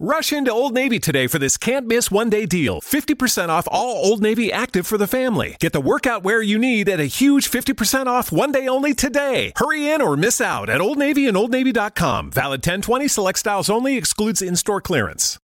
Rush 0.00 0.32
into 0.32 0.50
Old 0.50 0.74
Navy 0.74 0.98
today 0.98 1.28
for 1.28 1.38
this 1.38 1.56
can't 1.56 1.86
miss 1.86 2.10
one 2.10 2.28
day 2.28 2.46
deal. 2.46 2.80
50% 2.80 3.48
off 3.48 3.68
all 3.70 4.04
Old 4.04 4.20
Navy 4.20 4.52
active 4.52 4.88
for 4.88 4.98
the 4.98 5.06
family. 5.06 5.54
Get 5.60 5.72
the 5.72 5.80
workout 5.80 6.24
wear 6.24 6.42
you 6.42 6.58
need 6.58 6.88
at 6.88 6.98
a 6.98 7.04
huge 7.04 7.48
50% 7.48 8.06
off 8.06 8.32
one 8.32 8.50
day 8.50 8.66
only 8.66 8.92
today. 8.92 9.52
Hurry 9.54 9.88
in 9.88 10.02
or 10.02 10.16
miss 10.16 10.40
out 10.40 10.68
at 10.68 10.80
Old 10.80 10.98
Navy 10.98 11.28
and 11.28 11.36
OldNavy.com. 11.36 12.32
Valid 12.32 12.58
1020 12.58 13.06
select 13.06 13.38
styles 13.38 13.70
only 13.70 13.96
excludes 13.96 14.42
in 14.42 14.56
store 14.56 14.80
clearance. 14.80 15.32